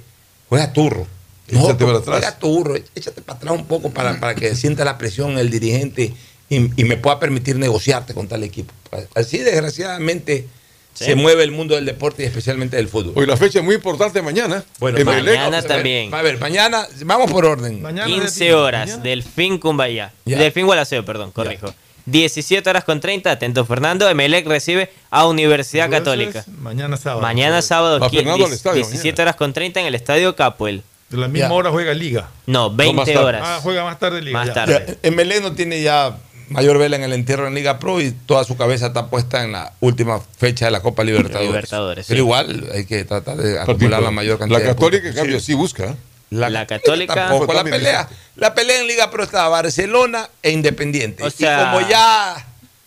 [0.48, 1.06] Juega turro.
[1.48, 2.18] No, Échate para atrás.
[2.18, 6.12] Juega turro, échate para atrás un poco para, para que sienta la presión el dirigente
[6.48, 8.72] y, y me pueda permitir negociarte con tal equipo.
[9.14, 10.46] Así desgraciadamente
[10.94, 11.04] Sí.
[11.04, 13.12] se mueve el mundo del deporte y especialmente del fútbol.
[13.16, 14.62] Hoy la fecha es muy importante mañana.
[14.78, 15.66] Bueno, mañana vamos a ver.
[15.66, 16.14] también.
[16.14, 17.84] A ver, mañana, vamos por orden.
[18.06, 20.12] 15 horas, Delfín Cumbayá.
[20.24, 20.38] Ya.
[20.38, 21.74] Delfín Gualaceo, perdón, corrijo.
[22.06, 24.08] 17 horas con 30, atento Fernando.
[24.08, 26.44] Emelec recibe a Universidad Católica.
[26.60, 27.22] Mañana sábado.
[27.22, 30.36] Mañana sábado, Va qui- Fernando al 10 estadio 17 horas con 30 en el estadio
[30.36, 30.82] Capuel.
[31.08, 31.54] De la misma Ya.
[31.54, 32.28] hora juega Liga.
[32.46, 33.18] No, 20 más tarde.
[33.18, 33.42] horas.
[33.44, 34.38] Ah, juega más tarde Liga.
[34.38, 34.54] Más ya.
[34.54, 34.84] tarde.
[34.86, 36.16] Ya, Emelec no tiene ya
[36.48, 39.52] mayor vela en el entierro en Liga Pro y toda su cabeza está puesta en
[39.52, 41.46] la última fecha de la Copa Libertadores.
[41.48, 42.22] Libertadores, Pero sí.
[42.22, 45.84] igual hay que tratar de acumular la mayor cantidad La Católica, en cambio, sí busca.
[45.86, 45.94] ¿eh?
[46.30, 47.52] La, La Católica- tampoco.
[47.52, 51.22] La pelea, la pelea en Liga Pro está Barcelona e Independiente.
[51.22, 52.46] O sea, y como ya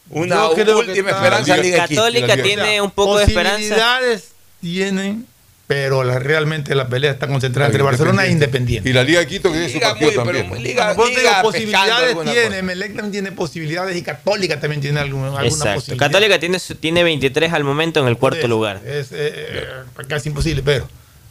[0.10, 1.88] una última esperanza Liga- Liga.
[1.88, 3.58] Católica Liga- tiene un poco de esperanza.
[3.58, 4.30] Posibilidades
[4.62, 5.26] tienen
[5.68, 8.90] pero la- realmente la pelea está concentrada entre Barcelona e Independiente.
[8.90, 10.50] Y la Liga de Quito que tiene su partido muy, pero también.
[10.50, 10.56] ¿no?
[10.56, 12.62] Liga- posibilidades tiene.
[12.62, 15.76] Melec también tiene posibilidades y Católica también tiene alguna, alguna Exacto.
[15.76, 16.08] posibilidad.
[16.08, 18.82] Católica tiene, su- tiene 23 al momento en el cuarto lugar.
[18.86, 19.66] Es eh,
[20.08, 20.88] casi imposible, pero,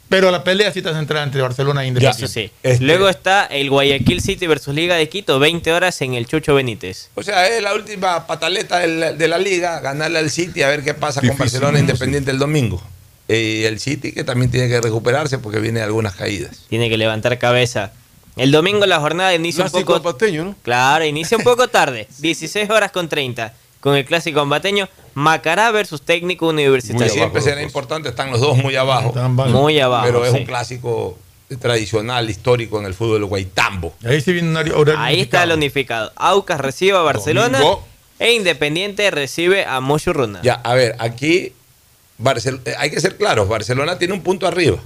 [0.07, 2.27] pero la pelea sí está centrada entre Barcelona e Independiente.
[2.27, 2.51] Sí.
[2.61, 6.53] Este- Luego está el Guayaquil City versus Liga de Quito, 20 horas en el Chucho
[6.53, 7.09] Benítez.
[7.15, 10.83] O sea, es la última pataleta del- de la liga, ganarle al City a ver
[10.83, 11.79] qué pasa con Barcelona ¿no?
[11.79, 12.83] Independiente el domingo.
[13.27, 16.63] Y el City que también tiene que recuperarse porque viene de algunas caídas.
[16.69, 17.91] Tiene que levantar cabeza.
[18.37, 20.11] El domingo la jornada inicia un Clásico poco...
[20.13, 20.55] pateño, ¿no?
[20.61, 22.07] Claro, inicia un poco tarde.
[22.19, 23.53] 16 horas con 30.
[23.79, 27.11] Con el clásico ambateño, Macará versus técnico universitario.
[27.11, 29.13] siempre será importante, están los dos muy abajo.
[29.49, 30.05] Muy abajo.
[30.05, 30.37] Pero es sí.
[30.39, 31.17] un clásico
[31.59, 33.93] tradicional, histórico en el fútbol guaitambo.
[34.05, 36.11] Ahí sí viene un horario Ahí está el unificado.
[36.15, 37.83] Aucas recibe a Barcelona Domingo.
[38.19, 40.41] e Independiente recibe a Mochurruna.
[40.43, 41.53] Ya, a ver, aquí
[42.19, 44.77] Barcel- eh, hay que ser claros, Barcelona tiene un punto arriba.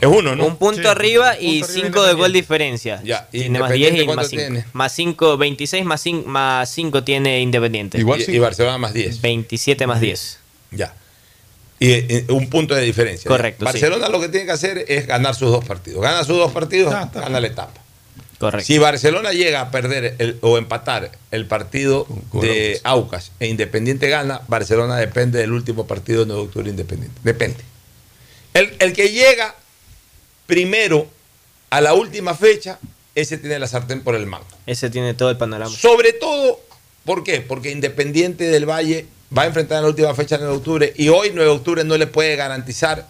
[0.00, 0.46] Es uno, ¿no?
[0.46, 3.02] Un punto Sí, arriba un y punto arriba 5 de gol diferencia.
[3.04, 4.40] Ya, y tiene más Independiente 10 y ¿cuánto más 5.
[4.42, 4.64] tiene?
[4.72, 7.98] Más 5, 26 más 5, más 5 tiene Independiente.
[7.98, 8.00] y,
[8.30, 9.20] y Barcelona más 10.
[9.20, 10.38] 27 más 10.
[10.70, 10.94] Ya.
[11.78, 13.28] Y, eh, un punto de diferencia.
[13.28, 16.00] Correcto, Barcelona lo que tiene que hacer es ganar sus dos partidos.
[16.00, 17.81] Gana sus dos partidos, Ah, gana la etapa.
[18.42, 18.66] Correcto.
[18.66, 24.40] Si Barcelona llega a perder el- o empatar el partido de Aucas e Independiente gana,
[24.48, 27.20] Barcelona depende del último partido de 9 de octubre Independiente.
[27.22, 27.58] Depende.
[28.52, 29.54] El, el que llega
[30.46, 31.06] primero
[31.70, 32.80] a la última fecha,
[33.14, 34.44] ese tiene la sartén por el mango.
[34.66, 35.70] Ese tiene todo el panorama.
[35.74, 36.60] Sobre todo,
[37.04, 37.42] ¿por qué?
[37.42, 39.06] Porque Independiente del Valle
[39.36, 41.56] va a enfrentar en la última fecha de 9 de octubre y hoy 9 de
[41.56, 43.08] octubre no le puede garantizar,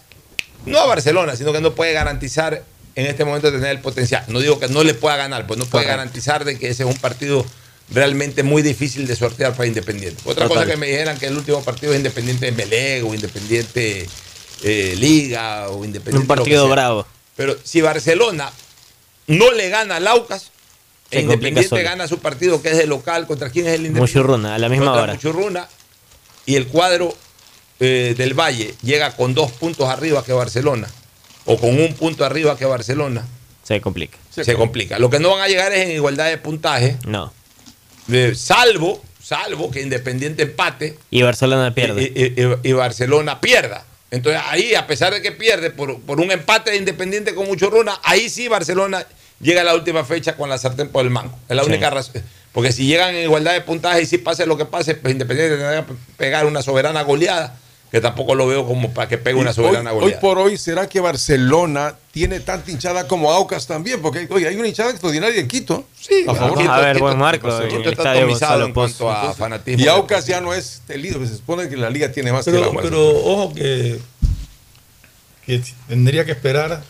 [0.67, 2.63] no a Barcelona, sino que no puede garantizar
[2.95, 4.23] en este momento tener el potencial.
[4.27, 5.97] No digo que no le pueda ganar, pues no puede Correcto.
[5.97, 7.45] garantizar de que ese es un partido
[7.89, 10.21] realmente muy difícil de sortear para Independiente.
[10.25, 10.63] Otra Total.
[10.63, 14.07] cosa que me dijeran que el último partido es Independiente de Meleg o Independiente
[14.63, 17.05] eh, Liga o Independiente Un partido bravo.
[17.35, 18.51] Pero si Barcelona
[19.27, 20.51] no le gana al Aucas,
[21.09, 24.19] Se e Independiente gana su partido que es de local, ¿contra quién es el Independiente?
[24.19, 25.13] Muchurruna, a la misma Contra hora.
[25.13, 25.67] Muchurruna,
[26.45, 27.15] y el cuadro
[27.79, 30.87] eh, del Valle llega con dos puntos arriba que Barcelona,
[31.45, 33.25] o con un punto arriba que Barcelona,
[33.63, 34.17] Se complica.
[34.29, 34.99] se, complica.
[34.99, 37.31] Lo que no van a llegar es en igualdad de puntaje, No.
[38.11, 42.01] eh, salvo, salvo que Independiente empate Y Barcelona pierde.
[42.03, 43.85] y, y- y- y Barcelona pierda.
[44.11, 47.99] Entonces ahí, a pesar de que pierde por, por un empate de Independiente con Muchurruna,
[48.03, 49.05] ahí sí Barcelona
[49.41, 51.37] llega a la última fecha con la sartén por el mango.
[51.49, 51.69] Es la Sí.
[51.69, 52.21] única razón.
[52.51, 55.55] Porque si llegan en igualdad de puntaje y si pase lo que pase, pues Independiente
[55.57, 57.57] tendrá que pegar una soberana goleada,
[57.93, 60.19] que tampoco lo veo como para que pegue una soberana hoy, hoy goleada.
[60.19, 64.01] por hoy, ¿será que Barcelona tiene tanta hinchada como Aucas también?
[64.01, 65.85] Porque oye, hay una hinchada extraordinaria en Quito.
[66.01, 67.47] Sí, a favor Vamos a ver, Quito- buen marco.
[67.67, 69.85] Quito está estadio atomizado en cuanto a fanatismo.
[69.85, 72.49] Y Aucas ya no es el líder, se supone que la liga tiene más que
[72.49, 73.99] Pero, la pero ojo que,
[75.45, 76.81] que tendría que esperar.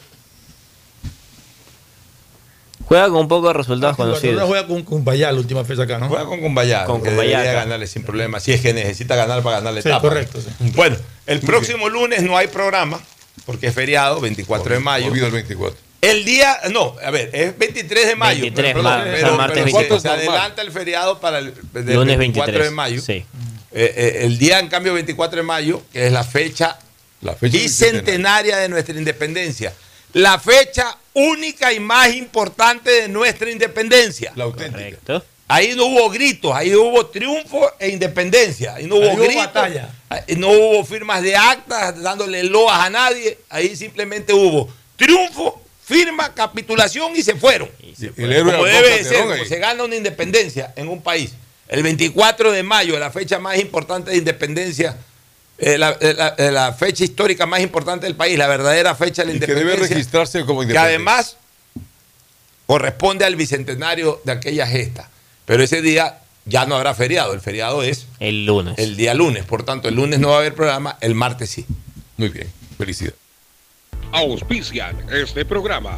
[2.93, 4.47] Juega con un poco de resultados Barcelona conocidos.
[4.47, 6.09] juega con Cumbayá la última fecha acá, ¿no?
[6.09, 7.59] Juega con Cumbayá, Con que Cumbayá, debería claro.
[7.67, 10.01] ganarle sin problema, si es que necesita ganar para ganar la Sí, etapa.
[10.07, 10.47] correcto, sí.
[10.75, 10.95] Bueno,
[11.25, 13.01] el próximo lunes no hay programa,
[13.47, 15.07] porque es feriado, 24 de mayo.
[15.07, 15.75] Olvido el 24.
[16.01, 18.41] El día, no, a ver, es 23 de mayo.
[18.41, 20.01] 23, pero, pero- o sea, martes pero 23.
[20.01, 22.63] se adelanta el feriado para el Lunes 24 23.
[22.65, 23.01] de mayo.
[23.01, 23.25] Sí.
[23.71, 26.77] Eh, eh, el día, en cambio, 24 de mayo, que es la fecha
[27.21, 29.73] La fecha bicentenaria de nuestra independencia.
[30.11, 34.31] La fecha única y más importante de nuestra independencia.
[34.35, 34.77] La auténtica.
[35.05, 35.25] Correcto.
[35.47, 38.75] Ahí no hubo gritos, ahí hubo triunfo e independencia.
[38.75, 39.89] Ahí no hubo Ahí hubo gritos, batalla.
[40.09, 43.37] ahí no hubo firmas de actas dándole loas a nadie.
[43.49, 47.69] Ahí simplemente hubo triunfo, firma, capitulación y se fueron.
[48.17, 51.33] El héroe Como Alfonso debe de ser, como se gana una independencia en un país.
[51.67, 54.97] El 24 de mayo, la fecha más importante de independencia,
[55.57, 59.23] eh, la, eh, la- eh, la fecha histórica más importante del país, la verdadera fecha
[59.23, 60.95] de la Y que debe independencia registrarse como que independiente.
[60.95, 61.37] además
[62.65, 65.09] corresponde al bicentenario de aquella gesta.
[65.45, 68.75] Pero ese día ya no habrá feriado, el feriado es El lunes.
[68.77, 71.65] el día lunes, por tanto el lunes no va a haber programa, el martes sí.
[72.17, 73.17] Muy bien, felicidades.
[74.11, 75.97] Auspician este programa.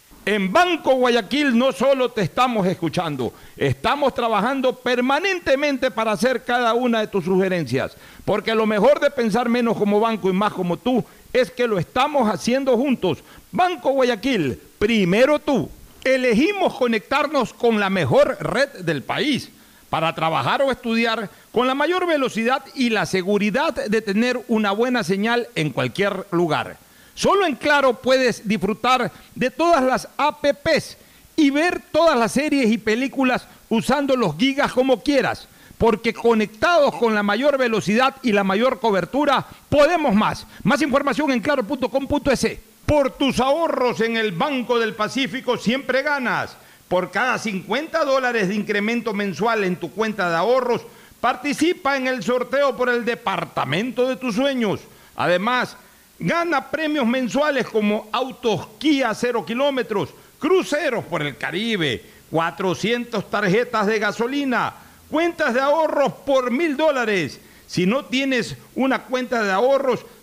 [0.23, 6.99] En Banco Guayaquil no solo te estamos escuchando, estamos trabajando permanentemente para hacer cada una
[6.99, 11.03] de tus sugerencias, porque lo mejor de pensar menos como banco y más como tú
[11.33, 13.23] es que lo estamos haciendo juntos.
[13.51, 15.67] Banco Guayaquil, primero tú.
[16.03, 19.49] Elegimos conectarnos con la mejor red del país
[19.89, 25.03] para trabajar o estudiar con la mayor velocidad y la seguridad de tener una buena
[25.03, 26.77] señal en cualquier lugar.
[27.15, 30.97] Solo en Claro puedes disfrutar de todas las APPs
[31.35, 35.47] y ver todas las series y películas usando los gigas como quieras,
[35.77, 40.45] porque conectados con la mayor velocidad y la mayor cobertura, podemos más.
[40.63, 42.57] Más información en claro.com.es.
[42.85, 46.57] Por tus ahorros en el Banco del Pacífico siempre ganas.
[46.87, 50.81] Por cada 50 dólares de incremento mensual en tu cuenta de ahorros,
[51.21, 54.81] participa en el sorteo por el departamento de tus sueños.
[55.15, 55.77] Además,
[56.23, 63.97] Gana premios mensuales como autos Kia 0 kilómetros, cruceros por el Caribe, 400 tarjetas de
[63.97, 64.71] gasolina,
[65.09, 67.41] cuentas de ahorros por mil dólares.
[67.65, 70.05] Si no tienes una cuenta de ahorros,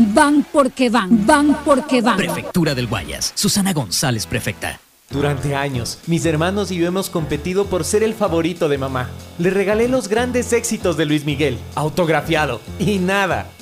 [0.00, 2.16] Van porque van, van porque van.
[2.16, 3.32] Prefectura del Guayas.
[3.34, 4.78] Susana González, prefecta.
[5.10, 9.08] Durante años, mis hermanos y yo hemos competido por ser el favorito de mamá.
[9.38, 13.50] Le regalé los grandes éxitos de Luis Miguel, autografiado, y nada.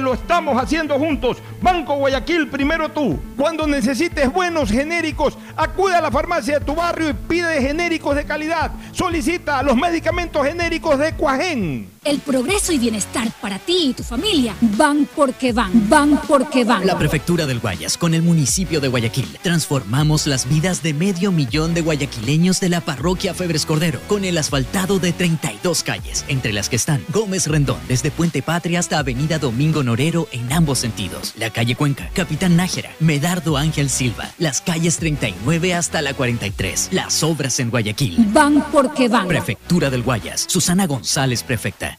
[0.00, 1.38] lo estamos haciendo juntos.
[1.60, 3.18] Banco Guayaquil, primero tú.
[3.36, 8.24] Cuando necesites buenos genéricos, acude a la farmacia de tu barrio y pide genéricos de
[8.24, 8.72] calidad.
[8.92, 11.88] Solicita los medicamentos genéricos de Cuajén.
[12.04, 16.86] El progreso y bienestar para ti y tu familia van porque van, van porque van.
[16.86, 21.74] La Prefectura del Guayas, con el municipio de Guayaquil, transformamos las vidas de medio millón
[21.74, 26.68] de guayaquileños de la parroquia Febres Cordero, con el asfaltado de 32 calles, entre las
[26.68, 31.50] que están Gómez Rendón, desde Puente Patria hasta Avenida Domingo Norero en ambos sentidos, la
[31.50, 37.58] calle Cuenca, Capitán Nájera, Medardo Ángel Silva, las calles 39 hasta la 43, las obras
[37.60, 38.16] en Guayaquil.
[38.32, 39.28] Van porque van.
[39.28, 41.98] Prefectura del Guayas, Susana González, prefecta.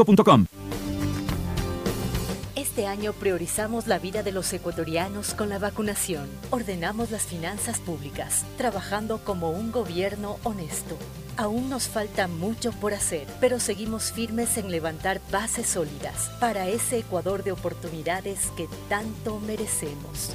[2.55, 6.29] Este año priorizamos la vida de los ecuatorianos con la vacunación.
[6.51, 10.97] Ordenamos las finanzas públicas, trabajando como un gobierno honesto.
[11.37, 16.99] Aún nos falta mucho por hacer, pero seguimos firmes en levantar bases sólidas para ese
[16.99, 20.33] Ecuador de oportunidades que tanto merecemos.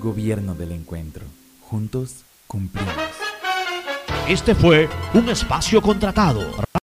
[0.00, 1.24] Gobierno Gobierno del Encuentro.
[1.60, 2.24] Juntos
[4.28, 6.64] Este fue un espacio contratado.